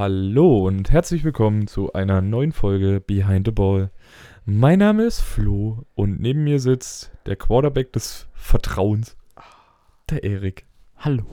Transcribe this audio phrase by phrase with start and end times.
[0.00, 3.90] Hallo und herzlich willkommen zu einer neuen Folge Behind the Ball.
[4.44, 9.16] Mein Name ist Flo und neben mir sitzt der Quarterback des Vertrauens,
[10.08, 10.66] der Erik.
[10.98, 11.24] Hallo.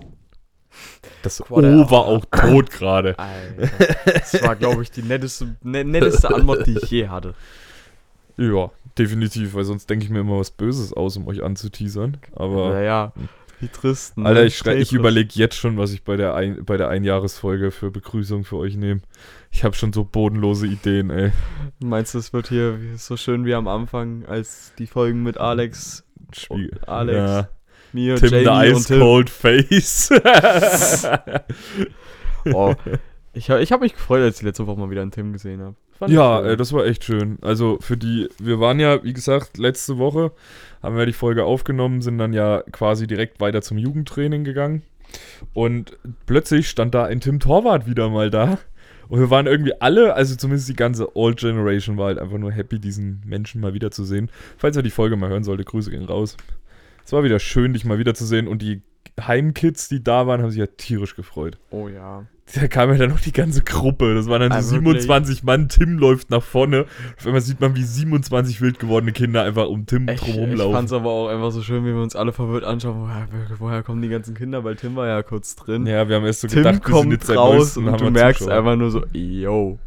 [1.21, 3.15] Das Quarter- O war auch tot gerade.
[4.03, 7.35] Das war, glaube ich, die netteste, ne, netteste Antwort, die ich je hatte.
[8.35, 12.17] Ja, definitiv, weil sonst denke ich mir immer was Böses aus, um euch anzuteasern.
[12.35, 13.13] Aber naja,
[13.61, 14.17] wie trist.
[14.17, 14.25] ne?
[14.27, 17.71] Alter, ich, schrei- ich überlege jetzt schon, was ich bei der, ein, bei der Einjahresfolge
[17.71, 19.01] für Begrüßung für euch nehme.
[19.51, 21.31] Ich habe schon so bodenlose Ideen, ey.
[21.79, 26.03] Meinst du, es wird hier so schön wie am Anfang, als die Folgen mit Alex,
[26.33, 27.49] Schwie- Alex, Ja.
[27.93, 28.99] mir, Tim the Jamie und Ice Tim?
[28.99, 30.09] Cold Face.
[32.53, 32.75] Oh,
[33.33, 35.75] ich ich habe mich gefreut, als ich letzte Woche mal wieder einen Tim gesehen habe.
[36.07, 37.37] Ja, äh, das war echt schön.
[37.41, 40.31] Also für die, wir waren ja, wie gesagt, letzte Woche
[40.81, 44.83] haben wir die Folge aufgenommen, sind dann ja quasi direkt weiter zum Jugendtraining gegangen.
[45.53, 48.59] Und plötzlich stand da ein Tim Torwart wieder mal da.
[49.07, 52.51] Und wir waren irgendwie alle, also zumindest die ganze Old Generation war halt einfach nur
[52.51, 54.31] happy, diesen Menschen mal wiederzusehen.
[54.57, 56.37] Falls ihr die Folge mal hören solltet, Grüße gehen raus.
[57.05, 58.47] Es war wieder schön, dich mal wiederzusehen.
[58.47, 58.81] Und die
[59.19, 61.59] Heimkids, die da waren, haben sich ja tierisch gefreut.
[61.69, 62.25] Oh ja.
[62.53, 64.13] Da kam ja dann noch die ganze Gruppe.
[64.13, 65.01] Das waren dann so Ah, wirklich?
[65.03, 65.67] 27 Mann.
[65.67, 66.85] Tim läuft nach vorne.
[67.17, 70.37] Auf einmal sieht man, wie 27 wild gewordene Kinder einfach um Tim Ich, drum ich
[70.37, 70.73] rumlaufen.
[70.75, 73.01] fand's aber auch einfach so schön, wie wir uns alle verwirrt anschauen.
[73.01, 73.27] Woher,
[73.59, 74.63] woher kommen die ganzen Kinder?
[74.63, 75.87] Weil Tim war ja kurz drin.
[75.87, 78.11] Ja, wir haben erst so Tim gedacht, wir sind kommt jetzt raus neuestem und du
[78.11, 78.57] merkst Zuschauer.
[78.57, 79.79] einfach nur so, yo.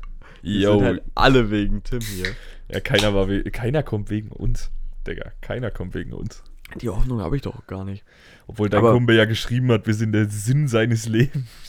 [0.42, 0.74] Wir Yo.
[0.78, 2.26] sind halt alle wegen Tim hier.
[2.70, 4.70] Ja, keiner war keiner kommt wegen uns.
[5.06, 6.42] Digga, keiner kommt wegen uns.
[6.80, 8.04] Die Hoffnung habe ich doch gar nicht.
[8.46, 11.67] Obwohl dein Aber- Kumpel ja geschrieben hat, wir sind der Sinn seines Lebens.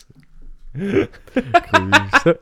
[0.73, 2.39] Grüße.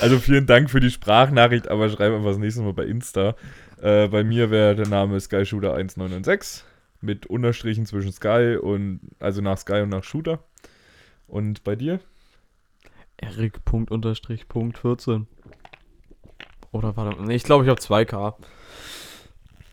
[0.00, 3.34] Also vielen Dank für die Sprachnachricht, aber schreib einfach das nächste Mal bei Insta.
[3.80, 6.62] Äh, bei mir wäre der Name SkyShooter1996
[7.00, 10.42] mit Unterstrichen zwischen Sky und also nach Sky und nach Shooter.
[11.26, 12.00] Und bei dir?
[13.16, 15.26] Erik Punkt Unterstrich Punkt 14.
[16.72, 18.34] Oder warte, nee, ich glaube, ich habe 2K.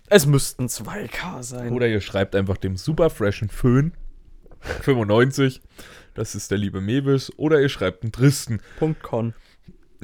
[0.08, 1.72] Es müssten 2K sein.
[1.72, 3.94] Oder ihr schreibt einfach dem super freshen Föhn
[4.62, 5.62] 95.
[6.14, 7.32] Das ist der liebe Mewis.
[7.38, 8.62] Oder ihr schreibt einen Tristen.
[8.78, 9.34] Punkt Con.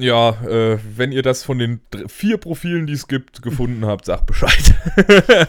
[0.00, 4.26] Ja, äh, wenn ihr das von den vier Profilen, die es gibt, gefunden habt, sagt
[4.26, 4.74] Bescheid.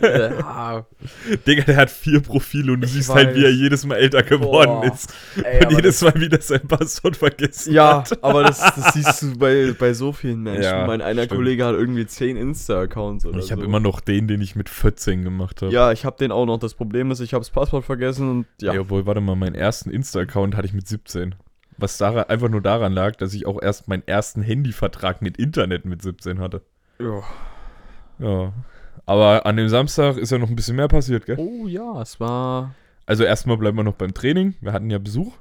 [0.02, 0.86] ja,
[1.48, 3.56] Digga, der hat vier Profile und du Ich siehst halt, wie er weiß.
[3.58, 4.92] jedes Mal älter geworden Boah.
[4.94, 5.14] ist.
[5.44, 8.24] ey, und jedes Mal wieder sein Passwort vergessen Ja, hat.
[8.24, 10.64] aber das, das siehst du bei, bei so vielen Menschen.
[10.64, 11.38] Ja, mein einer stimmt.
[11.38, 13.68] Kollege hat irgendwie 10 Insta-Accounts oder Ich habe so.
[13.68, 15.72] immer noch den, den ich mit 14 gemacht habe.
[15.72, 16.58] Ja, ich habe den auch noch.
[16.58, 18.74] Das Problem ist, ich habe das Passwort vergessen und ja.
[18.74, 18.82] Ja.
[18.82, 21.36] Obwohl, warte mal, meinen ersten Insta-Account hatte ich mit 17.
[21.80, 25.86] Was daran, einfach nur daran lag, dass ich auch erst meinen ersten Handyvertrag mit Internet
[25.86, 26.62] mit 17 hatte.
[27.00, 27.22] ja.
[28.20, 28.52] Ja.
[29.06, 31.38] Aber an dem Samstag ist ja noch ein bisschen mehr passiert, gell?
[31.40, 32.76] Oh ja, es war.
[33.06, 34.56] Also erstmal bleiben wir noch beim Training.
[34.62, 35.34] Wir hatten ja Besuch.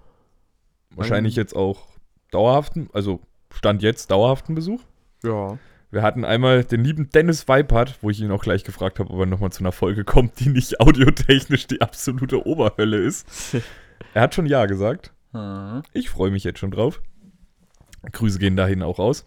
[0.94, 1.86] Wahrscheinlich jetzt auch
[2.30, 3.20] dauerhaften, also
[3.52, 4.80] Stand jetzt dauerhaften Besuch.
[5.22, 5.58] Ja.
[5.90, 9.20] Wir hatten einmal den lieben Dennis Weipert, wo ich ihn auch gleich gefragt habe, ob
[9.20, 13.26] er nochmal zu einer Folge kommt, die nicht audiotechnisch die absolute Oberhölle ist.
[14.14, 15.12] Er hat schon Ja gesagt.
[15.92, 17.02] Ich freue mich jetzt schon drauf.
[18.12, 19.26] Grüße gehen dahin auch raus.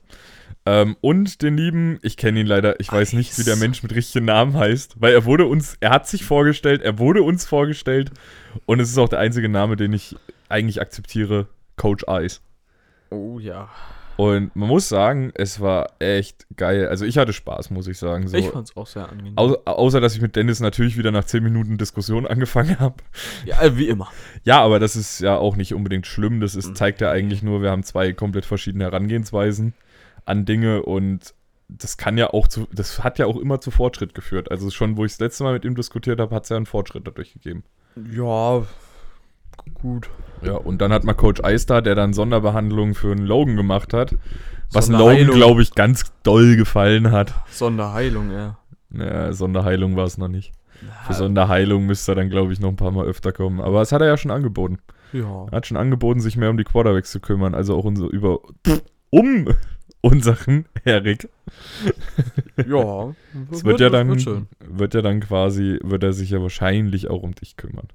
[0.66, 3.60] Ähm, und den lieben, ich kenne ihn leider, ich weiß nicht, wie der Eis.
[3.60, 7.24] Mensch mit richtigen Namen heißt, weil er wurde uns, er hat sich vorgestellt, er wurde
[7.24, 8.12] uns vorgestellt
[8.68, 10.16] und es ist auch der einzige Name, den ich
[10.50, 11.48] eigentlich akzeptiere,
[11.78, 12.42] Coach Ice.
[13.10, 13.70] Oh ja.
[14.18, 16.88] Und man muss sagen, es war echt geil.
[16.88, 18.28] Also ich hatte Spaß, muss ich sagen.
[18.28, 19.34] So, Ich fand's auch sehr angenehm.
[19.38, 22.96] au außer, dass ich mit Dennis natürlich wieder nach 10 Minuten Diskussion angefangen habe.
[23.46, 24.10] ja, äh, wie immer.
[24.44, 26.40] Ja, aber das ist ja auch nicht unbedingt schlimm.
[26.40, 26.76] Das ist, Mhm.
[26.76, 29.74] zeigt ja eigentlich nur, wir haben zwei komplett verschiedene Herangehensweisen
[30.26, 31.34] an Dinge und
[31.70, 34.52] das kann ja auch zu, das hat ja auch immer zu Fortschritt geführt.
[34.52, 36.66] Also schon, wo ich das letzte Mal mit ihm diskutiert habe, hat es ja einen
[36.66, 37.64] Fortschritt dadurch gegeben.
[38.12, 38.64] Ja.
[39.74, 40.10] Gut.
[40.44, 44.16] Ja, und dann hat mal Coach da, der dann Sonderbehandlungen für einen Logan gemacht hat,
[44.72, 47.34] was Logan, glaube ich, ganz doll gefallen hat.
[47.50, 48.58] Sonderheilung, ja.
[48.90, 50.52] Naja, Sonderheilung war es noch nicht.
[51.06, 53.62] Für Sonderheilung müsste er dann, glaube ich, noch ein paar Mal öfter kommen.
[53.62, 54.80] Aber das hat er ja schon angeboten.
[55.14, 55.46] Ja.
[55.52, 58.40] Er hat schon angeboten, sich mehr um die Quarterbacks zu kümmern, also auch unser, über,
[59.10, 59.48] um
[60.02, 61.30] unseren Erik.
[62.68, 63.14] Ja.
[63.52, 64.48] Es wird ja dann, Wird schön.
[64.60, 67.88] wird ja dann quasi, wird er sich ja wahrscheinlich auch um dich kümmern.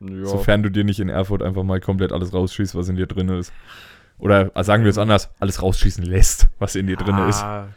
[0.00, 0.26] Ja.
[0.26, 3.28] Sofern du dir nicht in Erfurt einfach mal komplett alles rausschießt, was in dir drin
[3.28, 3.52] ist.
[4.18, 7.42] Oder äh, sagen wir es anders, alles rausschießen lässt, was in dir drin ist.
[7.42, 7.68] Ah,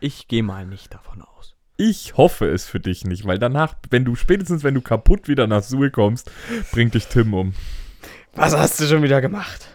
[0.00, 1.54] Ich gehe mal nicht davon aus.
[1.76, 5.46] Ich hoffe es für dich nicht, weil danach, wenn du spätestens, wenn du kaputt wieder
[5.46, 6.30] nach Suhl kommst,
[6.72, 7.54] bringt dich Tim um.
[8.34, 9.68] Was hast du schon wieder gemacht?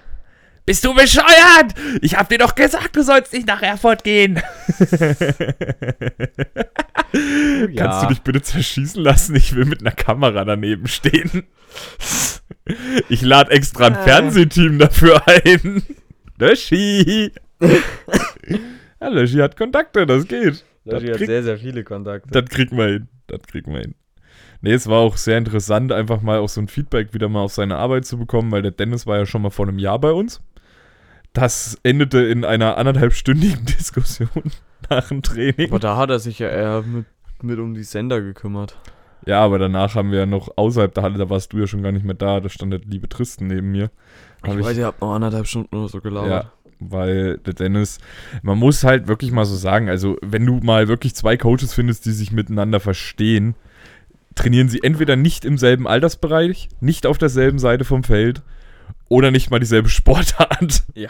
[0.65, 1.73] Bist du bescheuert?
[2.01, 4.41] Ich hab dir doch gesagt, du sollst nicht nach Erfurt gehen.
[7.77, 9.35] Kannst du dich bitte zerschießen lassen?
[9.35, 11.44] Ich will mit einer Kamera daneben stehen.
[13.09, 14.03] Ich lade extra ein Äh.
[14.03, 15.83] Fernsehteam dafür ein.
[16.38, 17.31] Löschi!
[19.01, 20.65] ja, Löschi hat Kontakte, das geht.
[20.83, 22.29] Das Löschi hat krieg- sehr, sehr viele Kontakte.
[22.31, 23.07] Das kriegen wir hin.
[23.27, 23.95] Das kriegen wir hin.
[24.61, 27.53] Nee, es war auch sehr interessant, einfach mal auch so ein Feedback wieder mal auf
[27.53, 30.11] seine Arbeit zu bekommen, weil der Dennis war ja schon mal vor einem Jahr bei
[30.11, 30.41] uns.
[31.35, 34.29] Das endete in einer anderthalbstündigen Diskussion
[34.89, 35.69] nach dem Training.
[35.69, 37.05] Aber da hat er sich ja eher mit,
[37.41, 38.77] mit um die Sender gekümmert.
[39.25, 41.83] Ja, aber danach haben wir ja noch außerhalb der Halle, da warst du ja schon
[41.83, 43.91] gar nicht mehr da, da stand der liebe Tristan neben mir.
[44.43, 46.29] Ich Hab weiß, ihr habt noch anderthalb Stunden oder so gelabert.
[46.29, 47.97] Ja, weil der Dennis,
[48.41, 52.05] man muss halt wirklich mal so sagen, also wenn du mal wirklich zwei Coaches findest,
[52.05, 53.55] die sich miteinander verstehen,
[54.35, 58.41] trainieren sie entweder nicht im selben Altersbereich, nicht auf derselben Seite vom Feld
[59.10, 60.84] oder nicht mal dieselbe Sportart.
[60.96, 61.10] Ja.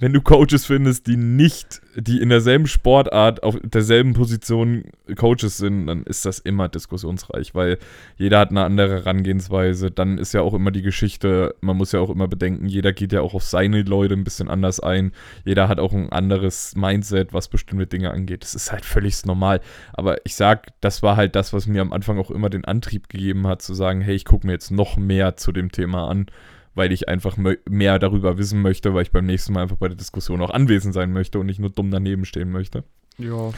[0.00, 4.84] Wenn du Coaches findest, die nicht, die in derselben Sportart auf derselben Position
[5.16, 7.78] Coaches sind, dann ist das immer diskussionsreich, weil
[8.16, 9.92] jeder hat eine andere Herangehensweise.
[9.92, 13.12] Dann ist ja auch immer die Geschichte, man muss ja auch immer bedenken, jeder geht
[13.12, 15.12] ja auch auf seine Leute ein bisschen anders ein.
[15.44, 18.42] Jeder hat auch ein anderes Mindset, was bestimmte Dinge angeht.
[18.42, 19.60] Das ist halt völlig normal.
[19.92, 23.08] Aber ich sag, das war halt das, was mir am Anfang auch immer den Antrieb
[23.08, 26.26] gegeben hat, zu sagen, hey, ich gucke mir jetzt noch mehr zu dem Thema an
[26.74, 27.36] weil ich einfach
[27.68, 30.94] mehr darüber wissen möchte, weil ich beim nächsten Mal einfach bei der Diskussion auch anwesend
[30.94, 32.84] sein möchte und nicht nur dumm daneben stehen möchte.
[33.18, 33.52] Ja.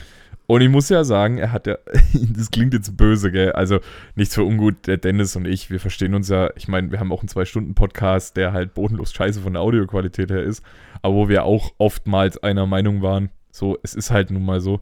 [0.47, 1.79] Und ich muss ja sagen, er hat ja,
[2.13, 3.53] das klingt jetzt böse, gell?
[3.53, 3.81] Also
[4.17, 7.13] nichts für ungut, der Dennis und ich, wir verstehen uns ja, ich meine, wir haben
[7.13, 10.65] auch einen Zwei-Stunden-Podcast, der halt bodenlos scheiße von der Audioqualität her ist,
[11.01, 14.81] aber wo wir auch oftmals einer Meinung waren, so, es ist halt nun mal so.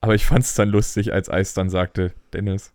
[0.00, 2.72] Aber ich fand es dann lustig, als Eis dann sagte, Dennis,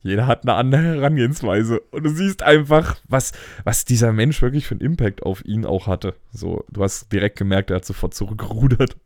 [0.00, 1.80] jeder hat eine andere Herangehensweise.
[1.90, 3.32] Und du siehst einfach, was,
[3.64, 6.14] was dieser Mensch wirklich für einen Impact auf ihn auch hatte.
[6.32, 8.96] So, du hast direkt gemerkt, er hat sofort zurückgerudert.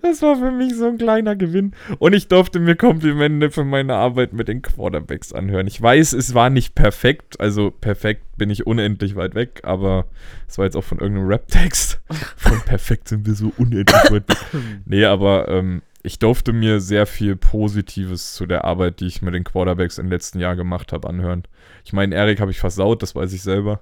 [0.00, 1.72] Das war für mich so ein kleiner Gewinn.
[1.98, 5.66] Und ich durfte mir Komplimente für meine Arbeit mit den Quarterbacks anhören.
[5.66, 7.38] Ich weiß, es war nicht perfekt.
[7.40, 10.06] Also perfekt bin ich unendlich weit weg, aber
[10.48, 12.00] es war jetzt auch von irgendeinem Rap-Text.
[12.36, 14.36] Von perfekt sind wir so unendlich weit weg.
[14.84, 19.34] Nee, aber ähm, ich durfte mir sehr viel Positives zu der Arbeit, die ich mit
[19.34, 21.44] den Quarterbacks im letzten Jahr gemacht habe, anhören.
[21.84, 23.80] Ich meine, Erik habe ich versaut, das weiß ich selber.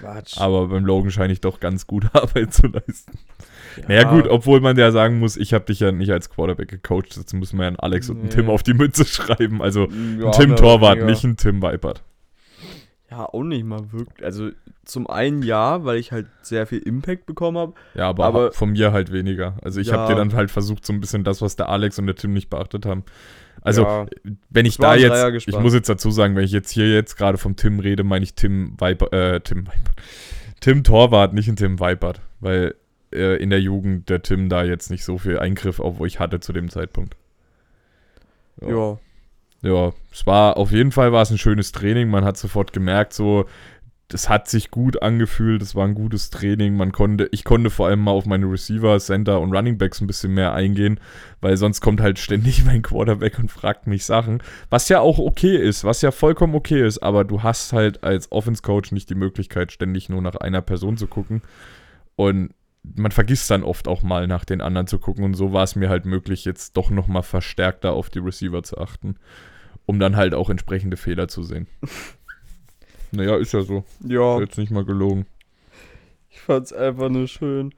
[0.00, 0.38] Quatsch.
[0.38, 3.18] Aber beim Logan scheine ich doch ganz gute Arbeit zu leisten.
[3.88, 7.16] Naja, gut, obwohl man ja sagen muss, ich habe dich ja nicht als Quarterback gecoacht.
[7.16, 8.34] Jetzt müssen wir ja einen Alex und einen Nee.
[8.34, 9.62] Tim auf die Mütze schreiben.
[9.62, 12.02] Also ja, ein Tim Torwart, nicht ein Tim Weipert.
[13.12, 14.24] Ja, auch nicht mal wirklich.
[14.24, 14.50] Also
[14.86, 17.74] zum einen ja, weil ich halt sehr viel Impact bekommen habe.
[17.94, 19.54] Ja, aber, Aber- von mir halt weniger.
[19.62, 20.08] Also ich habe Ja.
[20.08, 22.48] dir dann halt versucht, so ein bisschen das, was der Alex und der Tim nicht
[22.48, 23.04] beachtet haben.
[23.60, 24.06] Also, ja,
[24.48, 27.36] wenn ich da jetzt, ich muss jetzt dazu sagen, wenn ich jetzt hier jetzt gerade
[27.36, 29.96] vom Tim rede, meine ich Tim Weipert, äh, Tim Weipert.
[30.60, 32.22] Tim Torwart, nicht ein Tim Weipert.
[32.40, 32.74] Weil
[33.12, 36.18] äh, in der Jugend der Tim da jetzt nicht so viel Eingriff auf wo ich
[36.18, 37.14] hatte zu dem Zeitpunkt.
[38.62, 38.68] ja.
[38.70, 38.98] Ja,
[39.62, 42.10] es war auf jeden Fall war es ein schönes Training.
[42.10, 43.46] Man hat sofort gemerkt, so,
[44.08, 45.62] das hat sich gut angefühlt.
[45.62, 46.76] Es war ein gutes Training.
[46.76, 50.06] Man konnte, ich konnte vor allem mal auf meine Receiver, Center und Running Backs ein
[50.06, 51.00] bisschen mehr eingehen,
[51.40, 55.56] weil sonst kommt halt ständig mein Quarterback und fragt mich Sachen, was ja auch okay
[55.56, 56.98] ist, was ja vollkommen okay ist.
[56.98, 60.96] Aber du hast halt als Offense Coach nicht die Möglichkeit, ständig nur nach einer Person
[60.96, 61.40] zu gucken
[62.16, 62.50] und
[62.96, 65.76] man vergisst dann oft auch mal nach den anderen zu gucken und so war es
[65.76, 69.14] mir halt möglich, jetzt doch noch mal verstärkter auf die Receiver zu achten
[69.86, 71.66] um dann halt auch entsprechende Fehler zu sehen.
[73.12, 73.84] naja, ist ja so.
[74.06, 75.26] Ja, Jetzt nicht mal gelogen.
[76.30, 77.74] ich fand's einfach nur schön.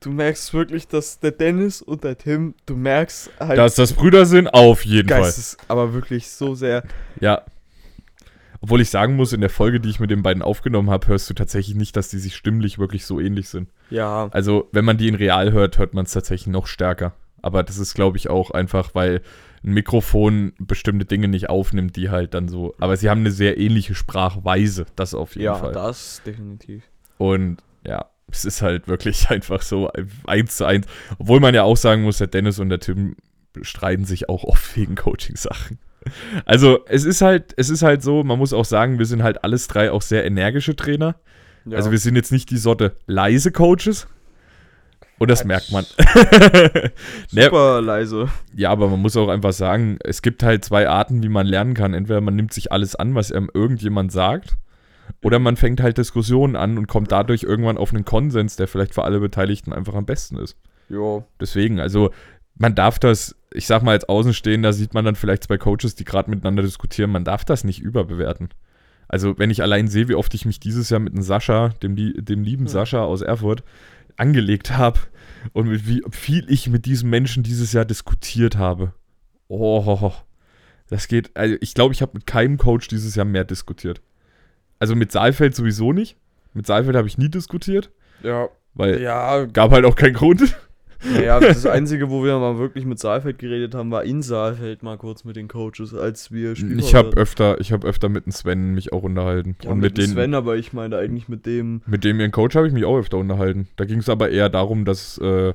[0.00, 4.24] Du merkst wirklich, dass der Dennis und der Tim, du merkst halt Dass das Brüder
[4.24, 6.82] sind, auf jeden Geistes, aber wirklich so sehr.
[6.82, 6.90] Fall.
[7.20, 7.42] Ja.
[8.62, 11.28] Obwohl ich sagen muss, in der Folge, die ich mit den beiden aufgenommen habe, hörst
[11.30, 13.68] du tatsächlich nicht, dass die sich stimmlich wirklich so ähnlich sind.
[13.90, 17.14] Ja, Also, wenn man die in real hört, hört man es tatsächlich noch stärker.
[17.42, 19.22] Aber das ist, glaube ich, auch einfach, weil
[19.62, 22.74] ein Mikrofon bestimmte Dinge nicht aufnimmt, die halt dann so.
[22.78, 25.72] Aber sie haben eine sehr ähnliche Sprachweise, das auf jeden ja, Fall.
[25.72, 26.84] das definitiv.
[27.18, 29.90] Und ja, es ist halt wirklich einfach so
[30.26, 30.86] eins zu eins.
[31.18, 33.16] Obwohl man ja auch sagen muss, der Dennis und der Tim
[33.60, 35.78] streiten sich auch oft wegen Coaching-Sachen.
[36.46, 39.44] Also es ist halt, es ist halt so, man muss auch sagen, wir sind halt
[39.44, 41.16] alles drei auch sehr energische Trainer.
[41.66, 41.76] Ja.
[41.76, 44.06] Also wir sind jetzt nicht die Sorte leise Coaches.
[45.20, 45.84] Und das merkt man.
[47.32, 48.28] Ne, super leise.
[48.56, 51.74] ja, aber man muss auch einfach sagen, es gibt halt zwei Arten, wie man lernen
[51.74, 51.94] kann.
[51.94, 54.56] Entweder man nimmt sich alles an, was einem irgendjemand sagt,
[55.22, 58.94] oder man fängt halt Diskussionen an und kommt dadurch irgendwann auf einen Konsens, der vielleicht
[58.94, 60.56] für alle Beteiligten einfach am besten ist.
[60.88, 61.24] Jo.
[61.40, 62.10] Deswegen, also
[62.56, 66.04] man darf das, ich sag mal als Außenstehender, sieht man dann vielleicht zwei Coaches, die
[66.04, 68.48] gerade miteinander diskutieren, man darf das nicht überbewerten.
[69.08, 71.96] Also wenn ich allein sehe, wie oft ich mich dieses Jahr mit einem Sascha, dem,
[71.96, 72.70] dem lieben Ja.
[72.70, 73.62] Sascha aus Erfurt,
[74.16, 75.00] angelegt habe
[75.52, 78.92] und mit wie viel ich mit diesem Menschen dieses Jahr diskutiert habe.
[79.48, 80.12] Oh,
[80.88, 84.00] das geht, also ich glaube, ich habe mit keinem Coach dieses Jahr mehr diskutiert.
[84.78, 86.16] Also mit Saalfeld sowieso nicht.
[86.52, 87.90] Mit Saalfeld habe ich nie diskutiert.
[88.22, 88.48] Ja.
[88.74, 90.56] Weil Ja, gab halt auch keinen Grund.
[91.04, 94.98] Naja, das Einzige, wo wir mal wirklich mit Saalfeld geredet haben, war in Saalfeld mal
[94.98, 98.32] kurz mit den Coaches, als wir Spieler Ich habe öfter, ich habe öfter mit dem
[98.32, 99.56] Sven mich auch unterhalten.
[99.62, 101.82] ja, und mit, mit, dem Sven, aber ich meine eigentlich mit dem.
[101.86, 103.68] mit dem ihren Coach habe ich mich auch öfter unterhalten.
[103.76, 105.54] Da ging es aber eher darum, dass äh,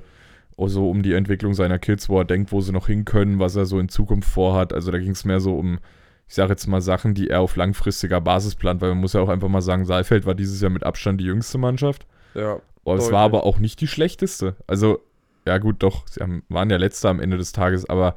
[0.57, 3.39] auch so um die Entwicklung seiner Kids, wo er denkt, wo sie noch hin können,
[3.39, 4.73] was er so in Zukunft vorhat.
[4.73, 5.79] Also da ging es mehr so um,
[6.27, 9.21] ich sage jetzt mal Sachen, die er auf langfristiger Basis plant, weil man muss ja
[9.21, 12.07] auch einfach mal sagen, Saalfeld war dieses Jahr mit Abstand die jüngste Mannschaft.
[12.33, 12.59] Ja.
[12.85, 13.11] Aber es Deutlich.
[13.11, 14.55] war aber auch nicht die schlechteste.
[14.67, 14.99] Also,
[15.45, 18.15] ja gut, doch, sie haben, waren ja letzter am Ende des Tages, aber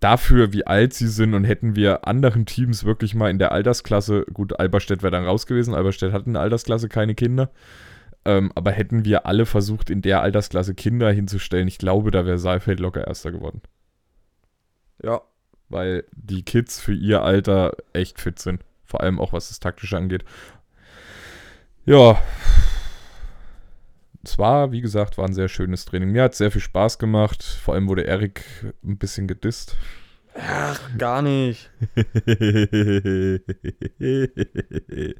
[0.00, 4.24] dafür, wie alt sie sind und hätten wir anderen Teams wirklich mal in der Altersklasse,
[4.32, 7.50] gut, Alberstedt wäre dann raus gewesen, Alberstedt hat in der Altersklasse keine Kinder,
[8.24, 12.38] ähm, aber hätten wir alle versucht, in der Altersklasse Kinder hinzustellen, ich glaube, da wäre
[12.38, 13.62] Saalfeld locker Erster geworden.
[15.02, 15.20] Ja.
[15.68, 18.60] Weil die Kids für ihr Alter echt fit sind.
[18.84, 20.24] Vor allem auch, was das Taktische angeht.
[21.84, 22.20] Ja.
[24.26, 26.10] Es war, wie gesagt, war ein sehr schönes Training.
[26.10, 27.44] Mir hat sehr viel Spaß gemacht.
[27.44, 28.42] Vor allem wurde Erik
[28.84, 29.76] ein bisschen gedisst.
[30.34, 31.70] Ach, gar nicht.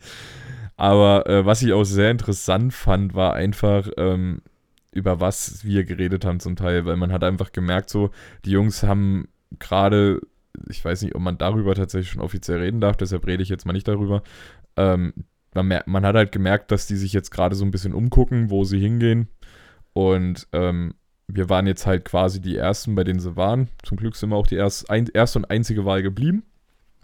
[0.77, 4.43] Aber äh, was ich auch sehr interessant fand, war einfach, ähm,
[4.91, 8.11] über was wir geredet haben zum Teil, weil man hat einfach gemerkt, so,
[8.45, 9.29] die Jungs haben
[9.61, 10.21] gerade,
[10.69, 13.67] ich weiß nicht, ob man darüber tatsächlich schon offiziell reden darf, deshalb rede ich jetzt
[13.67, 14.25] mal nicht darüber.
[14.77, 15.13] Ähm,
[15.63, 18.65] man, man hat halt gemerkt, dass die sich jetzt gerade so ein bisschen umgucken, wo
[18.65, 19.29] sie hingehen.
[19.93, 20.95] Und ähm,
[21.29, 23.69] wir waren jetzt halt quasi die Ersten, bei denen sie waren.
[23.83, 26.45] Zum Glück sind wir auch die erst, ein, erste und einzige Wahl geblieben.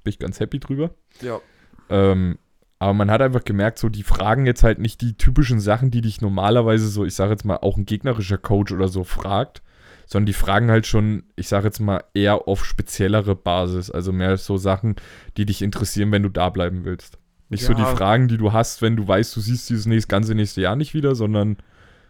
[0.04, 0.90] Bin ich ganz happy drüber.
[1.20, 1.40] Ja.
[1.88, 2.38] Ähm,
[2.78, 6.00] aber man hat einfach gemerkt, so die fragen jetzt halt nicht die typischen Sachen, die
[6.00, 9.62] dich normalerweise so, ich sage jetzt mal, auch ein gegnerischer Coach oder so fragt,
[10.06, 13.90] sondern die fragen halt schon, ich sage jetzt mal, eher auf speziellere Basis.
[13.90, 14.96] Also mehr so Sachen,
[15.36, 17.18] die dich interessieren, wenn du da bleiben willst.
[17.52, 17.94] Nicht so die Ja.
[17.94, 20.94] Fragen, die du hast, wenn du weißt, du siehst dieses nächste, ganze nächste Jahr nicht
[20.94, 21.58] wieder, sondern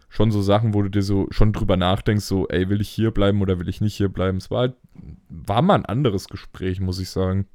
[0.07, 3.11] schon so Sachen, wo du dir so schon drüber nachdenkst, so, ey, will ich hier
[3.11, 4.37] bleiben oder will ich nicht hier bleiben?
[4.37, 4.75] Es war halt,
[5.27, 7.45] war mal ein anderes Gespräch, muss ich sagen.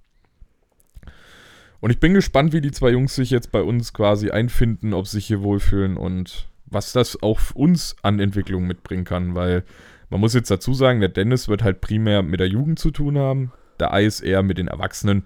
[1.80, 5.06] Und ich bin gespannt, wie die zwei Jungs sich jetzt bei uns quasi einfinden, ob
[5.06, 9.64] sie sich hier wohlfühlen und was das auch für uns an Entwicklung mitbringen kann, weil
[10.10, 13.16] man muss jetzt dazu sagen, der Dennis wird halt primär mit der Jugend zu tun
[13.16, 15.24] haben, der Eis eher mit den Erwachsenen.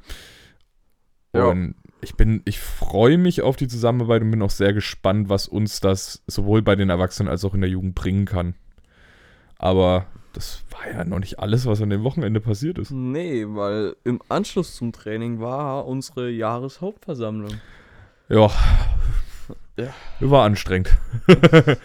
[1.35, 1.47] Ja.
[1.47, 5.47] Und ich bin, ich freue mich auf die Zusammenarbeit und bin auch sehr gespannt, was
[5.47, 8.55] uns das sowohl bei den Erwachsenen als auch in der Jugend bringen kann.
[9.57, 12.91] Aber das war ja noch nicht alles, was an dem Wochenende passiert ist.
[12.91, 17.61] Nee, weil im Anschluss zum Training war unsere Jahreshauptversammlung.
[18.29, 18.51] Ja.
[19.77, 19.95] Ja.
[20.21, 20.97] War anstrengend.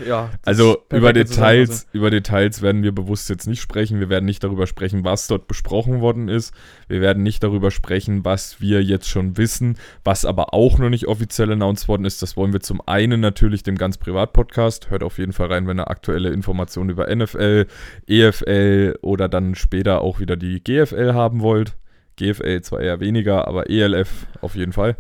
[0.06, 0.30] Ja.
[0.44, 4.00] Also über Details, über Details werden wir bewusst jetzt nicht sprechen.
[4.00, 6.54] Wir werden nicht darüber sprechen, was dort besprochen worden ist.
[6.88, 11.08] Wir werden nicht darüber sprechen, was wir jetzt schon wissen, was aber auch noch nicht
[11.08, 12.22] offiziell announced worden ist.
[12.22, 14.90] Das wollen wir zum einen natürlich dem ganz Privat-Podcast.
[14.90, 17.68] Hört auf jeden Fall rein, wenn ihr aktuelle Informationen über NFL,
[18.08, 21.78] EFL oder dann später auch wieder die GFL haben wollt.
[22.18, 24.98] GFL zwar eher weniger, aber ELF auf jeden Fall.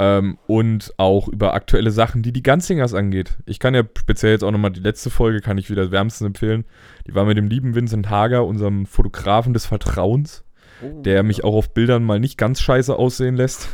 [0.00, 3.36] Ähm, und auch über aktuelle Sachen, die die Ganzingers angeht.
[3.46, 6.64] Ich kann ja speziell jetzt auch nochmal die letzte Folge, kann ich wieder wärmstens empfehlen.
[7.06, 10.44] Die war mit dem lieben Vincent Hager, unserem Fotografen des Vertrauens,
[10.80, 13.68] Oh, der mich auch auf Bildern mal nicht ganz scheiße aussehen lässt.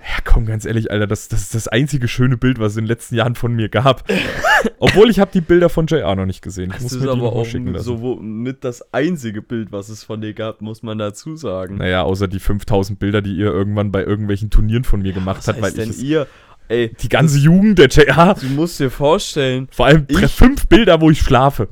[0.00, 2.84] Ja, komm, ganz ehrlich, Alter, das, das ist das einzige schöne Bild, was es in
[2.84, 4.04] den letzten Jahren von mir gab.
[4.78, 6.66] Obwohl ich habe die Bilder von JR noch nicht gesehen.
[6.70, 7.44] Ich Das muss ist aber auch
[7.78, 11.76] so mit das einzige Bild, was es von dir gab, muss man dazu sagen.
[11.78, 15.48] Naja, außer die 5000 Bilder, die ihr irgendwann bei irgendwelchen Turnieren von mir gemacht Was
[15.48, 16.26] habt, weil heißt ich denn ihr?
[16.68, 21.00] Ey, die ganze Jugend der JR du musst dir vorstellen, Vor allem Ich- fünf Bilder,
[21.00, 21.68] wo ich schlafe.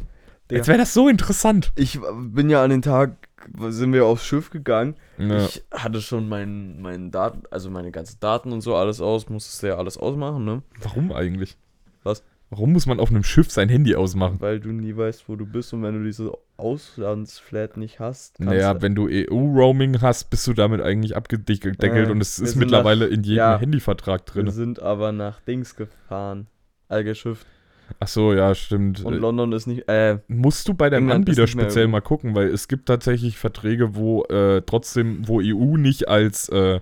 [0.50, 0.58] Digga.
[0.58, 1.72] Jetzt wäre das so interessant.
[1.76, 1.98] ich
[2.30, 3.16] bin ja an den Tag,
[3.68, 4.96] sind wir aufs Schiff gegangen.
[5.18, 5.44] Ja.
[5.44, 9.62] Ich hatte schon meinen meinen Daten, also meine ganzen Daten und so alles aus, musstest
[9.62, 10.62] du ja alles ausmachen, ne?
[10.82, 11.56] Warum eigentlich?
[12.02, 12.22] Was?
[12.50, 14.36] Warum muss man auf einem Schiff sein Handy ausmachen?
[14.38, 18.80] Weil du nie weißt, wo du bist und wenn du diese Auslandsflat nicht hast, Naja,
[18.80, 23.06] wenn du EU-Roaming hast, bist du damit eigentlich abgedeckelt Äh, und es wir ist mittlerweile
[23.06, 23.58] in jedem ja.
[23.58, 24.52] Handyvertrag wir drin.
[24.52, 26.46] sind aber nach Dings gefahren.
[26.88, 27.44] Allgeschiff.
[28.00, 29.04] Ach so, ja, stimmt.
[29.04, 32.34] Und Äh, London ist nicht, äh, Musst du bei deinem England Anbieter speziell mal gucken,
[32.34, 36.80] weil es gibt tatsächlich Verträge, wo äh, trotzdem, wo EU nicht als äh,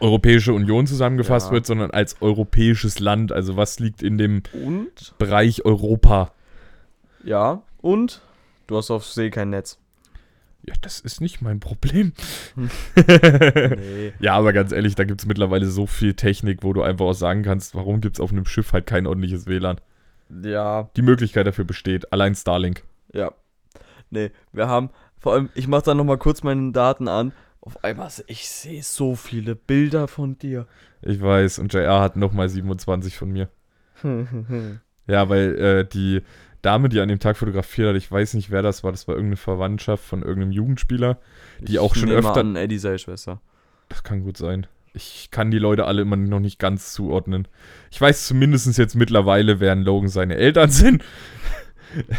[0.00, 1.52] Europäische Union zusammengefasst Ja.
[1.52, 3.32] wird, sondern als europäisches Land.
[3.32, 6.32] Also was liegt in dem und, Bereich Europa?
[7.24, 8.20] ja, und
[8.66, 9.78] du hast auf See kein Netz.
[10.66, 12.12] Ja, das ist nicht mein Problem.
[12.96, 14.12] Nee.
[14.20, 17.12] Ja, aber ganz ehrlich, da gibt es mittlerweile so viel Technik, wo du einfach auch
[17.12, 19.80] sagen kannst, warum gibt es auf einem Schiff halt kein ordentliches WLAN?
[20.42, 22.82] Ja, Die Möglichkeit dafür besteht, allein Starlink.
[23.12, 23.32] ja.
[24.10, 27.32] Nee, wir haben, vor allem, ich mach da nochmal kurz meine Daten an.
[27.60, 30.66] Auf einmal, ich sehe so viele Bilder von dir.
[31.02, 33.48] Ich weiß, und JR hat nochmal 27 von mir.
[35.06, 36.22] Ja, weil äh, die
[36.64, 39.14] Dame, die an dem Tag fotografiert hat, ich weiß nicht, wer das war, das war
[39.14, 41.18] irgendeine Verwandtschaft von irgendeinem Jugendspieler.
[41.60, 43.40] Die auch schon nehme öfter- An, Eddie sei Schwester.
[43.88, 44.66] Das kann gut sein.
[44.92, 47.48] Ich kann die Leute alle immer noch nicht ganz zuordnen.
[47.90, 51.02] Ich weiß zumindest jetzt mittlerweile, wer Logan seine Eltern sind.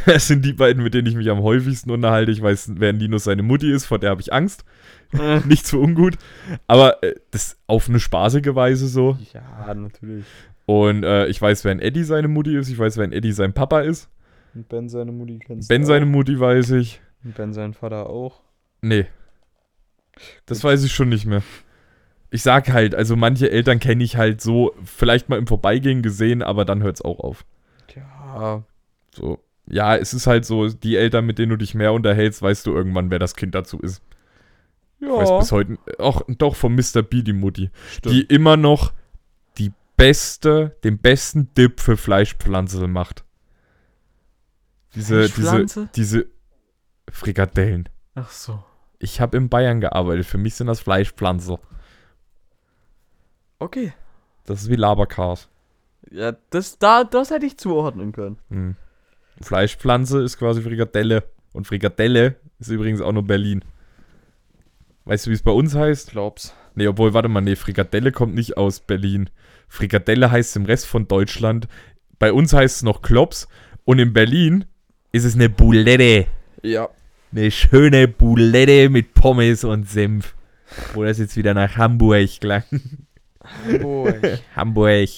[0.05, 2.31] Das sind die beiden, mit denen ich mich am häufigsten unterhalte.
[2.31, 4.63] Ich weiß, wer Linus seine Mutti ist, vor der habe ich Angst.
[5.45, 6.15] Nicht so ungut.
[6.67, 9.17] Aber äh, das auf eine spaßige Weise so.
[9.33, 10.25] ja, natürlich.
[10.65, 12.69] Und äh, ich weiß, wer ein Eddie seine Mutti ist.
[12.69, 14.09] Ich weiß, wer ein Eddie sein Papa ist.
[14.55, 16.05] Und Ben seine Mutti kennst Ben seine.
[16.05, 17.01] Mutti weiß ich.
[17.23, 18.41] Und Ben seinen Vater auch.
[18.81, 19.05] Nee.
[20.45, 21.43] Das weiß ich schon nicht mehr.
[22.31, 26.41] Ich sag halt, also manche Eltern kenne ich halt so, vielleicht mal im Vorbeigehen gesehen,
[26.41, 27.45] aber dann hört's auch auf.
[27.95, 28.63] Ja.
[29.13, 29.39] So.
[29.67, 32.73] Ja, es ist halt so, die Eltern, mit denen du dich mehr unterhältst, weißt du
[32.73, 34.01] irgendwann, wer das Kind dazu ist.
[34.99, 37.01] Ich weiß bis heute, auch doch von Mr.
[37.01, 37.69] B, die Mutti.
[38.05, 38.93] Die immer noch
[39.57, 43.25] die beste, den besten Dip für Fleischpflanze macht.
[44.95, 46.25] Diese, diese, diese
[47.11, 47.89] Frikadellen.
[48.15, 48.63] Ach so.
[48.99, 50.25] Ich habe in Bayern gearbeitet.
[50.25, 51.57] Für mich sind das Fleischpflanzen.
[53.59, 53.93] Okay.
[54.45, 55.49] Das ist wie Labercars.
[56.11, 58.37] Ja, das, da, das hätte ich zuordnen können.
[58.49, 58.75] Hm.
[59.41, 61.23] Fleischpflanze ist quasi Frikadelle.
[61.51, 63.63] Und Frikadelle ist übrigens auch nur Berlin.
[65.05, 66.11] Weißt du, wie es bei uns heißt?
[66.11, 66.53] Glaub's.
[66.73, 69.29] Nee, obwohl, warte mal, nee, Frikadelle kommt nicht aus Berlin.
[69.67, 71.67] Frikadelle heißt im Rest von Deutschland.
[72.19, 73.47] Bei uns heißt es noch Klops.
[73.83, 74.65] Und in Berlin
[75.15, 76.27] ist es eine Boulette.
[76.61, 76.89] Ja.
[77.31, 80.35] Eine schöne Boulette mit Pommes und Senf.
[80.93, 82.63] Wo das jetzt wieder nach Hamburg klang.
[84.55, 85.09] Hamburg.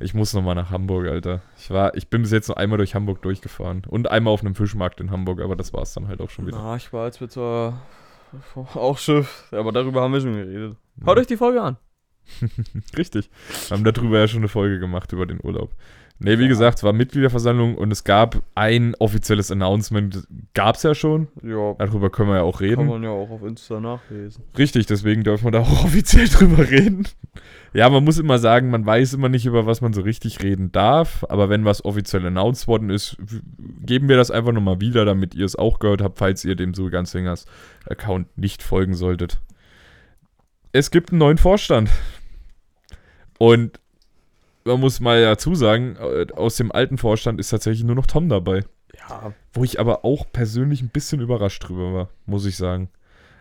[0.00, 1.40] Ich muss nochmal nach Hamburg, Alter.
[1.56, 3.84] Ich war, ich bin bis jetzt nur einmal durch Hamburg durchgefahren.
[3.88, 6.46] Und einmal auf einem Fischmarkt in Hamburg, aber das war es dann halt auch schon
[6.46, 6.58] wieder.
[6.58, 7.80] Na, ich war als wir zur
[8.74, 10.76] auch Schiff, aber darüber haben wir schon geredet.
[11.06, 11.78] Haut euch die Folge an.
[12.98, 13.30] Richtig.
[13.68, 15.74] Wir haben darüber ja schon eine Folge gemacht, über den Urlaub.
[16.18, 20.26] Ne, wie gesagt, es war Mitgliederversammlung und es gab ein offizielles Announcement.
[20.54, 21.28] Gab es ja schon.
[21.42, 22.86] Ja, Darüber können wir ja auch kann reden.
[22.86, 24.42] man ja auch auf Insta nachlesen.
[24.56, 27.06] Richtig, deswegen dürfen wir da auch offiziell drüber reden.
[27.74, 30.72] Ja, man muss immer sagen, man weiß immer nicht, über was man so richtig reden
[30.72, 31.22] darf.
[31.28, 33.18] Aber wenn was offiziell announced worden ist,
[33.82, 36.72] geben wir das einfach nochmal wieder, damit ihr es auch gehört habt, falls ihr dem
[36.72, 37.44] Suganzingers
[37.86, 39.38] Account nicht folgen solltet.
[40.72, 41.90] Es gibt einen neuen Vorstand.
[43.38, 43.80] Und
[44.66, 48.28] man muss mal dazu sagen, äh, aus dem alten Vorstand ist tatsächlich nur noch Tom
[48.28, 48.64] dabei.
[48.98, 52.90] Ja, Wo ich aber auch persönlich ein bisschen überrascht drüber war, muss ich sagen.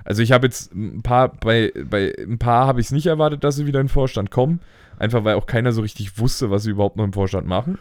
[0.03, 3.43] Also ich habe jetzt ein paar, bei, bei ein paar habe ich es nicht erwartet,
[3.43, 4.59] dass sie wieder in den Vorstand kommen.
[4.97, 7.79] Einfach weil auch keiner so richtig wusste, was sie überhaupt noch im Vorstand machen.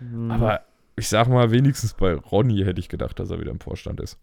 [0.00, 0.30] Mhm.
[0.30, 0.60] Aber
[0.96, 4.18] ich sag mal, wenigstens bei Ronny hätte ich gedacht, dass er wieder im Vorstand ist.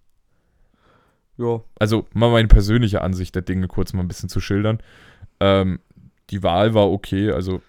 [1.38, 4.80] ja, Also mal meine persönliche Ansicht der Dinge kurz mal ein bisschen zu schildern.
[5.40, 5.80] Ähm,
[6.30, 7.62] die Wahl war okay, also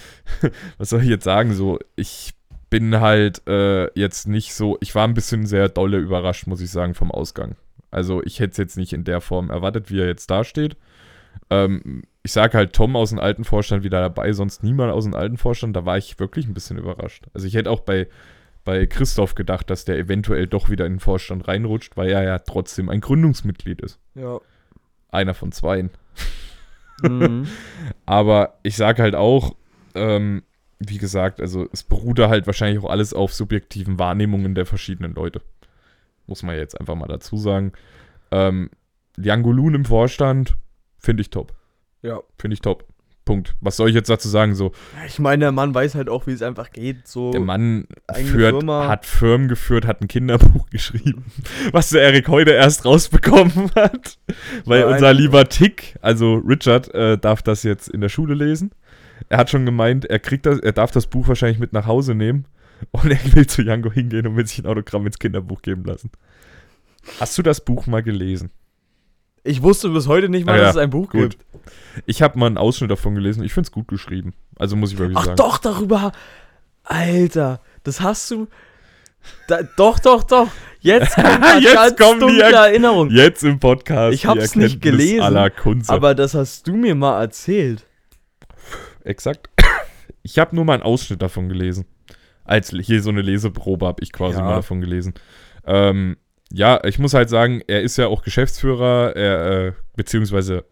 [0.78, 1.54] was soll ich jetzt sagen?
[1.54, 2.34] So, ich
[2.68, 6.70] bin halt äh, jetzt nicht so, ich war ein bisschen sehr dolle überrascht, muss ich
[6.70, 7.56] sagen, vom Ausgang.
[7.90, 10.76] Also ich hätte es jetzt nicht in der Form erwartet, wie er jetzt dasteht.
[11.50, 15.14] Ähm, ich sage halt Tom aus dem alten Vorstand wieder dabei, sonst niemand aus dem
[15.14, 15.74] alten Vorstand.
[15.74, 17.26] Da war ich wirklich ein bisschen überrascht.
[17.34, 18.06] Also ich hätte auch bei,
[18.64, 22.38] bei Christoph gedacht, dass der eventuell doch wieder in den Vorstand reinrutscht, weil er ja
[22.38, 23.98] trotzdem ein Gründungsmitglied ist.
[24.14, 24.40] ja.
[25.12, 25.90] Einer von zweien.
[27.02, 27.46] Mhm.
[28.06, 29.54] Aber ich sage halt auch,
[29.94, 30.42] ähm,
[30.78, 35.14] wie gesagt, also es beruht da halt wahrscheinlich auch alles auf subjektiven Wahrnehmungen der verschiedenen
[35.14, 35.42] Leute.
[36.26, 37.72] Muss man jetzt einfach mal dazu sagen.
[38.30, 38.70] Ähm,
[39.16, 40.56] Liangolun im Vorstand
[40.98, 41.54] finde ich top.
[42.02, 42.20] ja.
[42.38, 42.86] Finde ich top.
[43.30, 43.54] Punkt.
[43.60, 44.56] Was soll ich jetzt dazu sagen?
[44.56, 44.72] So,
[45.06, 47.06] Ich meine, der Mann weiß halt auch, wie es einfach geht.
[47.06, 47.30] So.
[47.30, 48.88] der Mann führt, Firma.
[48.88, 51.26] hat Firmen geführt, hat ein Kinderbuch geschrieben,
[51.70, 54.18] was der Erik heute erst rausbekommen hat.
[54.64, 58.72] Weil Ja, unser lieber Tick, also Richard, äh, darf das jetzt in der Schule lesen.
[59.28, 62.16] Er hat schon gemeint, er kriegt das, er darf das Buch wahrscheinlich mit nach Hause
[62.16, 62.46] nehmen
[62.90, 66.10] und er will zu Jango hingehen und will sich ein Autogramm ins Kinderbuch geben lassen.
[67.20, 68.50] Hast du das Buch mal gelesen?
[69.42, 70.62] Ich wusste bis heute nicht mal, Ah, ja.
[70.64, 71.30] dass es ein Buch Gut.
[71.38, 71.44] gibt.
[72.06, 73.42] Ich habe mal einen Ausschnitt davon gelesen.
[73.42, 74.34] Ich finde es gut geschrieben.
[74.58, 75.36] Also muss ich wirklich Ach sagen.
[75.36, 76.12] doch, darüber.
[76.84, 78.48] Alter, das hast du.
[79.48, 80.48] Da, doch, doch, doch.
[80.80, 83.10] Jetzt kommt eine Jetzt ganz die dunkle Er- Erinnerung.
[83.10, 84.14] Jetzt im Podcast.
[84.14, 85.92] Ich die hab's nicht gelesen, Aller Kunze.
[85.92, 87.86] Aber das hast du mir mal erzählt.
[89.04, 89.48] Exakt.
[90.22, 91.86] Ich habe nur mal einen Ausschnitt davon gelesen.
[92.44, 94.44] Als hier so eine Leseprobe habe ich quasi Ja.
[94.44, 95.14] mal davon gelesen.
[95.64, 96.18] Ähm,
[96.52, 100.64] ja, ich muss halt sagen, er ist ja auch Geschäftsführer, er, äh, beziehungsweise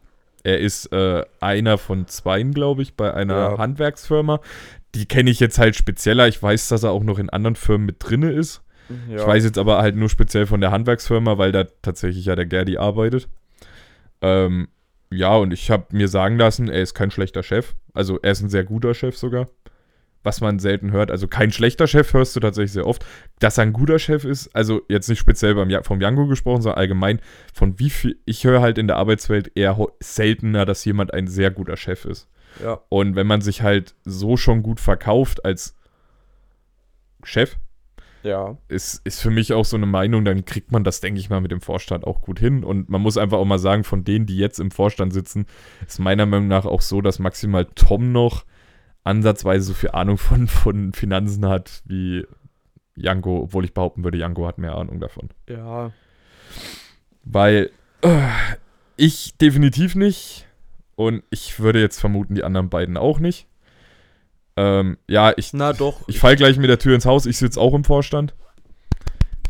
[0.45, 3.59] er ist äh, einer von zweien, glaube ich, bei einer Ja.
[3.59, 4.41] Handwerksfirma.
[4.95, 6.29] Die kenne ich jetzt halt spezieller.
[6.29, 8.62] Ich weiß, dass er auch noch in anderen Firmen mit drinne ist.
[9.11, 9.17] Ja.
[9.17, 12.47] Ich weiß jetzt aber halt nur speziell von der Handwerksfirma, weil da tatsächlich ja der
[12.47, 13.29] Gerdi arbeitet.
[14.23, 14.69] Ähm,
[15.11, 17.75] ja, und ich habe mir sagen lassen, er ist kein schlechter Chef.
[17.93, 19.49] Also er ist ein sehr guter Chef sogar.
[20.29, 21.11] Was man selten hört.
[21.11, 23.03] Also kein schlechter Chef hörst du tatsächlich sehr oft.
[23.38, 26.79] Dass er ein guter Chef ist, also jetzt nicht speziell beim, vom Django gesprochen, sondern
[26.79, 27.19] allgemein
[27.55, 31.51] von wie viel, ich höre halt in der Arbeitswelt eher seltener, dass jemand ein sehr
[31.51, 32.29] guter Chef ist.
[32.62, 32.79] Ja.
[32.91, 35.75] Und wenn man sich halt so schon gut verkauft als
[37.25, 37.57] Chef,
[38.23, 38.59] Ja.
[38.69, 41.41] ist, ist für mich auch so eine Meinung, dann kriegt man das, denke ich mal,
[41.41, 42.64] mit dem Vorstand auch gut hin.
[42.64, 45.47] Und man muss einfach auch mal sagen, von denen, die jetzt im Vorstand sitzen,
[45.87, 48.45] ist meiner Meinung nach auch so, dass maximal Tom noch
[49.09, 52.27] ansatzweise so viel Ahnung von, von Finanzen hat wie
[52.94, 55.31] Janko, obwohl ich behaupten würde, Janko hat mehr Ahnung davon.
[55.49, 55.92] Ja.
[57.25, 57.71] Weil
[58.03, 58.29] äh,
[58.97, 60.47] ich definitiv nicht
[60.97, 63.47] und ich würde jetzt vermuten, die anderen beiden auch nicht.
[64.57, 66.09] Ähm, ja, ich, Na doch.
[66.09, 67.27] ich fall gleich mit der Tür ins Haus.
[67.27, 68.35] Ich sitze auch im Vorstand.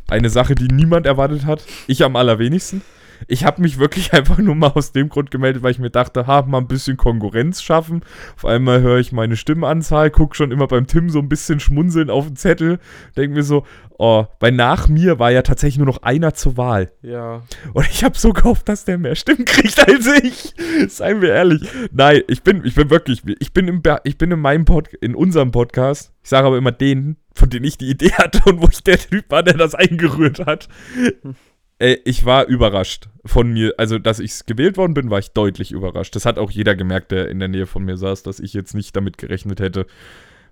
[0.08, 1.64] Eine Sache, die niemand erwartet hat.
[1.86, 2.82] Ich am allerwenigsten.
[3.26, 6.26] Ich habe mich wirklich einfach nur mal aus dem Grund gemeldet, weil ich mir dachte,
[6.26, 8.02] ha, mal ein bisschen Konkurrenz schaffen.
[8.36, 12.10] Auf einmal höre ich meine Stimmenanzahl, guck schon immer beim Tim so ein bisschen schmunzeln
[12.10, 12.78] auf den Zettel.
[13.16, 13.64] Denk mir so,
[13.98, 16.92] oh, weil nach mir war ja tatsächlich nur noch einer zur Wahl.
[17.02, 17.42] ja.
[17.72, 20.54] Und ich habe so gehofft, dass der mehr Stimmen kriegt als ich.
[20.88, 21.68] Seien wir ehrlich.
[21.92, 25.14] Nein, ich bin, ich bin wirklich, ich bin im, ich bin in meinem Pod, in
[25.14, 26.12] unserem Podcast.
[26.22, 28.98] Ich sage aber immer denen, von denen ich die Idee hatte und wo ich der
[28.98, 30.68] Typ war, der das eingerührt hat.
[31.80, 35.70] Ey, ich war überrascht von mir, also dass ich gewählt worden bin, war ich deutlich
[35.70, 36.16] überrascht.
[36.16, 38.74] Das hat auch jeder gemerkt, der in der Nähe von mir saß, dass ich jetzt
[38.74, 39.86] nicht damit gerechnet hätte.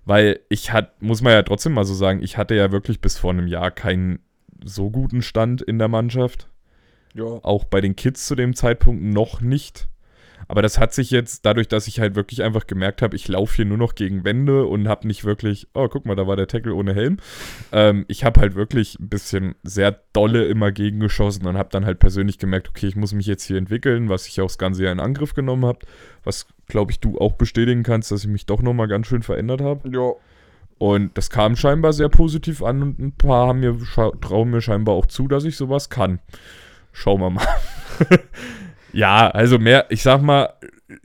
[0.05, 3.17] Weil ich hat, muss man ja trotzdem mal so sagen, ich hatte ja wirklich bis
[3.17, 4.19] vor einem Jahr keinen
[4.63, 6.49] so guten Stand in der Mannschaft
[7.13, 7.25] Ja.
[7.25, 9.89] auch bei den Kids zu dem Zeitpunkt noch nicht.
[10.47, 13.57] Aber das hat sich jetzt, dadurch, dass ich halt wirklich einfach gemerkt habe, ich laufe
[13.57, 16.47] hier nur noch gegen Wände und habe nicht wirklich, oh, guck mal, da war der
[16.47, 17.17] Tackle ohne Helm.
[17.71, 21.99] Ähm, ich habe halt wirklich ein bisschen sehr dolle immer gegengeschossen und habe dann halt
[21.99, 24.93] persönlich gemerkt, okay, ich muss mich jetzt hier entwickeln, was ich auch das ganze Jahr
[24.93, 25.79] in Angriff genommen habe.
[26.23, 29.61] Was, glaube ich, du auch bestätigen kannst, dass ich mich doch nochmal ganz schön verändert
[29.61, 29.89] habe.
[29.89, 30.13] Ja.
[30.79, 33.77] Und das kam scheinbar sehr positiv an und ein paar haben mir,
[34.21, 36.19] trauen mir scheinbar auch zu, dass ich sowas kann.
[36.93, 37.47] Schauen wir mal.
[38.97, 40.49] ja, also mehr, ich sag mal,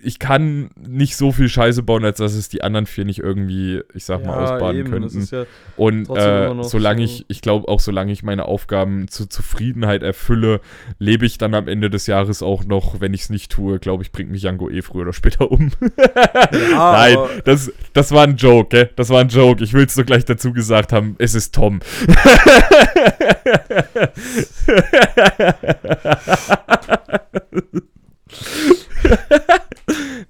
[0.01, 3.83] ich kann nicht so viel Scheiße bauen, als dass es die anderen vier nicht irgendwie,
[3.95, 5.29] ich sag mal, ausbaden Das könnten.
[5.35, 5.45] ja,
[5.77, 10.61] Und äh, solange so- ich, ich glaube auch, solange ich meine Aufgaben zur Zufriedenheit erfülle,
[11.01, 14.05] lebe ich dann am Ende des Jahres auch noch, wenn ich es nicht tue, glaube
[14.05, 15.71] ich, bringt mich Jango eh früher oder später um.
[15.99, 18.91] ja, Nein, das, das war ein Joke, gell?
[18.95, 19.63] Das war ein Joke.
[19.65, 21.81] Ich will es nur gleich dazu gesagt haben, es ist Tom.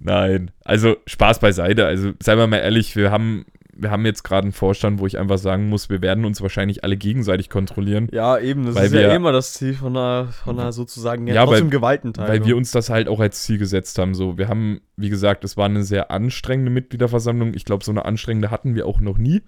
[0.01, 1.87] Nein, also Spaß beiseite.
[1.87, 5.19] Also seien wir mal ehrlich, wir haben, wir haben jetzt gerade einen Vorstand, wo ich
[5.19, 8.09] einfach sagen muss, wir werden uns wahrscheinlich alle gegenseitig kontrollieren.
[8.13, 11.27] Ja, eben, das Weil ist wir- ja immer das Ziel von einer, von einer sozusagen
[11.27, 12.31] ja, Ja, trotzdem weil- Gewaltenteilung.
[12.33, 14.15] Weil wir uns das halt auch als Ziel gesetzt haben.
[14.15, 17.55] So, wir haben, wie gesagt, es war eine sehr anstrengende Mitgliederversammlung.
[17.55, 19.43] Ich glaube, so eine anstrengende hatten wir auch noch nie.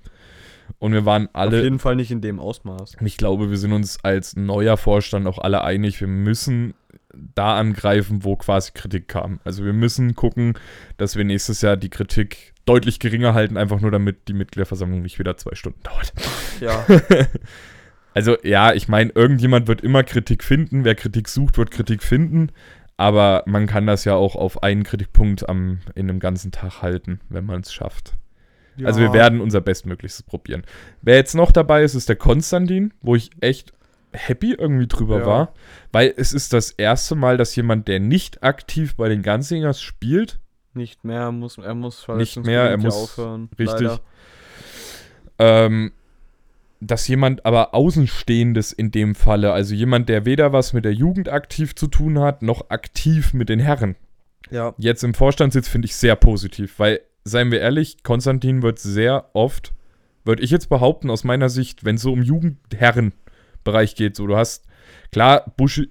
[0.78, 2.96] Und wir waren Auf alle, jeden Fall nicht in dem Ausmaß.
[3.04, 6.72] ich glaube, wir sind uns als neuer Vorstand auch alle einig, wir müssen
[7.34, 9.40] da angreifen, wo quasi Kritik kam.
[9.44, 10.54] Also wir müssen gucken,
[10.96, 15.18] dass wir nächstes Jahr die Kritik deutlich geringer halten, einfach nur damit die Mitgliederversammlung nicht
[15.18, 16.12] wieder zwei Stunden dauert.
[16.60, 16.86] Ja,
[18.14, 20.84] Also ja, ich meine, irgendjemand wird immer Kritik finden.
[20.84, 22.50] Wer Kritik sucht, wird Kritik finden.
[22.96, 27.20] Aber man kann das ja auch auf einen Kritikpunkt am, in einem ganzen Tag halten,
[27.28, 28.14] wenn man es schafft.
[28.82, 30.62] Also wir werden unser Bestmöglichstes probieren.
[31.02, 33.72] Wer jetzt noch dabei ist, ist der Konstantin, wo ich echt
[34.14, 35.26] happy irgendwie drüber Ja.
[35.26, 35.54] war.
[35.92, 40.40] Weil es ist das erste Mal, dass jemand, der nicht aktiv bei den Ganzingers spielt,
[40.72, 43.48] nicht mehr, muss, er muss Nicht mehr, er muss- aufhören.
[43.58, 43.90] richtig.
[45.38, 45.92] Ähm,
[46.80, 51.28] dass jemand aber Außenstehendes in dem Falle, also jemand, der weder was mit der Jugend
[51.28, 53.96] aktiv zu tun hat, noch aktiv mit den Herren,
[54.50, 58.78] Ja, jetzt im Vorstand sitzt, finde ich sehr positiv, weil, seien wir ehrlich, Konstantin wird
[58.78, 59.72] sehr oft,
[60.24, 62.22] würde ich jetzt behaupten, aus meiner Sicht, wenn es so um
[63.64, 64.64] Jugendherrenbereich geht, so du hast,
[65.12, 65.90] klar, Buschi,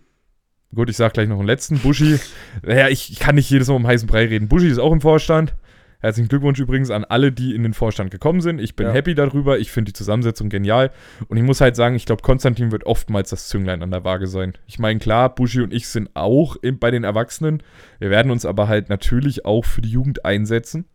[0.73, 2.19] gut, ich sag gleich noch einen letzten, Buschi,
[2.63, 5.01] naja, ich, ich kann nicht jedes Mal um heißen Brei reden, Buschi ist auch im
[5.01, 5.55] Vorstand,
[5.99, 8.59] Herzlichen Glückwunsch übrigens an alle, die in den Vorstand gekommen sind.
[8.59, 8.91] Ich bin Ja.
[8.91, 9.57] happy darüber.
[9.57, 10.91] Ich finde die Zusammensetzung genial.
[11.29, 14.27] Und ich muss halt sagen, ich glaube, Konstantin wird oftmals das Zünglein an der Waage
[14.27, 14.51] sein.
[14.67, 17.63] Ich meine, klar, Buschi und ich sind auch in, bei den Erwachsenen.
[17.99, 20.89] Wir werden uns aber halt natürlich auch für die Jugend einsetzen.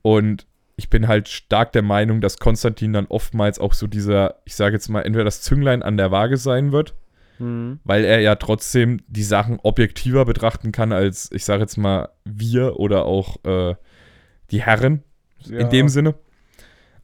[0.00, 0.46] Und
[0.80, 4.76] ich bin halt stark der Meinung, dass Konstantin dann oftmals auch so dieser, ich sage
[4.76, 6.94] jetzt mal, entweder das Zünglein an der Waage sein wird,
[7.38, 7.80] mhm.
[7.84, 12.80] weil er ja trotzdem die Sachen objektiver betrachten kann als, ich sage jetzt mal, wir
[12.80, 13.74] oder auch äh,
[14.50, 15.02] die Herren
[15.40, 15.58] ja.
[15.58, 16.14] in dem Sinne.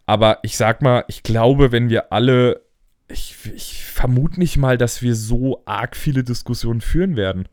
[0.07, 2.63] Aber ich sag mal, ich glaube, wenn wir alle,
[3.09, 7.47] ich, ich vermute nicht mal, dass wir so arg viele Diskussionen führen werden.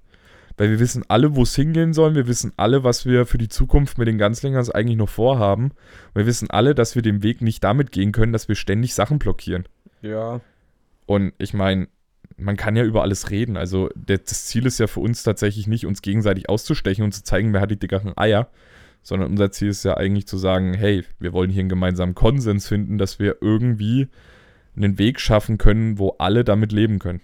[0.57, 2.15] Weil wir wissen alle, wo es hingehen soll.
[2.15, 5.71] Wir wissen alle, was wir für die Zukunft mit den Ganzlingers eigentlich noch vorhaben.
[6.13, 9.19] Wir wissen alle, dass wir den Weg nicht damit gehen können, dass wir ständig Sachen
[9.19, 9.65] blockieren.
[10.01, 10.41] Ja.
[11.05, 11.87] Und ich meine,
[12.37, 13.57] man kann ja über alles reden.
[13.57, 17.23] Also der, das Ziel ist ja für uns tatsächlich nicht, uns gegenseitig auszustechen und zu
[17.23, 18.49] zeigen, wer hat die dickeren Eier.
[19.01, 22.67] Sondern unser Ziel ist ja eigentlich zu sagen, hey, wir wollen hier einen gemeinsamen Konsens
[22.67, 24.07] finden, dass wir irgendwie
[24.77, 27.21] einen Weg schaffen können, wo alle damit leben können.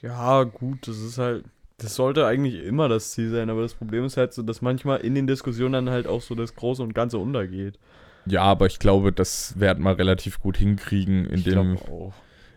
[0.00, 1.44] Ja, gut, das ist halt.
[1.78, 5.00] Das sollte eigentlich immer das Ziel sein, aber das Problem ist halt so, dass manchmal
[5.00, 7.78] in den Diskussionen dann halt auch so das Große und Ganze untergeht.
[8.24, 11.78] Ja, aber ich glaube, das werden wir relativ gut hinkriegen, indem,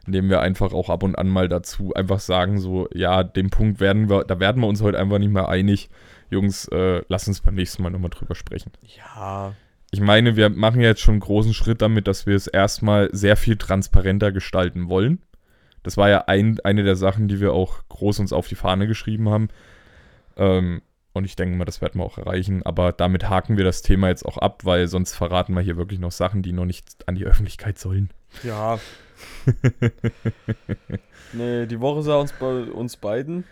[0.06, 3.80] indem wir einfach auch ab und an mal dazu einfach sagen, so, ja, den Punkt
[3.80, 5.90] werden wir, da werden wir uns heute einfach nicht mehr einig.
[6.32, 8.72] Jungs, äh, lass uns beim nächsten Mal nochmal drüber sprechen.
[8.98, 9.54] Ja.
[9.92, 13.36] Ich meine, wir machen jetzt schon einen großen Schritt damit, dass wir es erstmal sehr
[13.36, 15.20] viel transparenter gestalten wollen.
[15.84, 18.88] Das war ja ein, eine der Sachen, die wir auch groß uns auf die Fahne
[18.88, 19.50] geschrieben haben.
[20.38, 20.82] Ähm,
[21.14, 22.64] und ich denke mal, das werden wir auch erreichen.
[22.64, 26.00] Aber damit haken wir das Thema jetzt auch ab, weil sonst verraten wir hier wirklich
[26.00, 28.10] noch Sachen, die noch nicht an die Öffentlichkeit sollen.
[28.44, 28.80] Ja.
[31.34, 33.44] nee, die Woche sah uns bei uns beiden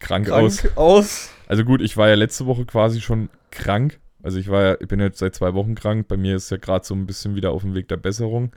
[0.00, 0.76] Krank, krank aus.
[0.76, 1.30] aus.
[1.46, 3.98] Also gut, ich war ja letzte Woche quasi schon krank.
[4.22, 6.08] Also ich war ja, ich bin jetzt seit zwei Wochen krank.
[6.08, 8.52] Bei mir ist ja gerade so ein bisschen wieder auf dem Weg der Besserung.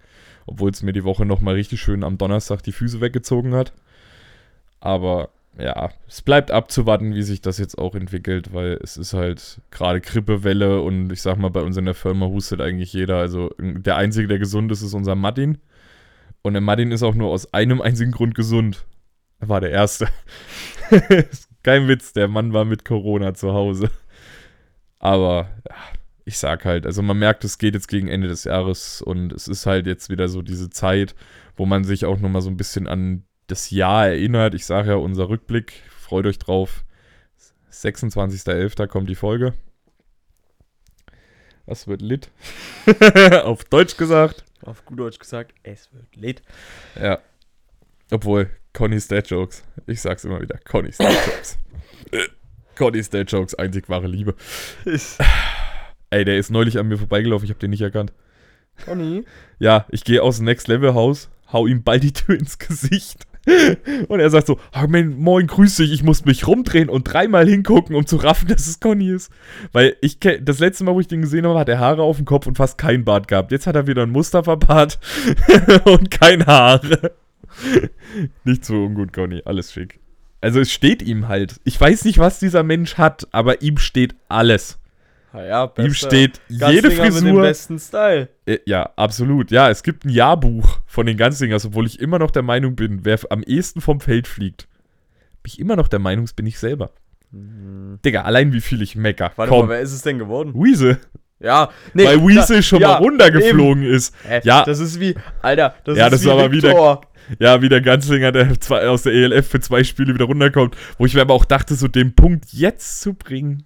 [0.46, 3.74] Obwohl es mir die Woche nochmal richtig schön am Donnerstag die Füße weggezogen hat.
[4.80, 9.62] Aber ja, es bleibt abzuwarten, wie sich das jetzt auch entwickelt, weil es ist halt
[9.70, 13.18] gerade Grippewelle und ich sag mal, bei uns in der Firma hustet eigentlich jeder.
[13.18, 15.58] Also der Einzige, der gesund ist, ist unser Martin.
[16.42, 18.86] Und der Martin ist auch nur aus einem einzigen Grund gesund.
[19.40, 20.08] Er war der Erste.
[21.64, 23.92] Kein Witz, der Mann war mit Corona zu Hause.
[25.00, 25.76] Aber ja,
[26.32, 29.50] ich sag halt, also man merkt, es geht jetzt gegen Ende des Jahres und es
[29.50, 31.14] ist halt jetzt wieder so diese Zeit,
[31.58, 34.56] wo man sich auch nochmal so ein bisschen an das Jahr erinnert.
[34.56, 36.86] Ich sage ja, unser Rückblick, freut euch drauf.
[37.70, 38.88] 26.11.
[38.88, 39.54] kommt die Folge.
[41.66, 42.30] Was wird lit?
[43.44, 44.46] Auf Deutsch gesagt.
[44.64, 46.42] Auf gut Deutsch gesagt, es wird lit.
[46.96, 47.20] Ja.
[48.10, 49.66] Obwohl, Conny's Dad Jokes.
[49.86, 50.58] Ich sag's immer wieder.
[50.60, 51.58] Conny's Dad Jokes.
[52.78, 54.34] Conny's Dad Jokes, einzig wahre Liebe.
[56.12, 58.14] Ey, der ist neulich an mir vorbeigelaufen, ich hab den nicht erkannt.
[58.86, 59.24] Conny?
[59.60, 63.28] Ja, ich gehe aus dem Next Level Haus, hau ihm bald die Tür ins Gesicht.
[64.08, 67.96] Und er sagt so, ah, moin, grüß dich, ich muss mich rumdrehen und dreimal hingucken,
[67.96, 69.32] um zu raffen, dass es Conny ist.
[69.72, 72.26] Weil ich das letzte Mal, wo ich den gesehen habe, hat er Haare auf dem
[72.26, 73.52] Kopf und fast kein Bart gehabt.
[73.52, 75.00] Jetzt hat er wieder ein Mustafa-Bart
[75.86, 77.14] und keine Haare.
[78.44, 80.00] Nicht so ungut, Conny, alles schick.
[80.40, 81.60] Also es steht ihm halt.
[81.64, 84.80] Ich weiß nicht, was dieser Mensch hat, aber ihm steht alles.
[85.34, 87.42] Ja, ja, Ihm bester steht jede Ganzlinger mit dem Frisur.
[87.42, 88.30] besten Style.
[88.46, 89.50] Äh, Ja, absolut.
[89.52, 93.06] Ja, es gibt ein Jahrbuch von den Ganzlingers, obwohl ich immer noch der Meinung bin,
[93.06, 94.68] wer am ehesten vom Feld fliegt.
[95.44, 96.92] Bin ich immer noch der Meinung, es bin ich selber.
[97.32, 99.30] Digga, allein wie viel ich mecker.
[99.30, 99.34] Mhm.
[99.38, 100.54] Warte Komm, mal, wer ist es denn geworden?
[100.54, 100.98] Weasel.
[101.40, 102.06] Ja, nee.
[102.06, 104.14] Weil Weasel da- schon ja, mal runtergeflogen ist.
[104.28, 104.64] Hä, Ja.
[104.66, 107.02] Das ist wie, Alter, das Ja, ist das wie aber wieder-.
[107.40, 110.76] Ja, wie der Ganzlinger, der zwei, aus der ELF für zwei Spiele wieder runterkommt.
[110.98, 113.64] Wo ich mir aber auch dachte, so den Punkt jetzt zu bringen.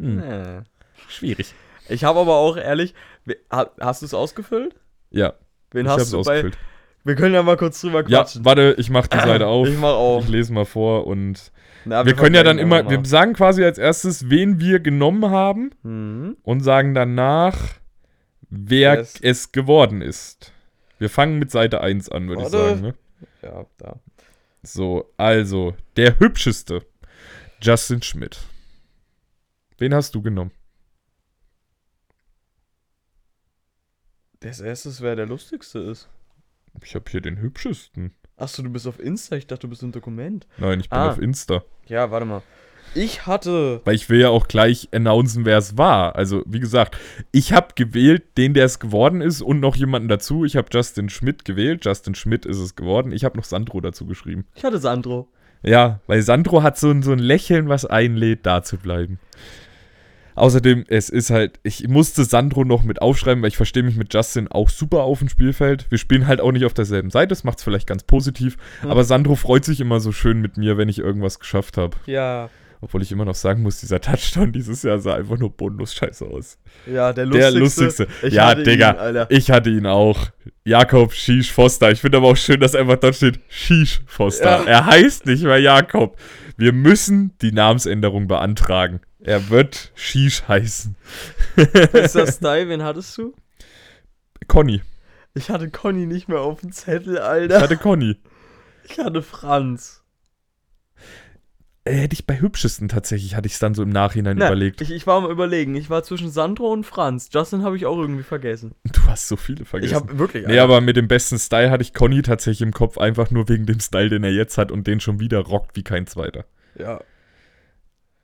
[0.00, 0.60] Hm, Nee.
[1.08, 1.54] schwierig.
[1.88, 2.94] Ich habe aber auch ehrlich,
[3.80, 4.74] hast du es ausgefüllt?
[5.10, 5.34] Ja,
[5.72, 6.20] Wen ich hast du bei?
[6.38, 6.58] ausgefüllt.
[7.02, 8.44] Wir können ja mal kurz drüber Ja, quatschen.
[8.44, 9.66] warte, ich mach die Seite auf.
[9.68, 10.20] Ich mach auch.
[10.22, 11.50] Ich lese mal vor und
[11.86, 15.70] Na, wir können ja dann immer, wir sagen quasi als erstes, wen wir genommen haben
[15.82, 16.36] Mhm.
[16.42, 17.56] und sagen danach,
[18.50, 20.52] wer Wer es- geworden ist.
[20.98, 22.80] Wir fangen mit Seite 1 an, würde ich sagen.
[22.82, 22.94] Ne?
[23.42, 23.96] Ja, da.
[24.62, 26.82] So, also, der hübscheste,
[27.62, 28.38] Justin Schmidt.
[29.80, 30.50] Wen hast du genommen?
[34.40, 36.08] Das erste, wer der lustigste ist.
[36.84, 38.14] Ich habe hier den hübschesten.
[38.36, 39.36] Achso, du bist auf Insta.
[39.36, 40.46] Ich dachte, du bist im Dokument.
[40.58, 41.10] Nein, ich bin Ah.
[41.10, 41.62] auf Insta.
[41.86, 42.42] Ja, warte mal.
[42.94, 43.80] Ich hatte.
[43.84, 46.14] Weil ich will ja auch gleich announcen, wer es war.
[46.16, 46.98] Also, wie gesagt,
[47.32, 50.44] ich habe gewählt, den, der es geworden ist und noch jemanden dazu.
[50.44, 51.84] Ich habe Justin Schmidt gewählt.
[51.86, 53.12] Justin Schmidt ist es geworden.
[53.12, 54.46] Ich habe noch Sandro dazu geschrieben.
[54.54, 55.28] Ich hatte Sandro.
[55.62, 59.18] Ja, weil Sandro hat so ein, so ein Lächeln, was einlädt, da zu bleiben.
[60.40, 64.14] Außerdem, es ist halt, ich musste Sandro noch mit aufschreiben, weil ich verstehe mich mit
[64.14, 65.84] Justin auch super auf dem Spielfeld.
[65.90, 68.56] Wir spielen halt auch nicht auf derselben Seite, das macht es vielleicht ganz positiv.
[68.80, 68.90] Hm.
[68.90, 71.94] Aber Sandro freut sich immer so schön mit mir, wenn ich irgendwas geschafft habe.
[72.06, 72.48] Ja.
[72.80, 76.24] Obwohl ich immer noch sagen muss, dieser Touchdown dieses Jahr sah einfach nur bodenlos scheiße
[76.24, 76.56] aus.
[76.86, 78.04] Ja, der Der lustigste.
[78.04, 78.26] lustigste.
[78.26, 80.28] Ich ja, Digga, Ihn, ich hatte ihn auch.
[80.64, 81.90] Jakob Shish Foster.
[81.90, 84.62] Ich finde aber auch schön, dass einfach dort steht Shish Foster.
[84.62, 84.64] Ja.
[84.64, 86.16] Er heißt nicht mehr Jakob.
[86.56, 89.00] Wir müssen die Namensänderung beantragen.
[89.22, 90.96] Er wird Shish heißen.
[91.92, 93.34] Bester Style, wen hattest du?
[94.48, 94.82] Conny.
[95.34, 97.60] Ich hatte Conny nicht mehr auf dem Zettel, Ich Alter.
[97.60, 98.16] hatte Conny.
[98.88, 100.02] Ich hatte Franz.
[101.84, 104.80] äh, hätte ich bei hübschesten tatsächlich, hatte ich es dann so im Nachhinein Na, überlegt.
[104.80, 105.74] Ich, ich war am überlegen.
[105.76, 107.28] Ich war zwischen Sandro und Franz.
[107.32, 108.74] Justin habe ich auch irgendwie vergessen.
[108.84, 109.90] Du hast so viele vergessen.
[109.92, 110.46] Ich habe wirklich.
[110.46, 113.66] Nee, aber mit dem besten Style hatte ich Conny tatsächlich im Kopf, einfach nur wegen
[113.66, 116.44] dem Style, den er jetzt hat und den schon wieder rockt wie kein zweiter.
[116.76, 117.00] Ja.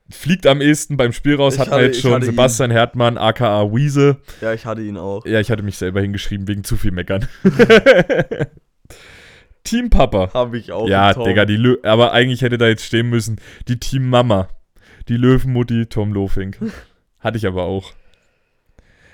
[0.09, 2.31] Fliegt am ehesten beim Spiel raus, Ich hatten wir jetzt schon hatte ihn.
[2.31, 4.19] Sebastian Hertmann, aka Wiese.
[4.40, 5.27] Ja, ich hatte ihn auch.
[5.27, 7.27] Ja, ich hatte mich selber hingeschrieben wegen zu viel Meckern.
[9.66, 10.31] Team Papa.
[10.33, 10.88] Habe ich auch.
[10.88, 11.12] Ja.
[11.12, 14.49] Digga, die Lö aber eigentlich hätte da jetzt stehen müssen, die Team Mama.
[15.09, 16.59] Die Löwenmutti Tom Lofink.
[17.21, 17.92] Hatte ich aber auch.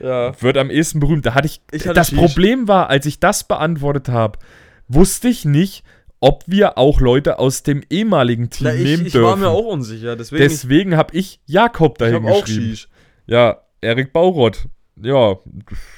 [0.01, 0.41] Ja.
[0.41, 1.25] Wird am ehesten berühmt.
[1.25, 1.61] Da hatte ich.
[1.71, 2.11] Ich hatte das.
[2.13, 4.39] Problem war, als ich das beantwortet habe,
[4.89, 5.85] wusste ich nicht,
[6.23, 9.27] ob wir auch Leute aus dem ehemaligen Team ich, nehmen ich dürfen.
[9.27, 10.15] war mir auch unsicher.
[10.15, 10.41] Deswegen.
[10.41, 12.79] Deswegen habe ich Jakob ich dahin auch geschrieben.
[13.27, 14.69] Ja, Erik Baurott.
[15.03, 15.37] Ja,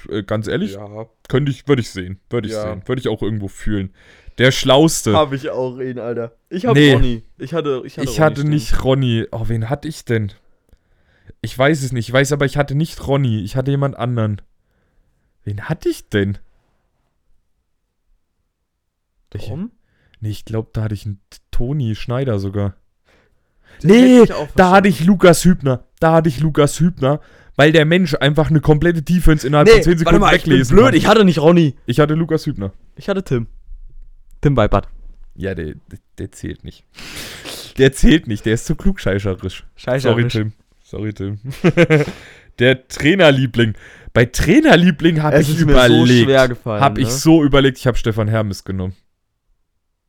[0.08, 1.06] äh, ganz ehrlich, Ja.
[1.28, 2.20] könnte ich, würde ich sehen.
[2.30, 2.62] Würde ich Ja.
[2.62, 2.82] sehen.
[2.86, 3.92] Würde ich auch irgendwo fühlen.
[4.38, 5.12] Der Schlauste.
[5.12, 6.32] Habe ich auch ihn, Alter.
[6.48, 6.94] Ich habe Nee.
[6.94, 7.22] Ronny.
[7.36, 9.26] Ich hatte, ich hatte, ich Ronny hatte nicht Ronny.
[9.30, 10.32] Oh, wen hatte ich denn?
[11.42, 12.08] Ich weiß es nicht.
[12.08, 13.42] Ich weiß aber, ich hatte nicht Ronny.
[13.42, 14.40] Ich hatte jemand anderen.
[15.44, 16.38] Wen hatte ich denn?
[19.34, 19.70] Ich, Tom?
[20.24, 22.74] Nee, ich glaube, da hatte ich einen Toni Schneider sogar.
[23.82, 25.84] Den Nee, ich Da hatte ich Lukas Hübner.
[26.00, 27.20] Da hatte ich Lukas Hübner,
[27.56, 30.52] weil der Mensch einfach eine komplette Defense innerhalb von 10 warte Sekunden mal, ich bin
[30.52, 30.86] weglesen blöd.
[30.86, 30.94] kann.
[30.94, 31.74] Ich hatte nicht Ronny.
[31.86, 32.72] Ich hatte Lukas Hübner.
[32.96, 33.46] Ich hatte Tim.
[34.40, 34.88] Tim Weipert.
[35.34, 36.84] Ja, der, der, der zählt nicht.
[37.78, 39.64] Der zählt nicht, der ist zu klugscheißerisch.
[39.76, 40.08] Scheiße.
[40.08, 40.52] Sorry, Tim.
[40.82, 41.38] Sorry, Tim.
[42.58, 43.74] der Trainerliebling.
[44.12, 46.24] Bei Trainerliebling habe ich so überlegt.
[46.24, 46.80] schwer gefallen.
[46.80, 47.12] Habe ich ne?
[47.12, 48.94] so überlegt, ich habe Stefan Hermes genommen.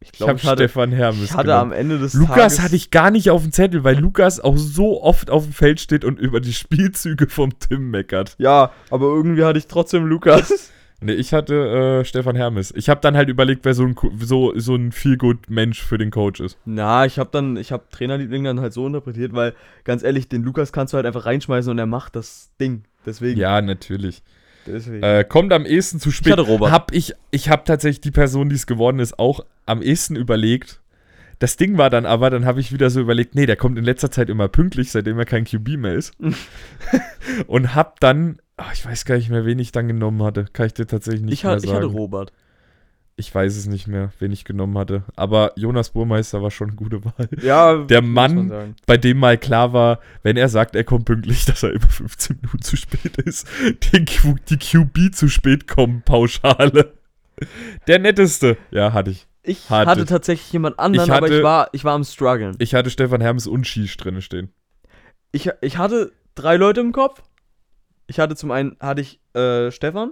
[0.05, 1.71] Ich glaube, Stefan Hermes ich hatte genommen.
[1.71, 2.61] am Ende des Lukas Tages.
[2.61, 5.79] hatte ich gar nicht auf dem Zettel, weil Lukas auch so oft auf dem Feld
[5.79, 8.35] steht und über die Spielzüge vom Tim meckert.
[8.37, 10.71] Ja, aber irgendwie hatte ich trotzdem Lukas.
[11.01, 12.73] Nee, ich hatte äh, Stefan Hermes.
[12.75, 16.39] Ich habe dann halt überlegt, wer so ein, so, so ein Feel-Good-Mensch für den Coach
[16.39, 16.57] ist.
[16.65, 20.43] Na, ich habe dann, ich habe Trainerliebling dann halt so interpretiert, weil ganz ehrlich, den
[20.43, 22.85] Lukas kannst du halt einfach reinschmeißen und er macht das Ding.
[23.05, 23.39] Deswegen.
[23.39, 24.23] Ja, natürlich.
[24.65, 25.03] Deswegen.
[25.03, 26.33] Äh, kommt am ehesten zu spät.
[26.33, 26.71] hatte Robert.
[26.71, 30.81] Hab ich ich habe tatsächlich die Person, die es geworden ist, auch am ehesten überlegt.
[31.39, 33.83] Das Ding war dann aber, dann habe ich wieder so überlegt, nee, der kommt in
[33.83, 36.13] letzter Zeit immer pünktlich, seitdem er kein QB mehr ist.
[37.47, 40.45] und hab dann, ach, ich weiß gar nicht mehr, wen ich dann genommen hatte.
[40.53, 41.83] Kann ich dir tatsächlich nicht ich, mehr hatte, ich sagen.
[41.83, 42.31] hatte Robert.
[43.17, 45.03] Ich weiß es nicht mehr, wen ich genommen hatte.
[45.15, 47.29] Aber Jonas Burmeister war schon eine gute Wahl.
[47.41, 48.75] Ja, Der Mann-.
[48.85, 52.39] Bei dem mal klar war, wenn er sagt, er kommt pünktlich, dass er immer 15
[52.41, 53.47] Minuten zu spät ist.
[53.93, 56.93] Den Q die QB zu spät kommen, Pauschale.
[57.87, 58.57] Der netteste.
[58.71, 59.27] Ja, hatte ich.
[59.43, 62.55] Ich Hatte- hatte, tatsächlich jemand anderen, Ich aber hatte- ich war, ich war am struggeln.
[62.59, 64.51] Ich hatte Stefan Hermes und Schieß drin stehen.
[65.31, 67.21] Ich, ich hatte drei Leute im Kopf.
[68.07, 70.11] Ich hatte zum einen hatte ich äh, Stefan,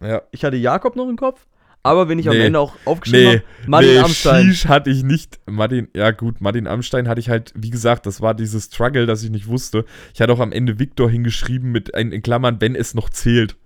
[0.00, 0.22] Ja.
[0.32, 1.46] ich hatte Jakob noch im Kopf,
[1.84, 2.46] aber wenn ich am Nee.
[2.46, 4.46] Ende auch aufgeschrieben Nee, habe, Martin nee, Amstein.
[4.46, 5.38] Schieß hatte ich nicht.
[5.46, 9.22] Martin, ja gut, Martin Amstein hatte ich halt, wie gesagt, das war dieses Struggle, das
[9.22, 9.84] ich nicht wusste.
[10.14, 13.56] Ich hatte auch am Ende Victor hingeschrieben mit in Klammern, wenn es noch zählt.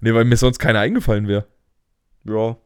[0.00, 1.46] Nee, weil mir sonst keiner eingefallen wäre.
[2.24, 2.56] Ja.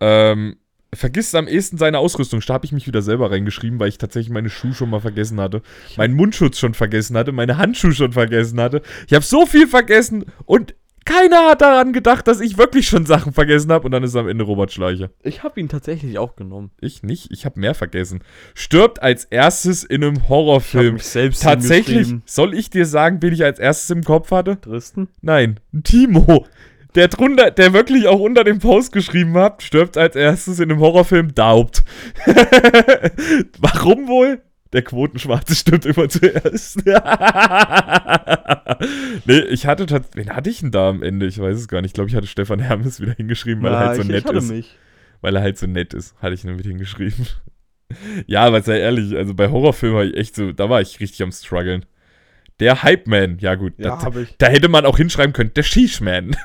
[0.00, 0.56] Ähm,
[0.94, 2.40] vergisst am ehesten seine Ausrüstung.
[2.46, 5.38] Da habe ich mich wieder selber reingeschrieben, weil ich tatsächlich meine Schuhe schon mal vergessen
[5.40, 5.60] hatte.
[5.98, 8.82] Meinen Mundschutz schon vergessen hatte, meine Handschuhe schon vergessen hatte.
[9.06, 10.74] Ich habe so viel vergessen und
[11.08, 13.86] keiner hat daran gedacht, dass ich wirklich schon Sachen vergessen habe.
[13.86, 15.10] Und dann ist am Ende Robert Schleicher.
[15.22, 16.70] Ich habe ihn tatsächlich auch genommen.
[16.80, 18.20] Ich nicht, ich habe mehr vergessen.
[18.54, 20.94] Stirbt als erstes in einem Ich habe Horrorfilm.
[20.94, 24.60] mich selbst Tatsächlich, soll ich dir sagen, wen ich als erstes im Kopf hatte?
[24.60, 25.08] Tristan?
[25.22, 26.46] Nein, Timo.
[26.94, 30.80] Der drunter, der wirklich auch unter dem Post geschrieben hat, stirbt als erstes in einem
[30.80, 31.84] Horrorfilm Daubt.
[33.58, 34.42] Warum wohl?
[34.72, 36.84] Der Quotenschwarze stirbt immer zuerst.
[39.24, 40.26] nee, ich hatte tatsächlich.
[40.26, 41.26] Wen hatte ich denn da am Ende?
[41.26, 41.90] Ich weiß es gar nicht.
[41.90, 44.24] Ich glaube, ich hatte Stefan Hermes wieder hingeschrieben, weil er halt so ich, nett ich
[44.26, 44.50] hatte ist.
[44.50, 44.76] mich.
[45.20, 47.26] Weil er halt so nett ist, hatte ich nur mit hingeschrieben.
[48.26, 51.22] ja, aber sei ehrlich, also bei Horrorfilmen war ich echt so, da war ich richtig
[51.22, 51.84] am struggeln.
[52.60, 56.00] Der Hype Man, ja gut, Ja, das, da hätte man auch hinschreiben können, der Sheesh
[56.00, 56.36] Man.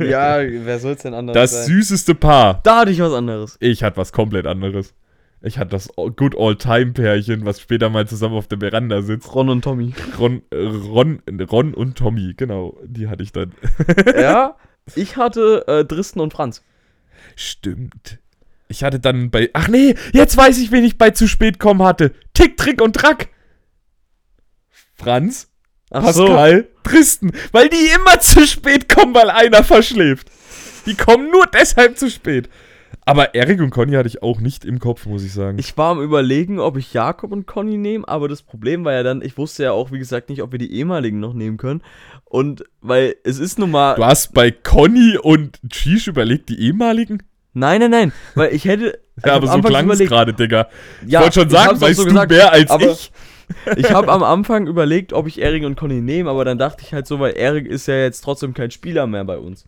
[0.00, 1.66] Ja, wer soll es denn anders Das sein?
[1.66, 2.60] süßeste Paar.
[2.64, 3.56] Da hatte ich was anderes.
[3.60, 4.94] Ich hatte was komplett anderes.
[5.44, 9.34] Ich hatte das Good All-Time-Pärchen, was später mal zusammen auf der Veranda sitzt.
[9.34, 9.92] Ron und Tommy.
[10.18, 11.20] Ron, äh, Ron,
[11.50, 13.52] Ron und Tommy, genau, die hatte ich dann.
[14.16, 14.56] ja,
[14.94, 16.62] ich hatte äh, Dristan und Franz.
[17.34, 18.18] Stimmt.
[18.68, 19.50] Ich hatte dann bei.
[19.52, 22.12] Ach nee, jetzt weiß ich, wen ich bei zu spät kommen hatte.
[22.34, 23.28] Tick, Trick und Track.
[24.94, 25.50] Franz,
[25.90, 27.32] Ach Pascal, Tristan.
[27.50, 30.28] Weil die immer zu spät kommen, weil einer verschläft.
[30.86, 32.48] Die kommen nur deshalb zu spät.
[33.04, 35.58] Aber Erik und Conny hatte ich auch nicht im Kopf, muss ich sagen.
[35.58, 39.02] Ich war am überlegen, ob ich Jakob und Conny nehme, aber das Problem war ja
[39.02, 41.82] dann, ich wusste ja auch, wie gesagt, nicht, ob wir die ehemaligen noch nehmen können.
[42.24, 43.96] Und weil es ist nun mal.
[43.96, 47.22] du hast bei Conny und Cheesh überlegt, die ehemaligen?
[47.54, 48.12] Nein, nein, nein.
[48.34, 50.68] Weil ich hätte, Ja, aber so klang es gerade, Digga.
[51.06, 53.12] Ja, ich wollte schon sagen, weißt so du gesagt, mehr als ich?
[53.76, 56.94] Ich habe am Anfang überlegt, ob ich Erik und Conny nehme, aber dann dachte ich
[56.94, 59.66] halt so, weil Erik ist ja jetzt trotzdem kein Spieler mehr bei uns.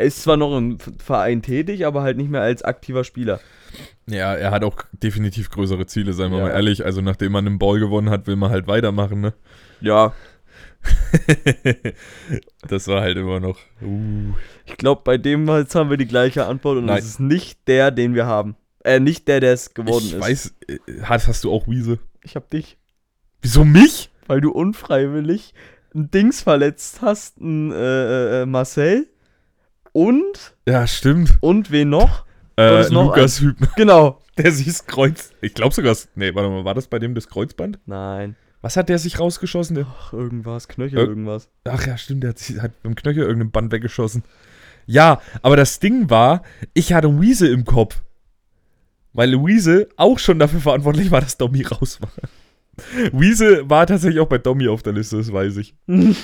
[0.00, 3.38] Er ist zwar noch im Verein tätig, aber halt nicht mehr als aktiver Spieler.
[4.06, 6.44] Ja, er hat auch definitiv größere Ziele, seien wir Ja.
[6.44, 6.84] mal ehrlich.
[6.84, 9.34] Also nachdem man einen Ball gewonnen hat, will man halt weitermachen, ne?
[9.80, 10.12] Ja,
[12.68, 13.58] das war halt immer noch.
[13.82, 14.32] Uh.
[14.66, 16.98] ich glaube, bei dem jetzt haben wir die gleiche Antwort und Nein.
[16.98, 18.56] es ist nicht der, den wir haben.
[18.84, 20.20] Äh, nicht der, der es geworden Ich ist.
[20.20, 21.98] weiß, äh, hast, hast du auch Wiese?
[22.22, 22.78] Ich hab dich,
[23.42, 24.10] Wieso mich?
[24.26, 25.54] weil du unfreiwillig
[25.94, 29.06] ein Dings verletzt hast, ein äh, äh, Marcel
[29.92, 31.38] und Ja, stimmt.
[31.40, 32.24] und wen noch?
[32.56, 34.20] Äh, noch Lukas Hübner, Genau.
[34.38, 35.30] der sich das Kreuz.
[35.40, 35.96] Ich glaube sogar.
[36.14, 37.78] Nee, warte mal, war das bei dem das Kreuzband?
[37.86, 38.36] Nein.
[38.62, 39.74] Was hat der sich rausgeschossen?
[39.74, 39.86] Der?
[39.88, 41.48] Ach, irgendwas, Knöchel, Äh, irgendwas.
[41.64, 44.22] Ach ja, stimmt, der hat, sich, hat mit dem Knöchel irgendein Band weggeschossen.
[44.86, 46.42] Ja, aber das Ding war,
[46.74, 48.02] ich hatte Wiese im Kopf.
[49.12, 52.10] Weil Luise auch schon dafür verantwortlich war, dass Domi raus war.
[53.12, 55.74] Wiese war tatsächlich auch bei Domi auf der Liste, das weiß ich.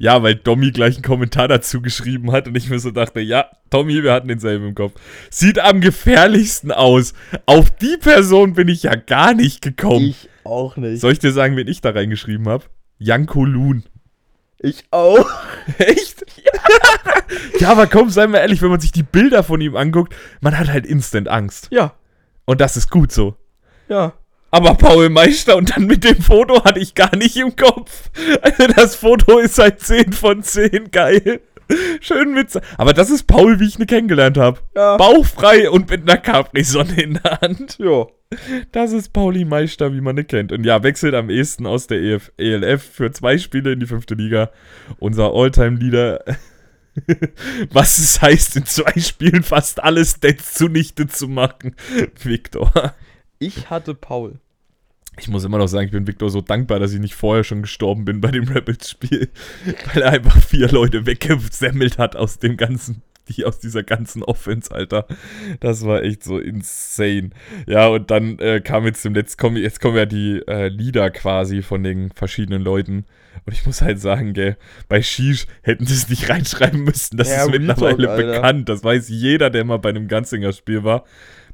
[0.00, 3.46] Ja, weil Domi gleich einen Kommentar dazu geschrieben hat und ich mir so dachte, ja,
[3.70, 4.92] Tommy, wir hatten denselben im Kopf.
[5.28, 7.14] Sieht am gefährlichsten aus.
[7.46, 10.04] Auf die Person bin ich ja gar nicht gekommen.
[10.06, 11.00] Ich auch nicht.
[11.00, 12.64] Soll ich dir sagen, wen ich da reingeschrieben habe?
[12.98, 13.82] Janko Loon.
[14.60, 15.28] Ich auch.
[15.78, 16.24] Echt?
[17.58, 20.56] ja, aber komm, sei mal ehrlich, wenn man sich die Bilder von ihm anguckt, man
[20.58, 21.68] hat halt instant Angst.
[21.70, 21.94] Ja,
[22.44, 23.36] Und das ist gut so.
[23.88, 24.14] ja.
[24.50, 28.10] Aber Paul Meister und dann mit dem Foto hatte ich gar nicht im Kopf.
[28.40, 31.40] Also das Foto ist halt 10 von 10 geil.
[32.00, 32.58] Schön mit.
[32.78, 34.60] Aber das ist Paul, wie ich ihn kennengelernt habe.
[34.74, 34.96] Ja.
[34.96, 37.78] Bauchfrei und mit einer Capri-Sonne in der Hand.
[37.78, 38.06] Ja.
[38.72, 40.52] Das ist Pauli Meister, wie man ihn kennt.
[40.52, 44.14] Und ja, wechselt am ehesten aus der EF, ELF für zwei Spiele in die fünfte
[44.14, 44.50] Liga.
[44.98, 46.24] Unser Alltime-Leader.
[47.70, 51.74] Was es heißt, in zwei Spielen fast alles Stats zunichte zu machen.
[52.22, 52.94] Victor.
[53.38, 54.40] Ich hatte Paul.
[55.20, 57.62] Ich muss immer noch sagen, ich bin Victor so dankbar, dass ich nicht vorher schon
[57.62, 59.30] gestorben bin bei dem Rebels-Spiel.
[59.94, 64.70] Weil er einfach vier Leute weggesemmelt hat aus dem ganzen, die aus dieser ganzen Offense,
[64.72, 65.06] Alter.
[65.60, 67.30] Das war echt so insane.
[67.66, 71.10] Ja, und dann äh, kam jetzt zum letzten, kommen, jetzt kommen ja die äh, Lieder
[71.10, 73.04] quasi von den verschiedenen Leuten.
[73.46, 74.56] Und ich muss halt sagen, gell,
[74.88, 77.16] bei Shish hätten sie es nicht reinschreiben müssen.
[77.16, 78.68] Das Ja, ist mittlerweile Talk, bekannt.
[78.68, 81.04] Das weiß jeder, der mal bei einem Ganzinger-Spiel war.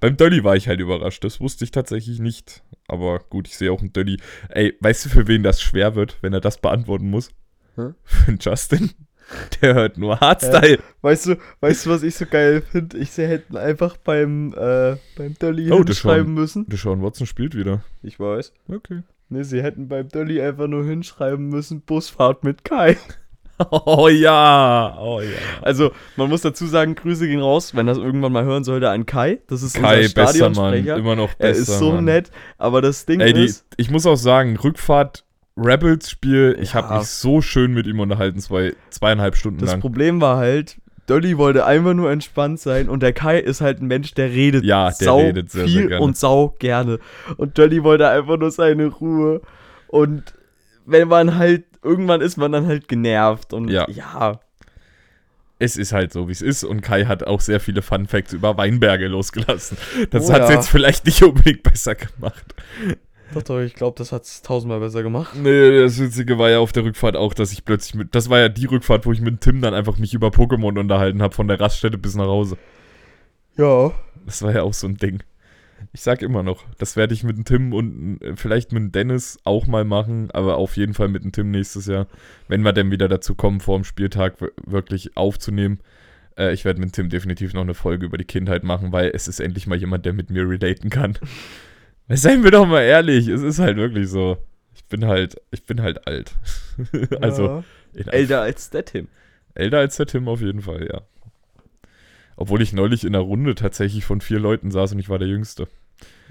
[0.01, 1.23] Beim Dolly war ich halt überrascht.
[1.25, 2.63] Das wusste ich tatsächlich nicht.
[2.89, 4.19] Aber gut, ich sehe auch einen Dolly.
[4.49, 7.31] Ey, weißt du, für wen das schwer wird, wenn er das beantworten muss?
[7.77, 7.91] Hä?
[8.03, 8.91] Für Justin.
[9.63, 10.79] Der hört nur Hardstyle.
[11.03, 12.99] Weißt du, weißt du, was ich so geil finde?
[12.99, 16.35] Ich sie hätten einfach beim, äh, beim Dolly Oh, hinschreiben schon.
[16.35, 16.67] müssen.
[16.69, 17.83] Deshaun Watson spielt wieder.
[18.03, 18.53] Ich weiß.
[18.69, 19.03] Okay.
[19.31, 22.97] Ne, sie hätten beim Dolly einfach nur hinschreiben müssen, Busfahrt mit Kai.
[23.71, 24.99] Oh ja.
[25.01, 25.29] Oh ja.
[25.63, 29.07] Also, man muss dazu sagen, Grüße gehen raus, wenn das irgendwann mal hören sollte, an
[29.07, 29.39] Kai.
[29.47, 30.55] Das ist Kai, unser besser Mann.
[30.55, 30.97] Stadionsprecher.
[30.97, 32.05] Immer noch Er besser ist so Mann.
[32.07, 35.25] nett, aber das Ding Ey, die, ist, ich muss auch sagen, Rückfahrt
[35.57, 36.83] Rebels-Spiel, ich Ja.
[36.83, 39.81] habe mich so schön mit ihm unterhalten, zwei, zweieinhalb Stunden das lang.
[39.81, 40.77] Problem war halt,
[41.07, 44.65] Dolly wollte einfach nur entspannt sein und der Kai ist halt ein Mensch, der redet
[44.65, 46.99] Ja, der sau redet sehr, viel sehr und sau gerne.
[47.37, 49.43] Und Dolly wollte einfach nur seine Ruhe.
[49.89, 50.35] Und
[50.87, 53.87] wenn man halt, irgendwann ist man dann halt genervt und Ja.
[53.91, 54.41] ja
[55.61, 56.65] Es ist halt so, wie es ist.
[56.65, 59.77] Und Kai hat auch sehr viele Fun Facts über Weinberge losgelassen.
[60.11, 60.53] Das Oh hat ja.
[60.53, 62.55] jetzt vielleicht nicht unbedingt besser gemacht.
[63.35, 65.35] Doch, doch, ich glaube, das hat es tausendmal besser gemacht.
[65.37, 68.15] Nee, das Witzige war ja auf der Rückfahrt auch, dass ich plötzlich mit.
[68.15, 71.21] Das war ja die Rückfahrt, wo ich mit Tim dann einfach mich über Pokémon unterhalten
[71.23, 72.57] habe, von der Raststätte bis nach Hause.
[73.57, 73.93] Ja.
[74.27, 75.23] Das war ja auch so ein Ding.
[75.93, 78.93] Ich sag immer noch, das werde ich mit dem Tim und äh, vielleicht mit dem
[78.93, 82.07] Dennis auch mal machen, aber auf jeden Fall mit dem Tim nächstes Jahr,
[82.49, 85.81] wenn wir dann wieder dazu kommen, vor dem Spieltag wir- wirklich aufzunehmen.
[86.39, 89.29] Äh, ich werde mit Tim definitiv noch eine Folge über die Kindheit machen, weil es
[89.29, 91.19] ist endlich mal jemand, der mit mir relaten kann.
[92.09, 94.37] Seien wir doch mal ehrlich, es ist halt wirklich so.
[94.75, 96.35] Ich bin halt, ich bin halt alt.
[97.21, 98.07] also ja.
[98.13, 99.09] älter als der Tim.
[99.55, 101.03] Älter als der Tim auf jeden Fall, ja.
[102.37, 105.29] Obwohl ich neulich in der Runde tatsächlich von vier Leuten saß und ich war der
[105.29, 105.69] Jüngste.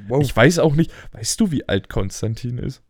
[0.07, 0.21] Wow.
[0.21, 2.83] Ich weiß auch nicht, weißt du, wie alt Konstantin ist?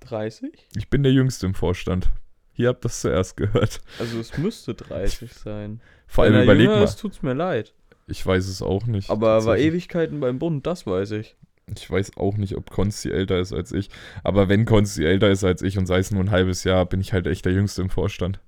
[0.00, 0.68] 30?
[0.76, 2.10] Ich bin der Jüngste im Vorstand.
[2.52, 3.80] Hier habt ihr das zuerst gehört.
[3.98, 5.80] Also es müsste 30 sein.
[6.06, 6.84] Vor allem er überleg jünger mal.
[6.84, 7.74] ist, tut's mir leid.
[8.06, 9.10] Ich weiß es auch nicht.
[9.10, 9.58] Aber er war.
[9.58, 11.36] Ewigkeiten beim Bund, das weiß ich.
[11.76, 13.90] Ich weiß auch nicht, ob Konsti älter ist als ich.
[14.24, 17.00] Aber wenn Konsti älter ist als ich und sei es nur ein halbes Jahr, bin
[17.00, 18.40] ich halt echt der Jüngste im Vorstand.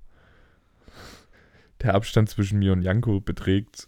[1.81, 3.87] Der Abstand zwischen mir und Janko beträgt.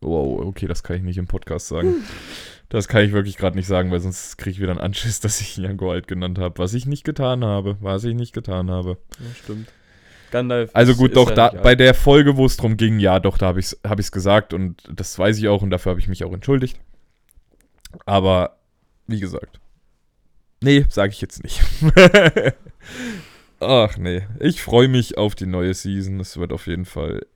[0.00, 1.94] Wow, okay, das kann ich nicht im Podcast sagen.
[2.68, 5.40] Das kann ich wirklich gerade nicht sagen, weil sonst kriege ich wieder einen Anschiss, dass
[5.40, 6.58] ich Janko alt genannt habe.
[6.58, 7.76] Was ich nicht getan habe.
[7.80, 8.98] Was ich nicht getan habe.
[9.18, 9.68] Ja, stimmt.
[10.34, 10.70] Gandalf.
[10.74, 13.60] Also gut, doch, da, bei der Folge, wo es drum ging, ja, doch, da habe
[13.60, 16.24] ich es hab ich's gesagt und das weiß ich auch und dafür habe ich mich
[16.24, 16.80] auch entschuldigt.
[18.06, 18.58] Aber,
[19.06, 19.60] wie gesagt.
[20.62, 21.62] Nee, sage ich jetzt nicht.
[23.60, 26.20] Ach nee, ich freue mich auf die neue Season.
[26.20, 27.26] Es wird auf jeden Fall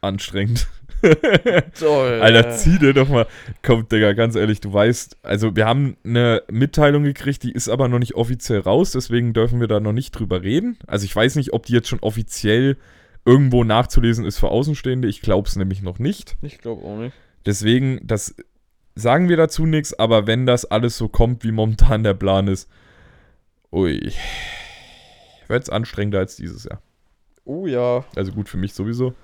[0.00, 0.68] anstrengend.
[1.78, 2.20] Toll.
[2.20, 3.26] Alter, zieh dir doch mal.
[3.62, 7.88] Komm, Digga, ganz ehrlich, du weißt, also wir haben eine Mitteilung gekriegt, die ist aber
[7.88, 10.78] noch nicht offiziell raus, deswegen dürfen wir da noch nicht drüber reden.
[10.86, 12.76] Also ich weiß nicht, ob die jetzt schon offiziell
[13.24, 15.08] irgendwo nachzulesen ist für Außenstehende.
[15.08, 16.36] Ich glaube es nämlich noch nicht.
[16.42, 17.14] Ich glaube auch nicht.
[17.46, 18.34] Deswegen, das
[18.94, 22.68] sagen wir dazu nichts, aber wenn das alles so kommt, wie momentan der Plan ist,
[23.72, 24.12] ui,
[25.48, 26.80] wird es anstrengender als dieses Jahr.
[27.44, 28.04] Oh ja.
[28.16, 29.14] Also gut für mich sowieso.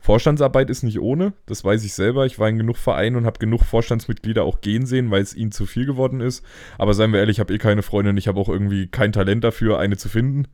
[0.00, 2.24] Vorstandsarbeit ist nicht ohne, das weiß ich selber.
[2.24, 5.52] Ich war in genug Vereinen und habe genug Vorstandsmitglieder auch gehen sehen, weil es ihnen
[5.52, 6.44] zu viel geworden ist.
[6.78, 9.44] Aber seien wir ehrlich, ich habe eh keine Freundin, ich habe auch irgendwie kein Talent
[9.44, 10.48] dafür, eine zu finden.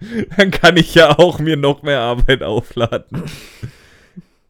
[0.36, 3.22] Dann kann ich ja auch mir noch mehr Arbeit aufladen.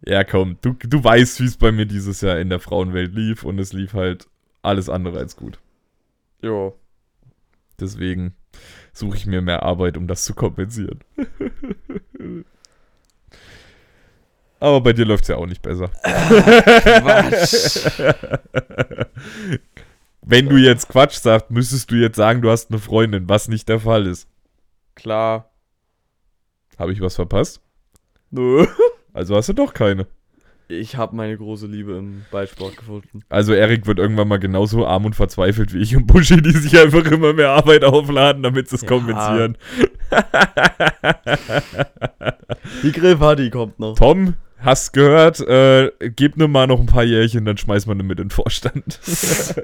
[0.08, 3.44] Ja, komm, du, du weißt, wie es bei mir dieses Jahr in der Frauenwelt lief
[3.44, 4.26] und es lief halt
[4.62, 5.58] alles andere als gut.
[6.40, 6.78] Jo.
[7.78, 8.34] Deswegen
[8.94, 11.00] suche ich mir mehr Arbeit, um das zu kompensieren.
[14.60, 15.88] Aber bei dir läuft es ja auch nicht besser.
[17.02, 17.78] Quatsch.
[20.22, 23.68] Wenn du jetzt Quatsch sagst, müsstest du jetzt sagen, du hast eine Freundin, was nicht
[23.68, 24.26] der Fall ist.
[24.94, 25.50] Klar.
[26.78, 27.60] Habe ich was verpasst?
[28.30, 28.66] Nö.
[29.18, 30.06] Also hast du doch keine.
[30.68, 33.22] Ich habe meine große Liebe im Ballsport gefunden.
[33.28, 36.78] Also Erik wird irgendwann mal genauso arm und verzweifelt wie ich und Buschi, die sich
[36.78, 38.88] einfach immer mehr Arbeit aufladen, damit sie es Ja.
[38.88, 39.58] kompensieren.
[42.84, 43.96] Die Grillparty kommt noch.
[43.96, 48.06] Tom, hast gehört, äh, gib mir mal noch ein paar Jährchen, dann schmeiß man ihn
[48.06, 49.00] mit in den Vorstand.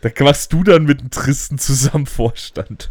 [0.00, 2.90] da machst du dann mit dem Tristen zusammen Vorstand.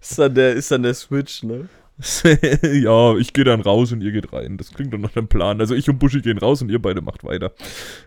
[0.00, 1.68] Ist dann der, ist dann der Switch, ne?
[2.62, 4.56] ja, ich gehe dann raus und ihr geht rein.
[4.56, 5.60] Das klingt doch nach einem Plan.
[5.60, 7.52] Also ich und Buschi gehen raus und ihr beide macht weiter.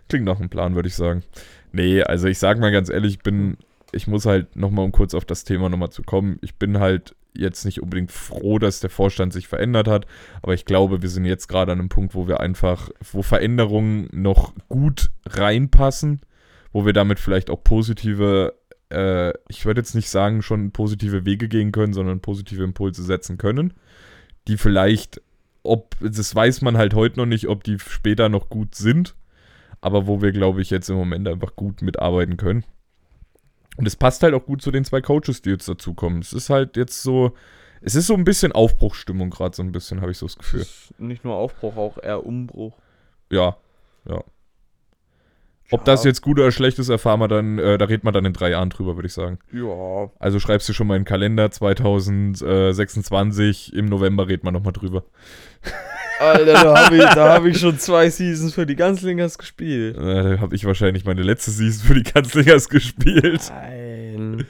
[0.09, 1.23] Klingt nach einem Plan, würde ich sagen.
[1.71, 3.57] Nee, also ich sag mal ganz ehrlich, ich bin,
[3.91, 7.15] ich muss halt nochmal, um kurz auf das Thema nochmal zu kommen, ich bin halt
[7.33, 10.07] jetzt nicht unbedingt froh, dass der Vorstand sich verändert hat,
[10.41, 14.09] aber ich glaube, wir sind jetzt gerade an einem Punkt, wo wir einfach, wo Veränderungen
[14.11, 16.21] noch gut reinpassen,
[16.71, 18.55] wo wir damit vielleicht auch positive
[18.89, 23.37] äh, ich würde jetzt nicht sagen, schon positive Wege gehen können, sondern positive Impulse setzen
[23.37, 23.73] können,
[24.47, 25.21] die vielleicht,
[25.63, 29.15] ob, das weiß man halt heute noch nicht, ob die später noch gut sind,
[29.81, 32.63] aber wo wir, glaube ich, jetzt im Moment einfach gut mitarbeiten können.
[33.77, 36.19] Und es passt halt auch gut zu den zwei Coaches, die jetzt dazukommen.
[36.19, 37.33] Es ist halt jetzt so,
[37.81, 40.65] es ist so ein bisschen Aufbruchsstimmung gerade so ein bisschen, habe ich so das Gefühl.
[40.97, 42.73] Nicht nur Aufbruch, auch eher Umbruch.
[43.29, 43.57] Ja,
[45.71, 48.25] ob das jetzt gut oder schlecht ist, erfahren wir dann, äh, da redet man dann
[48.25, 49.39] in drei Jahren drüber, würde ich sagen.
[49.51, 50.09] Ja.
[50.19, 55.03] Also schreibst du schon mal in den Kalender 2026, im November redet man nochmal drüber.
[56.19, 59.97] Alter, da habe ich, da hab ich schon zwei Seasons für die Ganzlingers gespielt.
[59.97, 63.41] Äh, da habe ich wahrscheinlich meine letzte Season für die Kanzlingers gespielt.
[63.49, 64.45] Nein.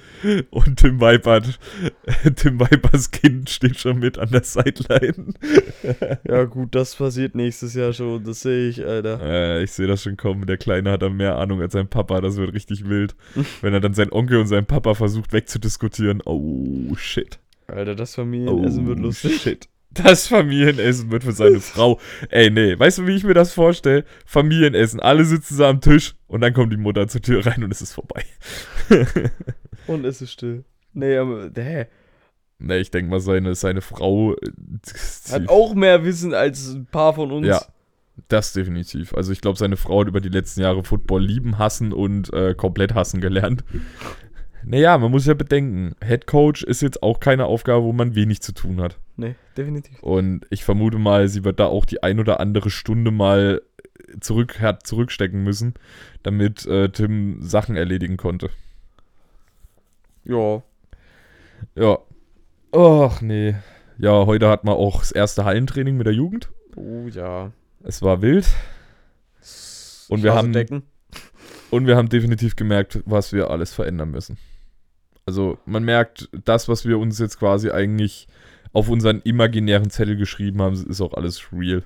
[0.50, 1.42] Und Tim Viper,
[2.36, 5.34] Tim Vipers Kind steht schon mit an der Sideline.
[6.28, 8.24] Ja, gut, das passiert nächstes Jahr schon.
[8.24, 9.20] Das sehe ich, Alter.
[9.22, 10.46] Äh, ich sehe das schon kommen.
[10.46, 12.20] Der Kleine hat da mehr Ahnung als sein Papa.
[12.22, 13.16] Das wird richtig wild.
[13.62, 16.22] Wenn er dann seinen Onkel und seinen Papa versucht wegzudiskutieren.
[16.26, 17.40] Oh, shit.
[17.68, 19.34] Alter, das Familienessen wird lustig.
[19.36, 19.70] Oh, Shit.
[19.90, 22.00] Das Familienessen wird für seine Frau.
[22.30, 24.06] Ey, nee, weißt du, wie ich mir das vorstelle?
[24.26, 27.72] Familienessen, alle sitzen so am Tisch und dann kommt die Mutter zur Tür rein und
[27.72, 28.24] es ist vorbei.
[29.88, 30.64] Und es ist still.
[30.94, 31.88] Nee, aber, hä?
[32.60, 34.34] Nee, ich denke mal, seine, seine Frau.
[34.34, 34.52] äh,
[35.32, 37.48] Hat auch mehr Wissen als ein paar von uns.
[37.48, 37.62] Ja.
[38.30, 39.14] Das definitiv.
[39.14, 42.56] Also ich glaube, seine Frau hat über die letzten Jahre Football lieben, hassen und äh,
[42.56, 43.64] komplett hassen gelernt.
[44.70, 48.42] Naja, man muss ja bedenken, Head Coach ist jetzt auch keine Aufgabe, wo man wenig
[48.42, 48.98] zu tun hat.
[49.16, 50.04] Nee, definitiv.
[50.04, 53.62] Und ich vermute mal, sie wird da auch die ein oder andere Stunde mal
[54.20, 55.76] zurück, hat zurückstecken müssen,
[56.24, 58.50] damit äh, Tim Sachen erledigen konnte.
[60.28, 60.62] Ja.
[61.76, 62.00] Ja.
[62.74, 63.56] Ach nee.
[63.98, 66.50] Ja, heute hat man auch das erste Hallentraining mit der Jugend.
[66.76, 67.52] Oh ja.
[67.84, 68.48] Es war wild.
[70.10, 70.84] Und wir haben- Decken.
[71.70, 74.38] Und wir haben definitiv gemerkt, was wir alles verändern müssen.
[75.26, 78.28] Also man merkt, das, was wir uns jetzt quasi eigentlich
[78.72, 81.84] auf unseren imaginären Zettel geschrieben haben, ist auch alles real.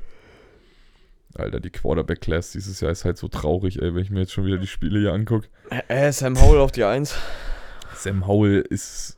[1.34, 4.46] Alter, die Quarterback-Class dieses Jahr ist halt so traurig, ey, wenn ich mir jetzt schon
[4.46, 5.48] wieder die Spiele hier angucke.
[5.88, 7.16] Äh, Sam Howell auf die Eins.
[8.02, 9.18] Sam Howell ist.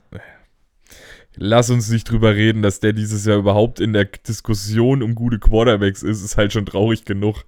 [1.35, 5.39] Lass uns nicht drüber reden, dass der dieses Jahr überhaupt in der Diskussion um gute
[5.39, 7.45] Quarterbacks ist, ist halt schon traurig genug.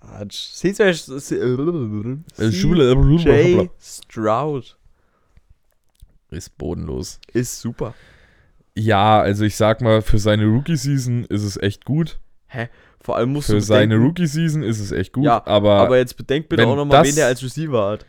[0.00, 0.52] Quatsch.
[0.52, 0.82] CJ
[2.38, 2.48] Äh.
[2.48, 4.76] Jay Stroud
[6.30, 7.20] Ist bodenlos.
[7.32, 7.94] ist super.
[8.76, 12.20] Ja, also ich sag mal, für seine Rookie-Season ist es echt gut.
[12.46, 12.68] Hä?
[13.00, 15.24] Vor allem musst Für du seine bedenken, Rookie-Season ist es echt gut.
[15.24, 18.06] Ja, aber, aber jetzt bedenk bitte auch nochmal, wen der als Receiver hat.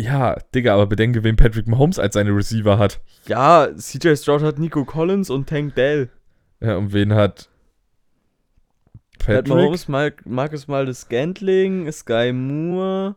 [0.00, 3.00] Ja, Digga, aber bedenke, wen Patrick Mahomes als seine Receiver hat.
[3.26, 6.10] Ja, CJ Stroud hat Nico Collins und Tank Dell.
[6.60, 7.48] Ja, und wen hat
[9.18, 9.48] Pat Patrick?
[9.48, 13.16] Mahomes, Mar Marcus Maldes Scantling, Sky Moore,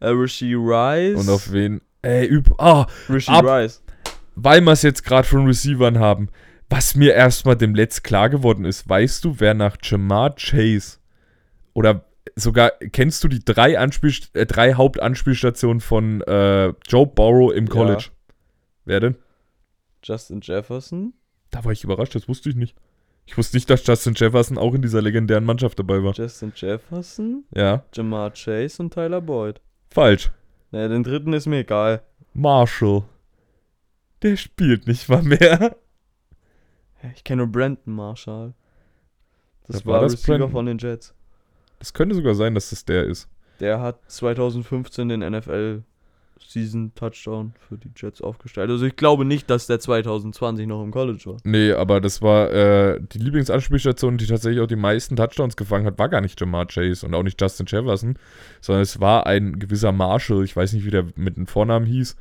[0.00, 1.20] äh, Rishi Rice.
[1.20, 1.82] Und auf wen?
[2.00, 3.82] Ey, üb ah, Rishi ab- Rice.
[4.36, 6.28] weil wir es jetzt gerade von Receivern haben,
[6.70, 10.98] was mir erstmal dem Letzt klar geworden ist, weißt du, wer nach Jamar Chase
[11.74, 17.66] oder sogar kennst du die drei, Anspiel, äh, drei Hauptanspielstationen von äh, Joe Burrow im
[17.66, 17.72] Ja.
[17.72, 18.06] College?
[18.84, 19.16] Wer denn?
[20.02, 21.14] Justin Jefferson.
[21.50, 22.76] Da war ich überrascht, das wusste ich nicht.
[23.28, 26.12] Ich wusste nicht, dass Justin Jefferson auch in dieser legendären Mannschaft dabei war.
[26.14, 29.60] Justin Jefferson, Ja, Jamar Chase und Tyler Boyd.
[29.90, 30.30] falsch.
[30.70, 32.02] Naja, den dritten ist mir egal.
[32.34, 33.02] Marshall.
[34.22, 35.76] Der spielt nicht mal mehr.
[37.14, 38.54] Ich kenne nur Brandon Marshall.
[39.66, 40.50] Das Wer war war, das, Receiver Brandon?
[40.52, 41.14] von den Jets.
[41.78, 43.28] Das könnte sogar sein, dass das der ist.
[43.60, 45.82] Der hat 2015 den NFL
[46.38, 48.70] Season Touchdown für die Jets aufgestellt.
[48.70, 51.36] Also ich glaube nicht, dass der 2020 noch im College war.
[51.44, 55.98] Nee, aber das war äh, die Lieblingsanspielstation, die tatsächlich auch die meisten Touchdowns gefangen hat,
[55.98, 58.18] war gar nicht Jamar Chase und auch nicht Justin Jefferson,
[58.60, 62.16] sondern es war ein gewisser Marshall, ich weiß nicht, wie der mit dem Vornamen hieß,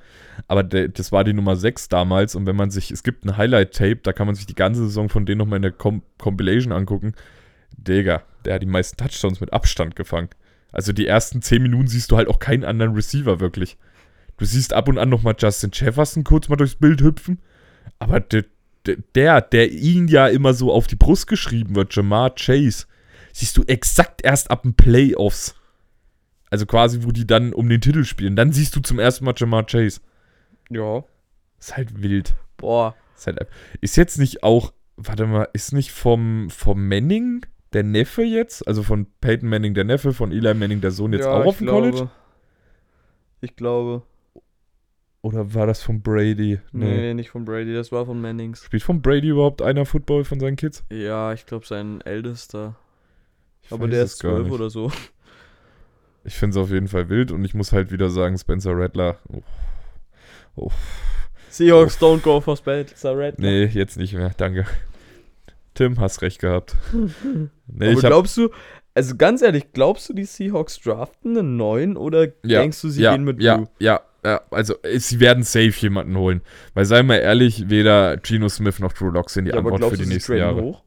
[0.48, 3.38] aber der, das war die Nummer 6 damals und wenn man sich, es gibt ein
[3.38, 6.72] Highlight-Tape, da kann man sich die ganze Saison von denen nochmal in der Com Compilation
[6.72, 7.14] angucken.
[7.78, 10.30] Digga, der hat die meisten Touchdowns mit Abstand gefangen.
[10.72, 13.78] Also die ersten 10 Minuten siehst du halt auch keinen anderen Receiver wirklich.
[14.38, 17.40] Du siehst ab und an nochmal Justin Jefferson kurz mal durchs Bild hüpfen,
[18.00, 18.44] aber der,
[18.86, 22.86] der- der, ihn ja immer so auf die Brust geschrieben wird, Jamar Chase,
[23.34, 25.56] siehst du exakt erst ab den Playoffs.
[26.52, 28.36] Also quasi, wo die dann um den Titel spielen.
[28.36, 30.02] Dann siehst du zum ersten Mal Jamar Chase.
[30.70, 31.04] Ja.
[31.60, 32.36] Ist halt wild.
[32.58, 32.96] Boah.
[33.18, 33.40] Ist, halt,
[33.82, 38.68] ist jetzt nicht auch, warte mal, ist nicht vom, vom Manning der Neffe jetzt?
[38.68, 41.58] Also von Peyton Manning der Neffe, von Eli Manning der Sohn jetzt ja, auch auf
[41.58, 42.10] dem College?
[43.42, 44.02] Ich glaube.
[45.22, 46.60] Oder war das von Brady?
[46.72, 47.14] Nee.
[47.14, 48.64] nicht von Brady, das war von Mannings.
[48.64, 50.86] Spielt von Brady überhaupt einer Football von seinen Kids?
[50.90, 52.76] Ja, ich glaube sein ältester.
[53.62, 54.92] Ich Aber der ist zwölf oder so.
[56.24, 59.20] Ich finde es auf jeden Fall wild und ich muss halt wieder sagen, Spencer Rattler.
[59.28, 59.42] Oh.
[60.56, 60.72] Oh.
[61.50, 63.40] Seahawks don't go for Spencer Red.
[63.40, 64.32] Nee, jetzt nicht mehr.
[64.38, 64.66] Danke.
[65.76, 66.76] Tim, hast recht gehabt.
[67.68, 68.50] Nee, Aber ich hab, glaubst du,
[68.94, 73.02] also ganz ehrlich, glaubst du, die Seahawks draften einen neuen oder Ja, denkst du, sie
[73.04, 73.68] ja, gehen mit ja, Blue?
[73.80, 76.42] ja, ja, also äh, sie werden safe jemanden holen.
[76.74, 79.84] Weil, sei mal ehrlich, weder Geno Smith noch Drew Lock sind die Ja, aber Antwort
[79.86, 80.62] für glaubst die du, sie nächsten Jahre.
[80.62, 80.84] hoch?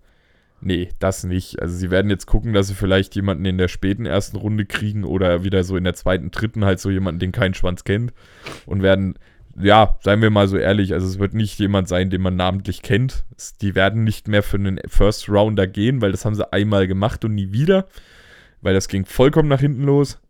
[0.60, 1.62] Nee, das nicht.
[1.62, 5.04] Also sie werden jetzt gucken, dass sie vielleicht jemanden in der späten ersten Runde kriegen
[5.04, 8.12] oder wieder so in der zweiten, dritten halt so jemanden, den kein Schwanz kennt.
[8.66, 9.14] Und werden,
[9.60, 12.82] ja, seien wir mal so ehrlich, also es wird nicht jemand sein, den man namentlich
[12.82, 13.24] kennt.
[13.60, 17.24] Die werden nicht mehr für einen First Rounder gehen, weil das haben sie einmal gemacht
[17.24, 17.86] und nie wieder.
[18.60, 20.20] Weil das ging vollkommen nach hinten los.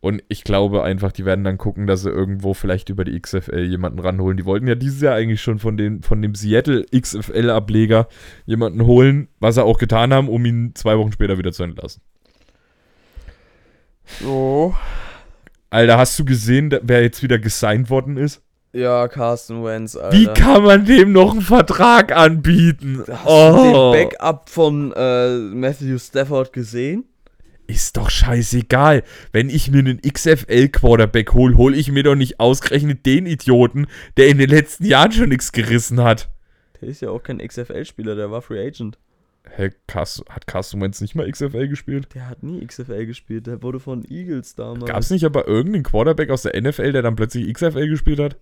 [0.00, 3.64] Und ich glaube einfach, die werden dann gucken, dass sie irgendwo vielleicht über die XFL
[3.64, 4.36] jemanden ranholen.
[4.36, 8.06] Die wollten ja dieses Jahr eigentlich schon von, den, von dem Seattle XFL-Ableger
[8.44, 12.02] jemanden holen, was sie auch getan haben, um ihn zwei Wochen später wieder zu entlassen.
[14.20, 14.76] So.
[15.70, 18.45] Alter, hast du gesehen, wer jetzt wieder gesigned worden ist?
[18.76, 20.14] Ja, Carsten Wentz, Alter.
[20.16, 23.02] Wie kann man dem noch einen Vertrag anbieten?
[23.10, 23.92] Hast Oh.
[23.92, 27.04] du den Backup von äh, Matthew Stafford gesehen?
[27.66, 29.02] Ist doch scheißegal.
[29.32, 33.86] Wenn ich mir einen XFL-Quarterback hole, hole ich mir doch nicht ausgerechnet den Idioten,
[34.18, 36.28] der in den letzten Jahren schon nichts gerissen hat.
[36.80, 38.98] Der ist ja auch kein XFL-Spieler, der war Free Agent.
[39.56, 42.08] Hä, Carsten, hat Carsten Wentz nicht mal XFL gespielt?
[42.14, 44.84] Der hat nie XFL gespielt, der wurde von Eagles damals.
[44.84, 48.36] Gab es nicht aber irgendeinen Quarterback aus der NFL, der dann plötzlich XFL gespielt hat?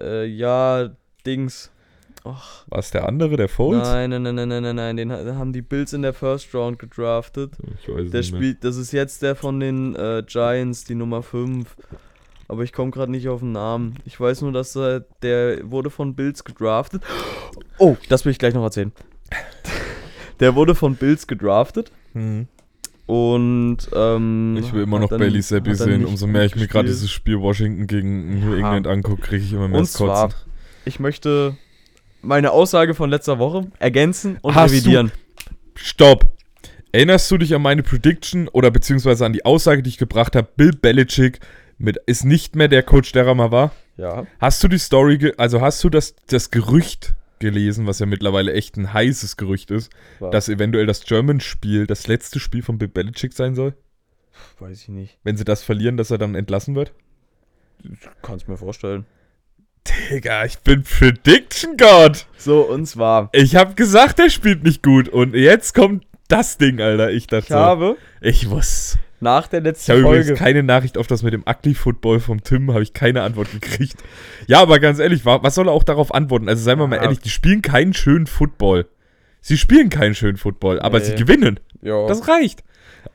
[0.00, 0.90] Äh, ja,
[1.26, 1.70] Dings.
[2.24, 3.86] Och, War es der andere, der Foles?
[3.88, 6.52] nein, nein, nein, nein, nein, nein, nein, den ha- haben die Bills in der First
[6.54, 7.52] Round gedraftet.
[7.80, 8.40] Ich weiß es Der nicht mehr.
[8.42, 11.76] spielt, das ist jetzt der von den äh, Giants, die Nummer 5.
[12.48, 13.94] Aber ich komme gerade nicht auf den Namen.
[14.04, 17.02] Ich weiß nur, dass äh, der wurde von Bills gedraftet.
[17.78, 18.92] Oh, das will ich gleich noch erzählen.
[20.40, 22.46] Der wurde von Bills gedraftet Hm.
[23.08, 26.04] Und ähm, Ich will immer noch dann- Bailey dann sehen.
[26.04, 28.58] Umso mehr ich mir gerade dieses Spiel Washington gegen New Ja.
[28.58, 30.30] England angucke, kriege ich immer mehr Und das Kotzen.
[30.30, 30.30] zwar,
[30.84, 31.56] ich möchte
[32.22, 35.10] meine Aussage von letzter Woche ergänzen und Hast du- revidieren.
[35.74, 36.28] Stopp.
[36.92, 40.48] Erinnerst du dich an meine Prediction oder beziehungsweise an die Aussage, die ich gebracht habe?
[40.56, 41.40] Bill Belichick
[41.78, 43.72] mit, ist nicht mehr der Coach, der er mal war?
[43.96, 44.26] Ja.
[44.40, 48.76] Hast du die Story, also hast du das, das Gerücht gelesen, was ja mittlerweile echt
[48.76, 50.30] ein heißes Gerücht ist, Was?
[50.30, 53.74] dass eventuell das German-Spiel das letzte Spiel von Bill Belichick sein soll?
[54.60, 55.18] weiß ich nicht.
[55.24, 56.92] Wenn sie das verlieren, dass er dann entlassen wird?
[58.22, 59.06] Kannst mir vorstellen.
[60.10, 62.26] Digga, ich bin Prediction God.
[62.36, 65.08] So, und zwar, Ich hab gesagt, er spielt nicht gut.
[65.08, 67.10] Und jetzt kommt das Ding, Alter.
[67.10, 68.98] Ich dachte ich so, habe ich muss.
[69.20, 70.20] Nach der Ich letzten habe Folge.
[70.20, 73.50] übrigens keine Nachricht auf das mit dem Ugly Football vom Tim, habe ich keine Antwort
[73.52, 73.96] gekriegt.
[74.46, 76.48] Ja, aber ganz ehrlich, wa- was soll er auch darauf antworten?
[76.48, 77.02] Also seien wir mal Ja.
[77.02, 78.86] ehrlich, die spielen keinen schönen Football.
[79.40, 81.04] Sie spielen keinen schönen Football, aber Nee.
[81.06, 81.60] sie gewinnen.
[81.82, 82.06] ja.
[82.06, 82.62] Das reicht.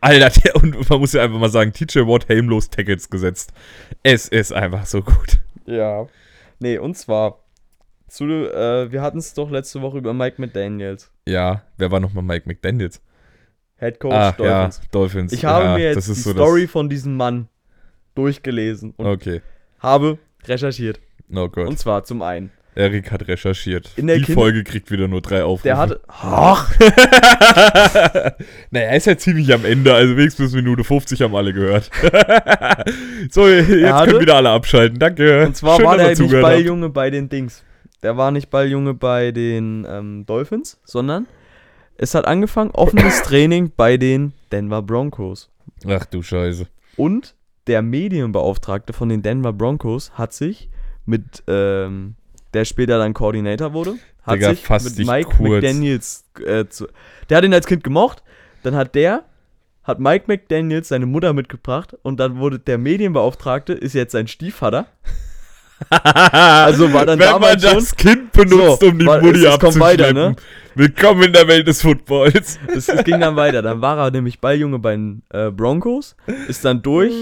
[0.01, 3.51] Alter, der, und man muss ja einfach mal sagen, TJ Watt helmlos Tackles gesetzt.
[4.01, 5.39] Es ist einfach so gut.
[5.66, 6.08] ja.
[6.60, 7.39] Nee, und zwar,
[8.08, 11.12] zu, äh, wir hatten es doch letzte Woche über Mike McDaniels.
[11.28, 13.01] Ja, wer war nochmal Mike McDaniels?
[13.84, 14.82] Head Coach ah, Dolphins.
[14.82, 15.34] ja, Dolphins.
[15.34, 17.50] Ich habe ja, mir jetzt die so Story von diesem Mann
[18.16, 19.42] durchgelesen und okay.
[19.80, 21.00] habe recherchiert.
[21.34, 21.68] Oh Gott.
[21.68, 23.92] Und zwar zum einen, Erik hat recherchiert.
[23.98, 25.64] Die Kind- Folge kriegt wieder nur drei Aufrufe.
[25.64, 26.02] der hatte.
[26.08, 26.72] Ach!
[28.72, 31.92] naja, er ist ja ziemlich am Ende, also wenigstens bis Minute 50 haben alle gehört.
[33.30, 34.98] so, jetzt hatte- können wieder alle abschalten.
[34.98, 35.46] Danke.
[35.46, 36.42] Und zwar Schön, war der nicht.
[36.42, 37.64] Balljunge bei den Dings.
[38.02, 41.28] Der war nicht Balljunge bei den ähm, Dolphins, sondern
[41.98, 45.50] es hat angefangen, offenes Training bei den Denver Broncos.
[45.88, 46.68] Ach du Scheiße.
[46.98, 47.36] Und
[47.68, 50.70] der Medienbeauftragte von den Denver Broncos hat sich
[51.06, 52.16] mit, ähm,
[52.54, 55.50] der später dann Koordinator wurde, hat Digga, sich mit Mike kurz.
[55.64, 56.88] McDaniels, äh, zu,
[57.30, 58.24] der hat ihn als Kind gemocht,
[58.64, 59.24] dann hat der,
[59.84, 64.86] hat Mike McDaniels seine Mutter mitgebracht und dann wurde der Medienbeauftragte, ist jetzt sein Stiefvater.
[65.89, 69.46] Also war dann Wenn man damals schon- das Kind benutzt, So, um die weil Mutti
[69.46, 69.82] abzuschleppen.
[69.82, 70.36] weiter, ne?
[70.76, 72.59] Willkommen in der Welt des Footballs.
[72.67, 73.61] Es, es ging dann weiter.
[73.61, 76.15] Dann war er nämlich Balljunge bei den äh, Broncos,
[76.47, 77.13] ist dann durch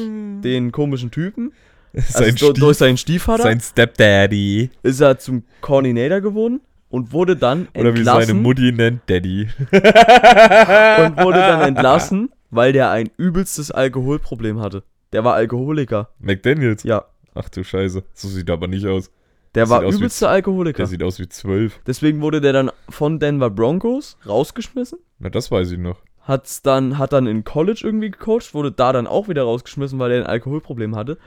[0.43, 1.51] den komischen Typen,
[1.93, 4.69] also sein, Stief, durch seinen Stiefvater, sein Stepdaddy.
[4.83, 9.49] ist er zum Coordinator geworden und wurde dann Oder wie seine entlassen Mutti nennt, Daddy.
[9.71, 14.83] und wurde dann entlassen, weil der ein übelstes Alkoholproblem hatte.
[15.11, 16.09] Der war Alkoholiker.
[16.19, 16.83] McDaniels.
[16.83, 18.03] Ja, Ach du Scheiße.
[18.13, 19.09] So sieht er aber nicht aus.
[19.55, 20.77] Der Sieht war wie- übelster Alkoholiker.
[20.77, 21.79] Der sieht aus wie zwölf.
[21.85, 24.99] Deswegen wurde der dann von Denver Broncos rausgeschmissen.
[25.19, 26.01] Na, das weiß ich noch.
[26.21, 30.11] Hat's dann, hat dann in College irgendwie gecoacht, wurde da dann auch wieder rausgeschmissen, weil
[30.11, 31.17] er ein Alkoholproblem hatte.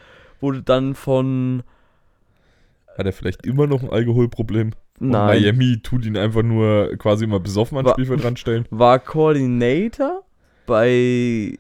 [0.40, 1.62] Wurde dann von
[2.96, 4.72] Hat er vielleicht immer noch ein Alkoholproblem?
[5.00, 5.40] Und Nein.
[5.42, 8.66] Miami tut ihn einfach nur quasi immer besoffen Wa- Spielfeld ranstellen.
[8.70, 10.22] war Coordinator
[10.66, 11.58] bei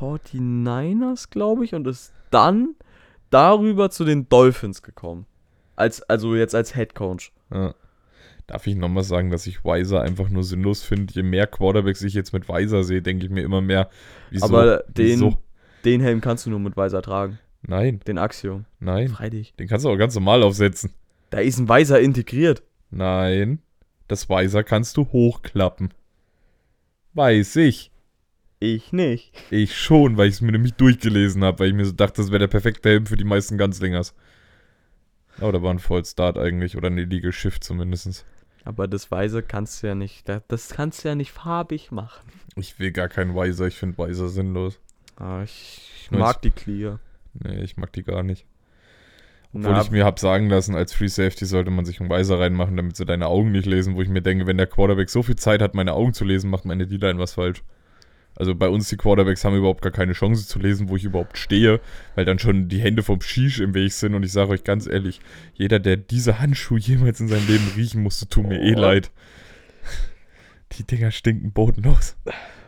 [0.00, 2.74] 49ers, glaube ich, und ist dann
[3.30, 5.26] darüber zu den Dolphins gekommen.
[5.76, 7.32] Als, also jetzt als Head Coach.
[7.52, 7.74] Ja.
[8.46, 11.12] Darf ich nochmal sagen, dass ich Weiser einfach nur sinnlos finde?
[11.12, 13.90] Je mehr Quarterbacks ich jetzt mit Weiser sehe, denke ich mir immer mehr,
[14.30, 14.46] wieso?
[14.46, 15.38] Aber den, Wieso?
[15.84, 17.38] den Helm kannst du nur mit Weiser tragen.
[17.62, 18.64] Nein, Den Axiom.
[18.80, 19.08] nein.
[19.08, 19.54] Freilich.
[19.56, 20.92] Den kannst du auch ganz normal aufsetzen.
[21.30, 22.62] Da ist ein Weiser integriert.
[22.90, 23.60] Nein,
[24.06, 25.92] das Weiser kannst du hochklappen.
[27.14, 27.90] Weiß ich.
[28.60, 29.32] Ich nicht.
[29.50, 32.30] Ich schon, weil ich es mir nämlich durchgelesen habe, weil ich mir so dachte, das
[32.30, 34.14] wäre der perfekte Helm für die meisten Ganzlingers.
[35.40, 38.26] Aber da war ein Voll Start eigentlich oder ein Illegal Shift zumindest.
[38.64, 40.28] Aber das Weiser kannst du ja nicht.
[40.28, 42.28] da- Das kannst du ja nicht farbig machen.
[42.56, 44.80] Ich will gar keinen Weiser, ich finde Weiser sinnlos.
[45.16, 46.98] Ah, ich, ich mag ich- die Clear.
[47.34, 48.44] Nee, ich mag die gar nicht.
[49.52, 52.38] Obwohl Na, ich mir hab sagen lassen, als Free Safety sollte man sich einen Weiser
[52.40, 55.22] reinmachen, damit sie deine Augen nicht lesen, wo ich mir denke, wenn der Quarterback so
[55.22, 57.62] viel Zeit hat, meine Augen zu lesen, macht meine D-Line was falsch.
[58.38, 61.38] Also bei uns, die Quarterbacks haben überhaupt gar keine Chance zu lesen, wo ich überhaupt
[61.38, 61.80] stehe,
[62.14, 64.86] weil dann schon die Hände vom Shish im Weg sind und ich sage euch ganz
[64.86, 65.20] ehrlich,
[65.54, 68.80] jeder, der diese Handschuhe jemals in seinem Leben riechen musste, tut mir eh Oh.
[68.80, 69.10] leid.
[70.72, 72.16] Die Dinger stinken bodenlos.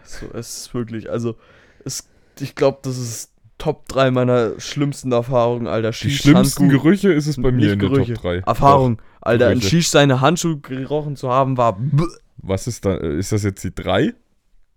[0.02, 1.36] So, es ist wirklich, also,
[1.84, 2.08] es,
[2.40, 5.90] ich glaube, das ist Top 3 meiner schlimmsten Erfahrungen, Alter.
[5.90, 8.36] Die Shish, schlimmsten Handtuch- Gerüche ist es bei mir in der Gerüche, Top 3.
[8.38, 9.00] Erfahrung.
[9.20, 9.68] Alter, ein Gerüche.
[9.76, 11.78] Shish seine Handschuhe gerochen zu haben, war.
[12.38, 12.96] Was ist da?
[12.96, 14.14] äh, Ist das jetzt die 3?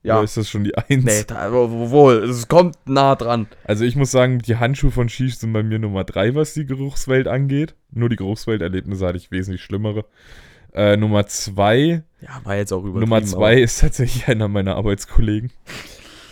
[0.04, 0.16] Ja.
[0.16, 1.04] Oder ist das schon die 1?
[1.06, 3.48] Nee, da, wo- wohl, es kommt nah dran.
[3.64, 6.66] Also ich muss sagen, die Handschuhe von Shish sind bei mir Nummer 3, was die
[6.66, 7.74] Geruchswelt angeht.
[7.92, 10.04] Nur die Geruchswelterlebnisse hatte ich wesentlich schlimmere.
[10.74, 13.00] Äh, Nummer 2, Ja, war jetzt auch übertrieben.
[13.02, 15.52] Nummer 2 ist tatsächlich einer meiner Arbeitskollegen.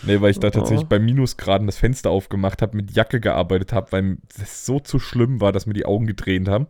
[0.03, 0.51] Nee, weil ich da Oh.
[0.51, 4.97] tatsächlich bei Minusgraden das Fenster aufgemacht habe, mit Jacke gearbeitet habe, weil das so zu
[4.99, 6.67] schlimm war, dass mir die Augen getränt haben.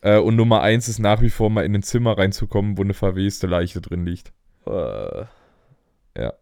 [0.00, 2.94] Äh, und Nummer 1 ist nach wie vor mal in ein Zimmer reinzukommen, wo eine
[2.94, 4.32] verweste Leiche drin liegt.
[6.14, 6.34] Aber,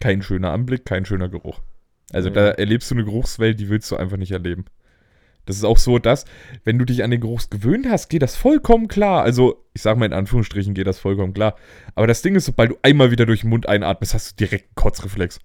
[0.00, 1.60] Kein schöner Anblick, kein schöner Geruch.
[2.12, 2.34] Also Nee.
[2.34, 4.66] da erlebst du eine Geruchswelt, die willst du einfach nicht erleben.
[5.46, 6.24] Das ist auch so, dass,
[6.64, 9.22] wenn du dich an den Geruch gewöhnt hast, geht das vollkommen klar.
[9.22, 11.56] Also, ich sag mal in Anführungsstrichen, geht das vollkommen klar.
[11.94, 14.64] Aber das Ding ist, sobald du einmal wieder durch den Mund einatmest, hast du direkt
[14.66, 15.38] einen Kotzreflex.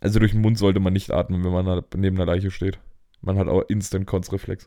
[0.00, 2.78] Also durch den Mund sollte man nicht atmen, wenn man neben einer Leiche steht.
[3.20, 4.66] Man hat auch instant Kotzreflex.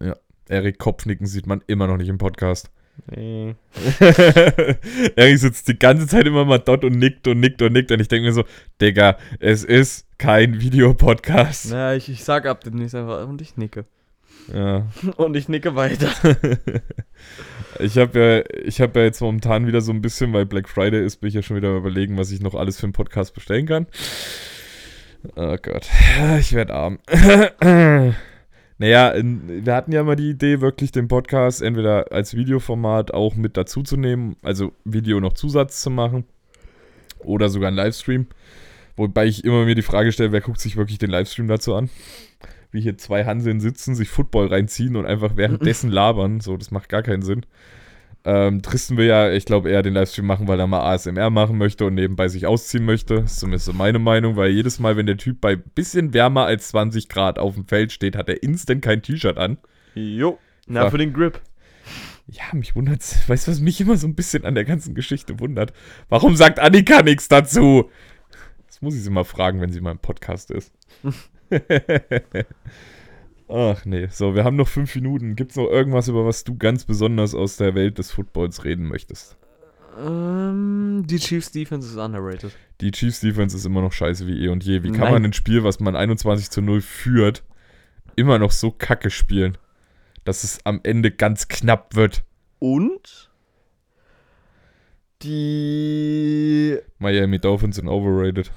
[0.00, 0.16] Ja.
[0.48, 2.70] Erik Kopfnicken sieht man immer noch nicht im Podcast.
[3.10, 3.56] Nee.
[5.16, 7.90] er sitzt die ganze Zeit immer mal dort und nickt und nickt und nickt.
[7.90, 8.44] Und ich denke mir so,
[8.80, 11.70] Digga, es ist kein Videopodcast.
[11.70, 13.86] Naja, ich, ich sag ab demnächst einfach und ich nicke.
[14.52, 14.86] Ja.
[15.16, 16.08] Und ich nicke weiter.
[17.78, 21.04] ich habe ja, ich hab ja jetzt momentan wieder so ein bisschen, weil Black Friday
[21.04, 23.66] ist, bin ich ja schon wieder überlegen, was ich noch alles für einen Podcast bestellen
[23.66, 23.86] kann.
[25.36, 25.88] Oh Gott,
[26.40, 26.98] ich werde arm.
[28.82, 33.56] Naja, wir hatten ja mal die Idee, wirklich den Podcast entweder als Videoformat auch mit
[33.56, 36.24] dazu zu nehmen, also Video noch Zusatz zu machen
[37.20, 38.26] oder sogar ein Livestream.
[38.96, 41.90] Wobei ich immer mir die Frage stelle, wer guckt sich wirklich den Livestream dazu an?
[42.72, 46.40] Wie hier zwei Hanseln sitzen, sich Football reinziehen und einfach währenddessen labern.
[46.40, 47.46] So, das macht gar keinen Sinn.
[48.24, 51.58] Ähm, Tristan will ja, ich glaube, eher den Livestream machen, weil er mal ASMR machen
[51.58, 53.22] möchte und nebenbei sich ausziehen möchte.
[53.22, 56.46] Das ist zumindest so meine Meinung, weil jedes Mal, wenn der Typ bei bisschen wärmer
[56.46, 59.58] als 20 Grad auf dem Feld steht, hat er instant kein T-Shirt an.
[59.94, 60.38] Jo.
[60.66, 61.40] Na, für den Grip.
[62.28, 63.28] Ja, mich wundert's.
[63.28, 65.72] Weißt du, was mich immer so ein bisschen an der ganzen Geschichte wundert?
[66.08, 67.90] Warum sagt Annika nichts dazu?
[68.68, 70.72] Das muss ich sie mal fragen, wenn sie mal im Podcast ist.
[73.48, 75.36] Ach nee, so, wir haben noch fünf Minuten.
[75.36, 78.86] Gibt es noch irgendwas, über was du ganz besonders aus der Welt des Footballs reden
[78.88, 79.36] möchtest?
[79.98, 82.52] Ähm, die Chiefs Defense ist underrated.
[82.80, 84.82] Die Chiefs Defense ist immer noch scheiße wie eh und je.
[84.82, 85.12] Wie kann Nein.
[85.12, 87.44] man ein Spiel, was man 21 zu 0 führt,
[88.16, 89.58] immer noch so kacke spielen,
[90.24, 92.24] dass es am Ende ganz knapp wird?
[92.58, 93.30] Und
[95.22, 98.50] die Miami Dolphins sind overrated.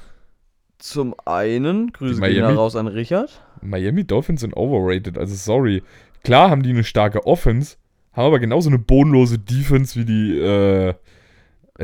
[0.78, 3.42] Zum einen, Grüße gehen raus an Richard.
[3.62, 5.84] Miami Dolphins sind overrated, also sorry.
[6.24, 7.78] Klar haben die eine starke Offense,
[8.14, 10.94] haben aber genauso eine bodenlose Defense wie die, äh,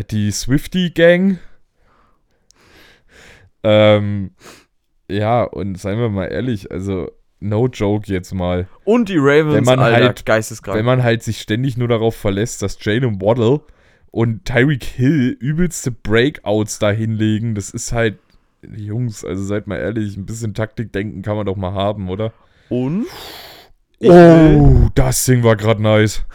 [0.10, 1.40] die Swifty-Gang.
[3.64, 4.32] Ähm,
[5.10, 8.68] ja, und seien wir mal ehrlich, also no joke jetzt mal.
[8.84, 10.78] Und die Ravens, wenn man Alter, halt, geisteskrank.
[10.78, 13.62] Wenn man halt sich ständig nur darauf verlässt, dass Jalen Waddle
[14.12, 18.20] und Tyreek Hill übelste Breakouts da hinlegen, das ist halt
[18.76, 22.34] Jungs, also seid mal ehrlich, ein bisschen Taktikdenken kann man doch mal haben, oder?
[22.70, 23.06] Und?
[24.04, 26.26] Oh, das Ding war gerade nice.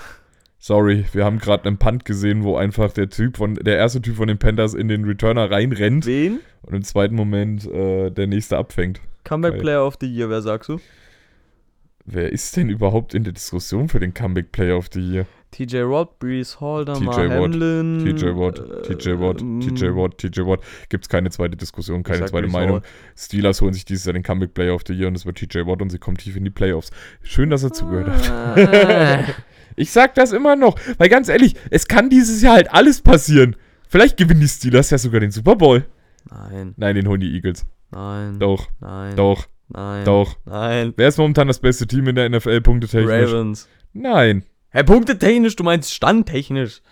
[0.59, 4.16] Sorry, wir haben gerade einen Punt gesehen, wo einfach der Typ von, der erste Typ
[4.16, 6.07] von den Panthers in den Returner reinrennt.
[6.07, 6.41] Wen?
[6.62, 9.01] Und im zweiten Moment äh, der nächste abfängt.
[9.24, 10.81] Comeback Player of the Year, wer sagst du?
[12.05, 15.27] Wer ist denn überhaupt in der Diskussion für den Comeback Player of the Year?
[15.57, 18.04] TJ Watt, Breeze Hall, TJ Hamlin.
[18.04, 20.61] TJ Watt, TJ Watt, TJ Watt, TJ Watt.
[20.90, 22.82] Gibt es keine zweite Diskussion, keine zweite Meinung.
[23.16, 25.61] Steelers holen sich dieses Jahr den Comeback Player of the Year und es wird TJ
[25.61, 26.90] Watt und sie kommen tief in die Playoffs.
[27.22, 29.34] Schön, dass er zugehört hat.
[29.76, 33.57] ich sag das immer noch, weil ganz ehrlich, es kann dieses Jahr halt alles passieren.
[33.88, 35.86] Vielleicht gewinnen die Steelers ja sogar den Super Bowl.
[36.28, 36.74] Nein.
[36.76, 37.64] Nein, den holen die Eagles.
[37.92, 38.38] Nein.
[38.38, 38.68] Doch.
[38.80, 39.16] Nein.
[39.16, 39.46] Doch.
[39.68, 40.04] Nein.
[40.04, 40.36] Doch.
[40.44, 40.92] Nein.
[40.98, 43.32] Wer ist momentan das beste Team in der NFL, punktetechnisch?
[43.32, 43.68] Ravens.
[43.94, 44.44] Nein.
[44.70, 46.82] Hä, punktetechnisch, du meinst standtechnisch.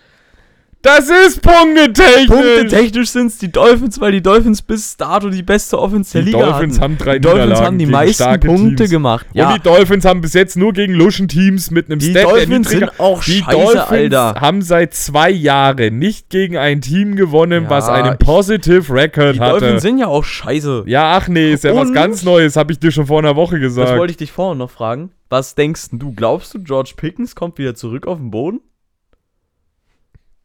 [0.85, 2.27] Das ist punktetechnisch.
[2.27, 6.31] Punktetechnisch sind es die Dolphins, weil die Dolphins bis dato die beste Offense der die
[6.31, 6.83] Liga Dolphins hatten.
[6.83, 8.89] haben drei Die Dolphins haben die meisten Punkte Teams.
[8.91, 9.25] gemacht.
[9.33, 9.47] Ja.
[9.49, 12.99] Und die Dolphins haben bis jetzt nur gegen Luschen-Teams mit einem die Step Dolphins sind
[12.99, 14.35] auch Die scheiße, Dolphins Alter.
[14.39, 19.39] haben seit zwei Jahren nicht gegen ein Team gewonnen, Ja, was einen Positive Record Die
[19.39, 19.59] hatte.
[19.59, 20.83] Dolphins sind ja auch scheiße.
[20.85, 23.35] ja, ach nee, ist ja was Und- ganz Neues, habe ich dir schon vor einer
[23.35, 23.97] Woche Das gesagt.
[23.97, 25.09] wollte ich dich vorhin noch fragen.
[25.29, 26.13] Was denkst du?
[26.13, 28.59] Glaubst du, George Pickens kommt wieder zurück auf den Boden?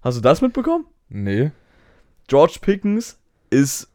[0.02, 0.84] Hast du das mitbekommen?
[1.08, 1.50] nee.
[2.28, 3.18] George Pickens
[3.50, 3.88] ist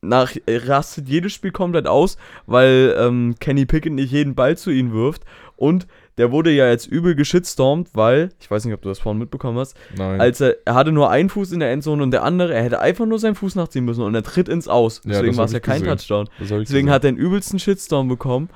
[0.00, 4.92] nach rastet jedes Spiel komplett aus, weil ähm, Kenny Pickett nicht jeden Ball zu ihm
[4.92, 5.22] wirft
[5.56, 5.86] und
[6.18, 9.58] der wurde ja jetzt übel geschitstormt, weil ich weiß nicht, ob du das vorhin mitbekommen
[9.58, 10.20] hast, Nein.
[10.22, 12.80] als er er hatte nur einen Fuß in der Endzone und der andere, er hätte
[12.80, 15.02] einfach nur seinen Fuß nachziehen müssen und er tritt ins Aus.
[15.04, 15.96] Ja, Deswegen das war es ja ich kein gesehen.
[15.98, 16.28] Touchdown.
[16.40, 16.90] Deswegen gesehen.
[16.90, 18.48] hat er den übelsten Shitstorm bekommen.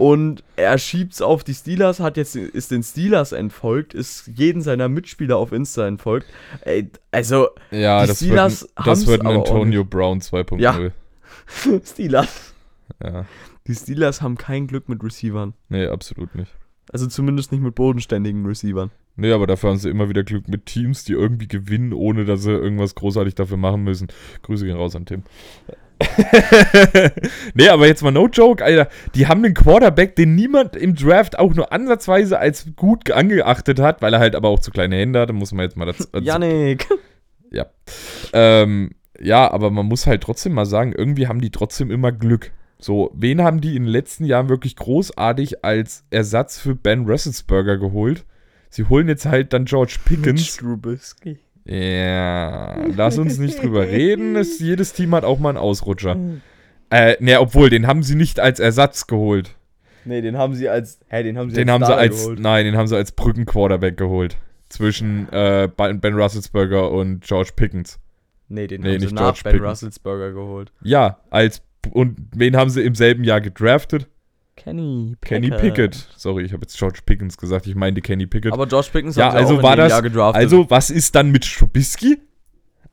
[0.00, 4.88] Und er schiebt's auf die Steelers, hat jetzt, ist den Steelers entfolgt, ist jeden seiner
[4.88, 6.26] Mitspieler auf Insta entfolgt.
[6.62, 10.58] Ey, also, ja, die das Steelers wird, das wird ein Antonio Brown 2.0.
[10.58, 10.90] Ja.
[11.84, 12.54] Steelers.
[13.04, 13.26] ja.
[13.66, 15.52] Die Steelers haben kein Glück mit Receivern.
[15.68, 16.50] Nee, absolut nicht.
[16.90, 18.90] Also zumindest nicht mit bodenständigen Receivern.
[19.16, 22.44] Nee, aber dafür haben sie immer wieder Glück mit Teams, die irgendwie gewinnen, ohne dass
[22.44, 24.08] sie irgendwas großartig dafür machen müssen.
[24.40, 25.24] Grüße gehen raus an Tim.
[27.54, 28.88] nee, aber jetzt mal no joke, Alter.
[29.14, 34.02] Die haben einen Quarterback, den niemand im Draft auch nur ansatzweise als gut angeachtet hat,
[34.02, 36.04] weil er halt aber auch zu kleine Hände hatte, muss man jetzt mal dazu.
[36.12, 36.86] Also, Yannick.
[37.52, 37.66] Ja.
[38.32, 42.52] Ähm, ja, aber man muss halt trotzdem mal sagen, irgendwie haben die trotzdem immer Glück.
[42.78, 47.76] So, wen haben die in den letzten Jahren wirklich großartig als Ersatz für Ben Roethlisberger
[47.76, 48.24] geholt?
[48.70, 50.56] Sie holen jetzt halt dann George Pickens.
[50.56, 51.40] Trubisky.
[51.70, 54.34] Ja, lass uns nicht drüber reden.
[54.36, 56.16] Es, jedes Team hat auch mal einen Ausrutscher.
[56.90, 59.54] Äh, ne, obwohl, den haben sie nicht als Ersatz geholt.
[60.04, 60.98] Nee, den haben sie als.
[61.08, 62.40] Hä, den haben sie Den als haben sie als, geholt.
[62.40, 64.36] nein, den haben sie als Brückenquarterback geholt.
[64.68, 68.00] zwischen äh, Ben Russelsberger und George Pickens.
[68.48, 69.70] Nee, den Nee, haben sie nicht nach George Ben Pickens.
[69.70, 70.72] Russelsberger geholt.
[70.82, 71.62] Ja, als
[71.92, 74.08] und wen haben sie im selben Jahr gedraftet?
[74.62, 75.42] Kenny Pickett.
[75.42, 76.08] Kenny Pickett.
[76.16, 78.52] Sorry, ich habe jetzt George Pickens gesagt, ich meinte Kenny Pickett.
[78.52, 80.40] Aber George Pickens Ja, sie also auch war das- Jahr gedraftet.
[80.42, 82.18] also, was ist dann mit Trubisky?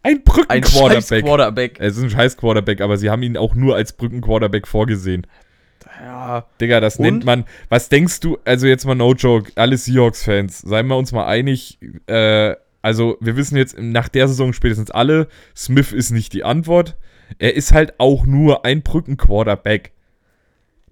[0.04, 1.26] Ein ein Brückenquarterback.
[1.26, 1.76] Quarterback.
[1.80, 5.28] Es ist ein scheiß Quarterback, aber sie haben ihn auch nur als Brückenquarterback vorgesehen.
[6.02, 7.04] Ja, Digga, das Und?
[7.06, 7.44] nennt man.
[7.70, 11.80] Was denkst du, also jetzt mal no joke, alle Seahawks-Fans, seien wir uns mal einig,
[12.08, 16.96] äh, also wir wissen jetzt nach der Saison spätestens alle, Smith ist nicht die Antwort.
[17.40, 19.92] Er ist halt auch nur ein Brückenquarterback.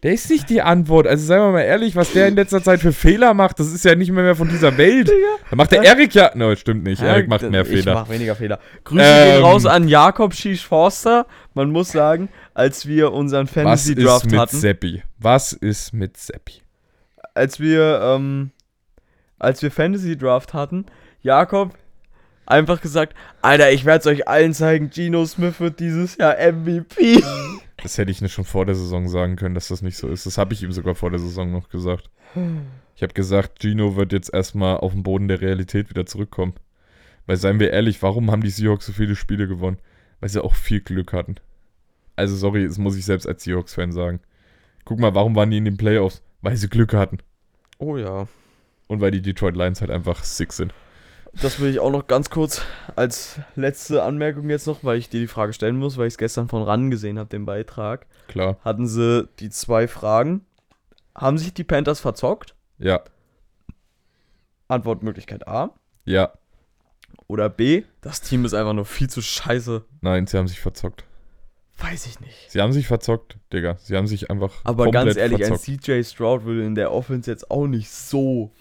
[0.05, 1.07] Der ist nicht die Antwort.
[1.07, 3.83] Also seien wir mal ehrlich, was der in letzter Zeit für Fehler macht, das ist
[3.83, 5.11] ja nicht mehr, mehr von dieser Welt.
[5.49, 6.31] Da macht der Erik ja.
[6.35, 7.01] No, stimmt nicht.
[7.01, 7.95] Erik macht mehr Ich Fehler.
[7.95, 8.59] mach weniger Fehler.
[8.83, 11.25] Grüße Ähm, gehen raus an Jakob Schisch-Forster.
[11.55, 15.03] Man muss sagen, als wir unseren Was Fantasy ist Draft mit hatten, Seppi?
[15.17, 16.61] Was ist mit Seppi?
[17.35, 18.51] als wir, ähm,
[19.39, 20.85] als wir Fantasy Draft hatten,
[21.21, 21.73] Jakob
[22.45, 27.23] einfach gesagt, Alter, ich werde es euch allen zeigen, Geno Smith wird dieses Jahr MVP.
[27.81, 30.25] Das hätte ich nicht schon vor der Saison sagen können, dass das nicht so ist.
[30.25, 32.09] Das habe ich ihm sogar vor der Saison noch gesagt.
[32.95, 36.53] Ich habe gesagt, Gino wird jetzt erstmal auf den Boden der Realität wieder zurückkommen.
[37.25, 39.77] Weil seien wir ehrlich, warum haben die Seahawks so viele Spiele gewonnen?
[40.19, 41.35] Weil sie auch viel Glück hatten.
[42.15, 44.19] Also sorry, das muss ich selbst als Seahawks-Fan sagen.
[44.85, 46.21] Guck mal, warum waren die in den Playoffs?
[46.41, 47.17] Weil sie Glück hatten.
[47.77, 48.27] Oh ja.
[48.87, 50.73] Und weil die Detroit Lions halt einfach sick sind.
[51.41, 52.61] Das will ich auch noch ganz kurz
[52.95, 56.17] als letzte Anmerkung jetzt noch, weil ich dir die Frage stellen muss, weil ich es
[56.17, 58.07] gestern von RAN gesehen habe, den Beitrag.
[58.27, 58.57] Klar.
[58.63, 60.45] Hatten sie die zwei Fragen.
[61.13, 62.55] Haben sich die Panthers verzockt?
[62.77, 63.01] Ja.
[64.67, 65.71] Antwortmöglichkeit A.
[66.05, 66.33] Ja.
[67.27, 67.83] Oder B.
[68.01, 69.83] Das Team ist einfach nur viel zu scheiße.
[70.01, 71.05] Nein, sie haben sich verzockt.
[71.77, 72.33] Weiß ich nicht.
[72.49, 73.75] Sie haben sich verzockt, Digga.
[73.79, 75.67] Sie haben sich einfach Aber komplett ganz ehrlich, verzockt.
[75.67, 78.51] ein CJ Stroud würde in der Offense jetzt auch nicht so.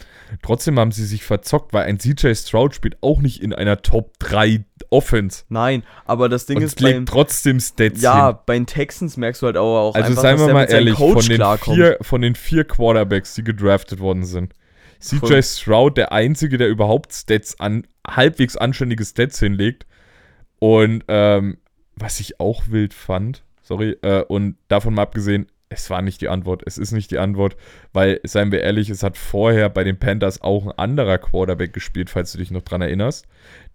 [0.42, 4.18] Trotzdem haben sie sich verzockt, weil ein CJ Stroud spielt auch nicht in einer Top
[4.18, 5.44] 3 Offense.
[5.48, 8.38] Nein, aber das Ding Und ist es legt beim, trotzdem Stats ja, hin.
[8.46, 11.20] bei den Texans merkst du halt auch, auch Also einfach, seien wir mal ehrlich, von
[11.24, 14.54] den, vier, von den vier Quarterbacks, die gedraftet worden sind,
[15.00, 15.42] CJ.
[15.42, 19.86] Stroud der Einzige, der überhaupt Stats an, halbwegs anständige Stats hinlegt.
[20.58, 21.58] Und ähm,
[21.96, 26.28] was ich auch wild fand, sorry, äh, und davon mal abgesehen, es war nicht die
[26.28, 26.62] Antwort.
[26.66, 27.56] Es ist nicht die Antwort,
[27.92, 32.10] weil, seien wir ehrlich, es hat vorher bei den Panthers auch ein anderer Quarterback gespielt,
[32.10, 33.26] falls du dich noch dran erinnerst,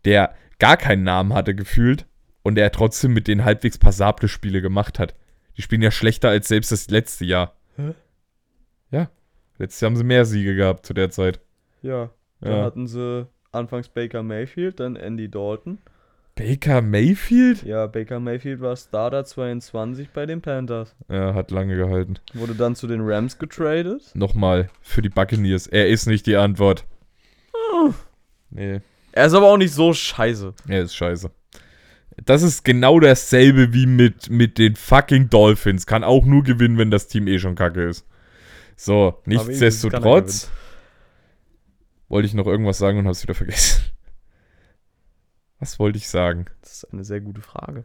[0.06, 2.06] der gar keinen Namen hatte gefühlt
[2.42, 5.14] und der trotzdem mit denen halbwegs passable Spiele gemacht hat.
[5.58, 7.56] Die spielen ja schlechter als selbst das letzte Jahr.
[7.76, 7.94] Hä?
[8.92, 9.10] Ja.
[9.58, 11.42] Letztes Jahr haben sie mehr Siege gehabt zu der Zeit.
[11.82, 12.64] Ja, da Ja.
[12.64, 15.80] hatten sie anfangs Baker Mayfield, dann Andy Dalton.
[16.40, 17.64] Baker Mayfield?
[17.64, 20.96] Ja, Baker Mayfield war Starter 22 bei den Panthers.
[21.10, 22.16] Ja, hat lange gehalten.
[22.34, 24.12] Wurde dann zu den Rams getradet.
[24.14, 25.68] Nochmal für die Buccaneers.
[25.68, 26.86] Er ist nicht die Antwort.
[27.54, 27.90] Ah.
[28.52, 28.80] Nee,
[29.12, 30.54] Er ist aber auch nicht so scheiße.
[30.70, 31.30] er ist scheiße.
[32.24, 35.86] Das ist genau dasselbe wie mit, mit den fucking Dolphins.
[35.86, 38.06] Kann auch nur gewinnen, wenn das Team eh schon kacke ist.
[38.78, 40.50] So, nichtsdestotrotz
[42.08, 43.84] wollte ich noch irgendwas sagen und hab's wieder vergessen.
[45.60, 46.46] Was wollte ich sagen?
[46.62, 47.84] Das ist eine sehr gute Frage.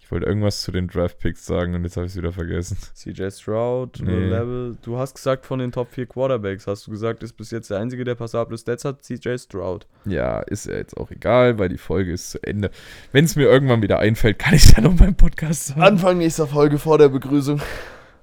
[0.00, 2.78] Ich wollte irgendwas zu den Draft Picks sagen und jetzt habe ich es wieder vergessen.
[2.94, 4.10] CJ Stroud, Nee.
[4.30, 4.78] Level.
[4.80, 7.78] Du hast gesagt, von den Top 4 Quarterbacks hast du gesagt, ist bis jetzt der
[7.78, 9.86] einzige, der passable Stats hat, CJ Stroud.
[10.06, 12.70] Ja, ist ja jetzt auch egal, weil die Folge ist zu Ende.
[13.12, 15.82] Wenn es mir irgendwann wieder einfällt, kann ich ja noch beim Podcast sagen.
[15.82, 17.60] Anfang nächster Folge vor der Begrüßung.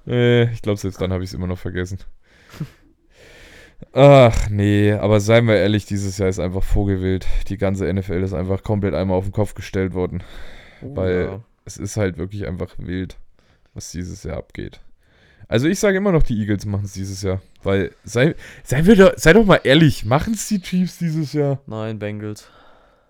[0.08, 1.98] Äh, ich glaube, selbst dann habe ich es immer noch vergessen.
[3.92, 7.26] Ach, nee, aber seien wir ehrlich, dieses Jahr ist einfach vogelwild.
[7.48, 10.22] Die ganze NFL ist einfach komplett einmal auf den Kopf gestellt worden.
[10.80, 13.16] Weil es ist halt wirklich einfach wild,
[13.74, 14.80] was dieses Jahr abgeht.
[15.48, 17.40] Also ich sage immer noch, die Eagles machen es dieses Jahr.
[17.62, 21.60] Weil, sei, sei, wir doch, sei doch mal ehrlich, machen es die Chiefs dieses Jahr?
[21.66, 22.48] Nein, Bengals.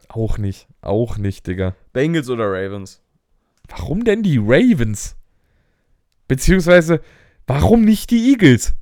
[0.09, 1.75] Auch nicht, auch nicht, Digga.
[1.93, 3.03] Bengals oder Ravens?
[3.69, 5.17] Warum denn die Ravens?
[6.29, 7.01] Beziehungsweise,
[7.47, 8.75] warum nicht die Eagles?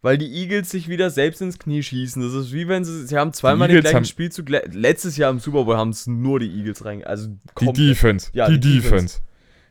[0.00, 2.22] Weil die Eagles sich wieder selbst ins Knie schießen.
[2.22, 4.48] Das ist wie wenn sie, sie haben zweimal den gleichen Spielzug.
[4.48, 7.02] le- Letztes Jahr im Super Bowl haben es nur die Eagles rein.
[7.04, 7.28] Also
[7.60, 7.72] Die.
[7.72, 8.30] Defense.
[8.32, 8.90] Ja, die, die Defense.
[8.90, 9.18] Defense.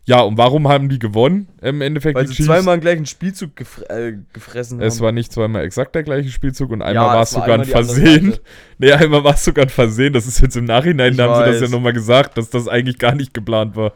[0.03, 1.49] Ja, und warum haben die gewonnen?
[1.61, 5.03] Im Endeffekt Weil die sie zweimal den gleichen Spielzug gefre äh, gefressen Es haben.
[5.05, 7.65] war nicht zweimal exakt der gleiche Spielzug und einmal Ja, war es es sogar ein
[7.65, 8.35] Versehen.
[8.77, 10.13] Nee, einmal war es sogar ein Versehen.
[10.13, 11.69] Das ist jetzt im Nachhinein, Ich da haben sie das weiß.
[11.71, 13.93] ja nochmal gesagt, dass das eigentlich gar nicht geplant war.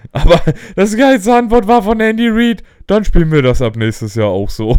[0.12, 0.40] Aber
[0.76, 2.62] das geilste Antwort war von Andy Reid.
[2.86, 4.78] Dann spielen wir das ab nächstes Jahr auch so.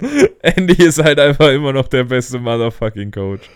[0.42, 3.48] Andy ist halt einfach immer noch der beste Motherfucking Coach.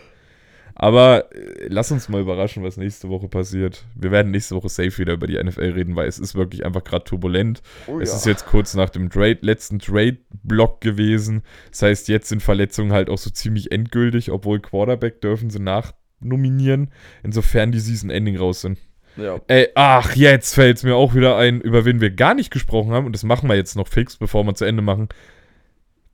[0.79, 3.85] Aber äh, lass uns mal überraschen, was nächste Woche passiert.
[3.95, 6.85] Wir werden nächste Woche safe wieder über die NFL reden, weil es ist wirklich einfach
[6.85, 7.63] gerade turbulent.
[7.87, 11.43] Oh es ist jetzt kurz nach dem Trade, letzten Trade-Block gewesen.
[11.71, 16.91] Das heißt, jetzt sind Verletzungen halt auch so ziemlich endgültig, obwohl Quarterback dürfen sie nachnominieren,
[17.23, 18.79] insofern die Season-Ending raus sind.
[19.17, 19.41] Ja.
[19.47, 22.93] Ey, ach, jetzt fällt es mir auch wieder ein, über wen wir gar nicht gesprochen
[22.93, 23.07] haben.
[23.07, 25.09] Und das machen wir jetzt noch fix, bevor wir zu Ende machen.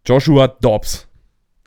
[0.07, 1.09] Joshua Dobbs.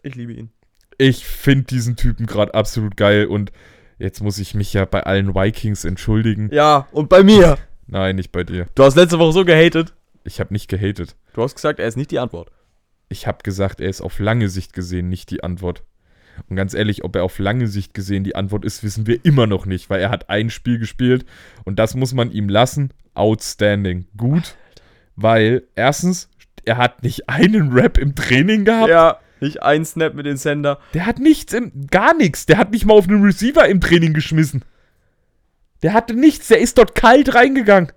[0.01, 0.51] Ich liebe ihn.
[0.97, 3.25] Ich finde diesen Typen gerade absolut geil.
[3.25, 3.51] Und
[3.97, 6.49] jetzt muss ich mich ja bei allen Vikings entschuldigen.
[6.53, 7.57] Ja, und bei mir.
[7.87, 8.67] Nein, nicht bei dir.
[8.75, 9.93] Du hast letzte Woche so gehatet.
[10.23, 11.15] Ich habe nicht gehatet.
[11.33, 12.51] Du hast gesagt, er ist nicht die Antwort.
[13.09, 15.83] Ich habe gesagt, er ist auf lange Sicht gesehen nicht die Antwort.
[16.49, 19.47] Und ganz ehrlich, ob er auf lange Sicht gesehen die Antwort ist, wissen wir immer
[19.47, 21.25] noch nicht, weil er hat ein Spiel gespielt
[21.63, 22.91] und das muss man ihm lassen.
[23.13, 24.05] Outstanding.
[24.17, 24.55] Gut,
[25.15, 26.29] weil erstens,
[26.65, 28.89] er hat nicht einen Rap im Training gehabt.
[28.89, 30.79] Ja, nicht ein Snap mit den Sender.
[30.93, 32.45] Der hat nichts im, gar nichts.
[32.45, 34.63] Der hat nicht mal auf einen Receiver im Training geschmissen.
[35.83, 36.47] Der hatte nichts.
[36.47, 37.91] Der ist dort kalt reingegangen.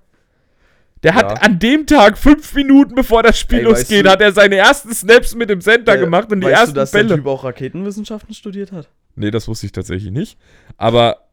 [1.02, 1.34] Der hat Ja.
[1.42, 4.92] an dem Tag, fünf Minuten bevor das Spiel Ey, losgeht, du- hat er seine ersten
[4.92, 7.08] Snaps mit dem Center Äh, gemacht und die weißt ersten du, dass Bälle.
[7.08, 8.88] der Typ auch Raketenwissenschaften studiert hat?
[9.14, 10.38] Nee, das wusste ich tatsächlich nicht.
[10.76, 11.28] Aber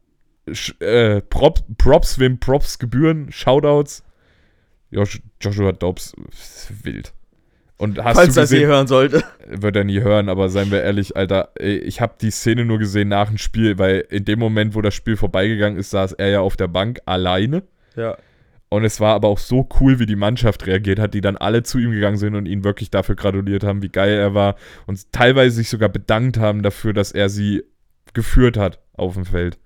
[0.80, 4.04] äh, Prop, Props, wem Props gebühren, Shoutouts.
[4.90, 6.14] Josh, Joshua Dobbs,
[6.84, 7.12] wild.
[7.78, 9.22] Und hast Falls du das je gesehen, hören sollte.
[9.46, 13.08] wird er nie hören, aber seien wir ehrlich, Alter, ich habe die Szene nur gesehen
[13.08, 16.40] nach dem Spiel, weil in dem Moment, wo das Spiel vorbeigegangen ist, saß er ja
[16.40, 17.64] auf der Bank alleine.
[17.96, 18.16] Ja.
[18.76, 21.62] Und es war aber auch so cool, wie die Mannschaft reagiert hat, die dann alle
[21.62, 24.56] zu ihm gegangen sind und ihn wirklich dafür gratuliert haben, wie geil er war
[24.86, 27.64] und teilweise sich sogar bedankt haben dafür, dass er sie
[28.12, 29.58] geführt hat auf dem Feld.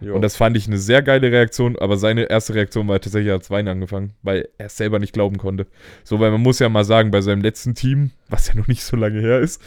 [0.00, 3.50] Und das fand ich eine sehr geile Reaktion, aber seine erste Reaktion war tatsächlich, hat
[3.50, 5.66] Weinen angefangen, weil er es selber nicht glauben konnte.
[6.02, 8.84] So, weil man muss ja mal sagen, bei seinem letzten Team, was ja noch nicht
[8.84, 9.60] so lange her ist,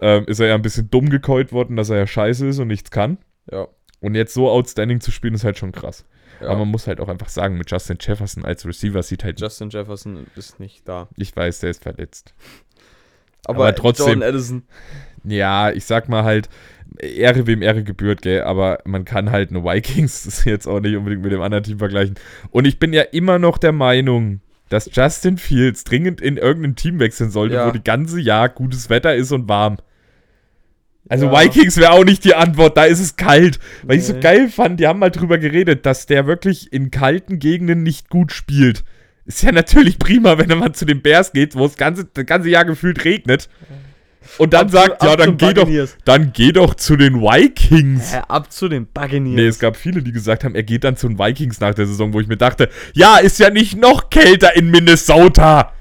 [0.00, 2.68] ähm, ist er ja ein bisschen dumm gekeult worden, dass er ja scheiße ist und
[2.68, 3.16] nichts kann.
[3.50, 3.68] ja.
[4.00, 6.04] Und jetzt so outstanding zu spielen, ist halt schon krass.
[6.44, 6.50] Ja.
[6.50, 9.70] Aber man muss halt auch einfach sagen, mit Justin Jefferson als Receiver sieht halt, Justin
[9.70, 11.08] Jefferson ist nicht da.
[11.16, 12.34] ich weiß, der ist verletzt.
[13.46, 14.62] Aber, Aber trotzdem- Jordan Addison.
[15.24, 16.48] Ja, ich sag mal halt,
[16.98, 21.22] Ehre wem Ehre gebührt, gell, aber man kann halt eine Vikings jetzt auch nicht unbedingt
[21.22, 22.14] mit dem anderen Team vergleichen.
[22.50, 26.98] Und ich bin ja immer noch der Meinung, dass Justin Fields dringend in irgendein Team
[27.00, 27.66] wechseln sollte, Ja.
[27.66, 29.76] wo die ganze Jahr gutes Wetter ist und warm.
[31.08, 31.40] Also Ja.
[31.42, 33.58] Vikings wäre auch nicht die Antwort, da ist es kalt.
[33.82, 34.20] Weil ich so Nee.
[34.20, 38.32] geil fand, die haben mal drüber geredet, dass der wirklich in kalten Gegenden nicht gut
[38.32, 38.84] spielt.
[39.26, 42.48] Ist ja natürlich prima, wenn man zu den Bears geht, wo es ganze, das ganze
[42.50, 43.48] Jahr gefühlt regnet.
[44.38, 45.68] Und dann Ab zu- sagt, ja, ab dann geh doch,
[46.06, 48.14] dann geh doch zu den Vikings.
[48.14, 49.36] Hä, ab zu den Buccaneers.
[49.36, 51.86] Nee, es gab viele, die gesagt haben, er geht dann zu den Vikings nach der
[51.86, 55.72] Saison, wo ich mir dachte, ja, ist ja nicht noch kälter in Minnesota.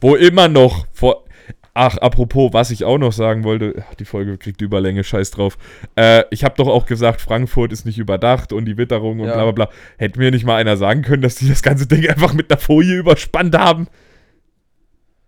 [0.00, 1.24] Wo immer noch vor.
[1.72, 5.56] Ach, apropos, was ich auch noch sagen wollte, ach, die Folge kriegt Überlänge, scheiß drauf.
[5.96, 9.34] Äh, ich habe doch auch gesagt, Frankfurt ist nicht überdacht und die Witterung und Ja.
[9.34, 9.68] bla bla bla.
[9.96, 12.60] Hätte mir nicht mal einer sagen können, dass die das ganze Ding einfach mit einer
[12.60, 13.86] Folie überspannt haben?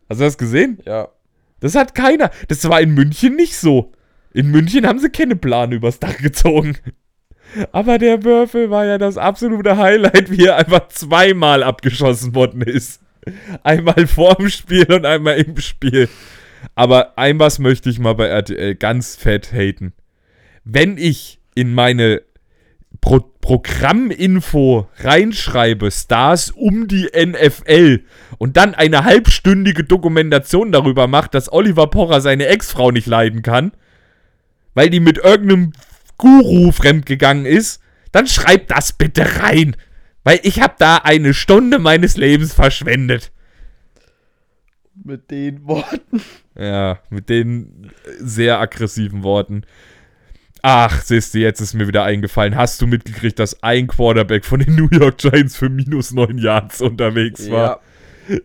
[0.08, 0.78] Hast du das gesehen?
[0.86, 1.08] ja.
[1.60, 2.30] Das hat keiner.
[2.48, 3.92] Das war in München nicht so.
[4.34, 6.76] In München haben sie keine Plane übers Dach gezogen.
[7.70, 13.01] Aber der Würfel war ja das absolute Highlight, wie er einfach zweimal abgeschossen worden ist.
[13.62, 16.08] Einmal vorm Spiel und einmal im Spiel.
[16.74, 19.92] Aber ein was möchte ich mal bei RTL ganz fett haten.
[20.64, 22.22] Wenn ich in meine
[23.00, 28.04] Pro Programminfo reinschreibe, Stars um die NFL
[28.38, 33.72] und dann eine halbstündige Dokumentation darüber macht, dass Oliver Pocher seine Ex-Frau nicht leiden kann,
[34.74, 35.72] weil die mit irgendeinem
[36.18, 39.74] Guru fremdgegangen ist, dann schreibt das bitte rein.
[40.24, 43.32] Weil ich habe da eine Stunde meines Lebens verschwendet.
[45.04, 46.22] Mit den Worten.
[46.56, 49.64] Ja, mit den sehr aggressiven Worten.
[50.62, 52.54] Ach, siehst du, jetzt ist mir wieder eingefallen.
[52.54, 56.80] Hast du mitgekriegt, dass ein Quarterback von den New York Giants für minus 9 Yards
[56.80, 57.80] unterwegs war?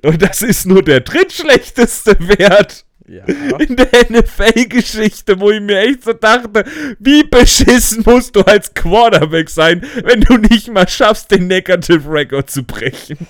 [0.03, 3.25] Und das ist nur der drittschlechteste Wert Ja.
[3.59, 6.65] in der NFL-Geschichte, wo ich mir echt so dachte,
[6.99, 12.49] wie beschissen musst du als Quarterback sein, wenn du nicht mal schaffst, den Negative Record
[12.49, 13.17] zu brechen.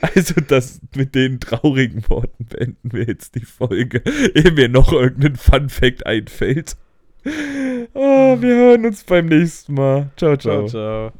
[0.00, 4.02] Also das mit den traurigen Worten beenden wir jetzt die Folge,
[4.34, 6.76] ehe mir noch irgendein Fun Fact einfällt.
[7.92, 10.10] Oh, wir hören uns beim nächsten Mal.
[10.16, 10.66] Ciao, ciao.
[10.66, 11.19] Ciao, ciao.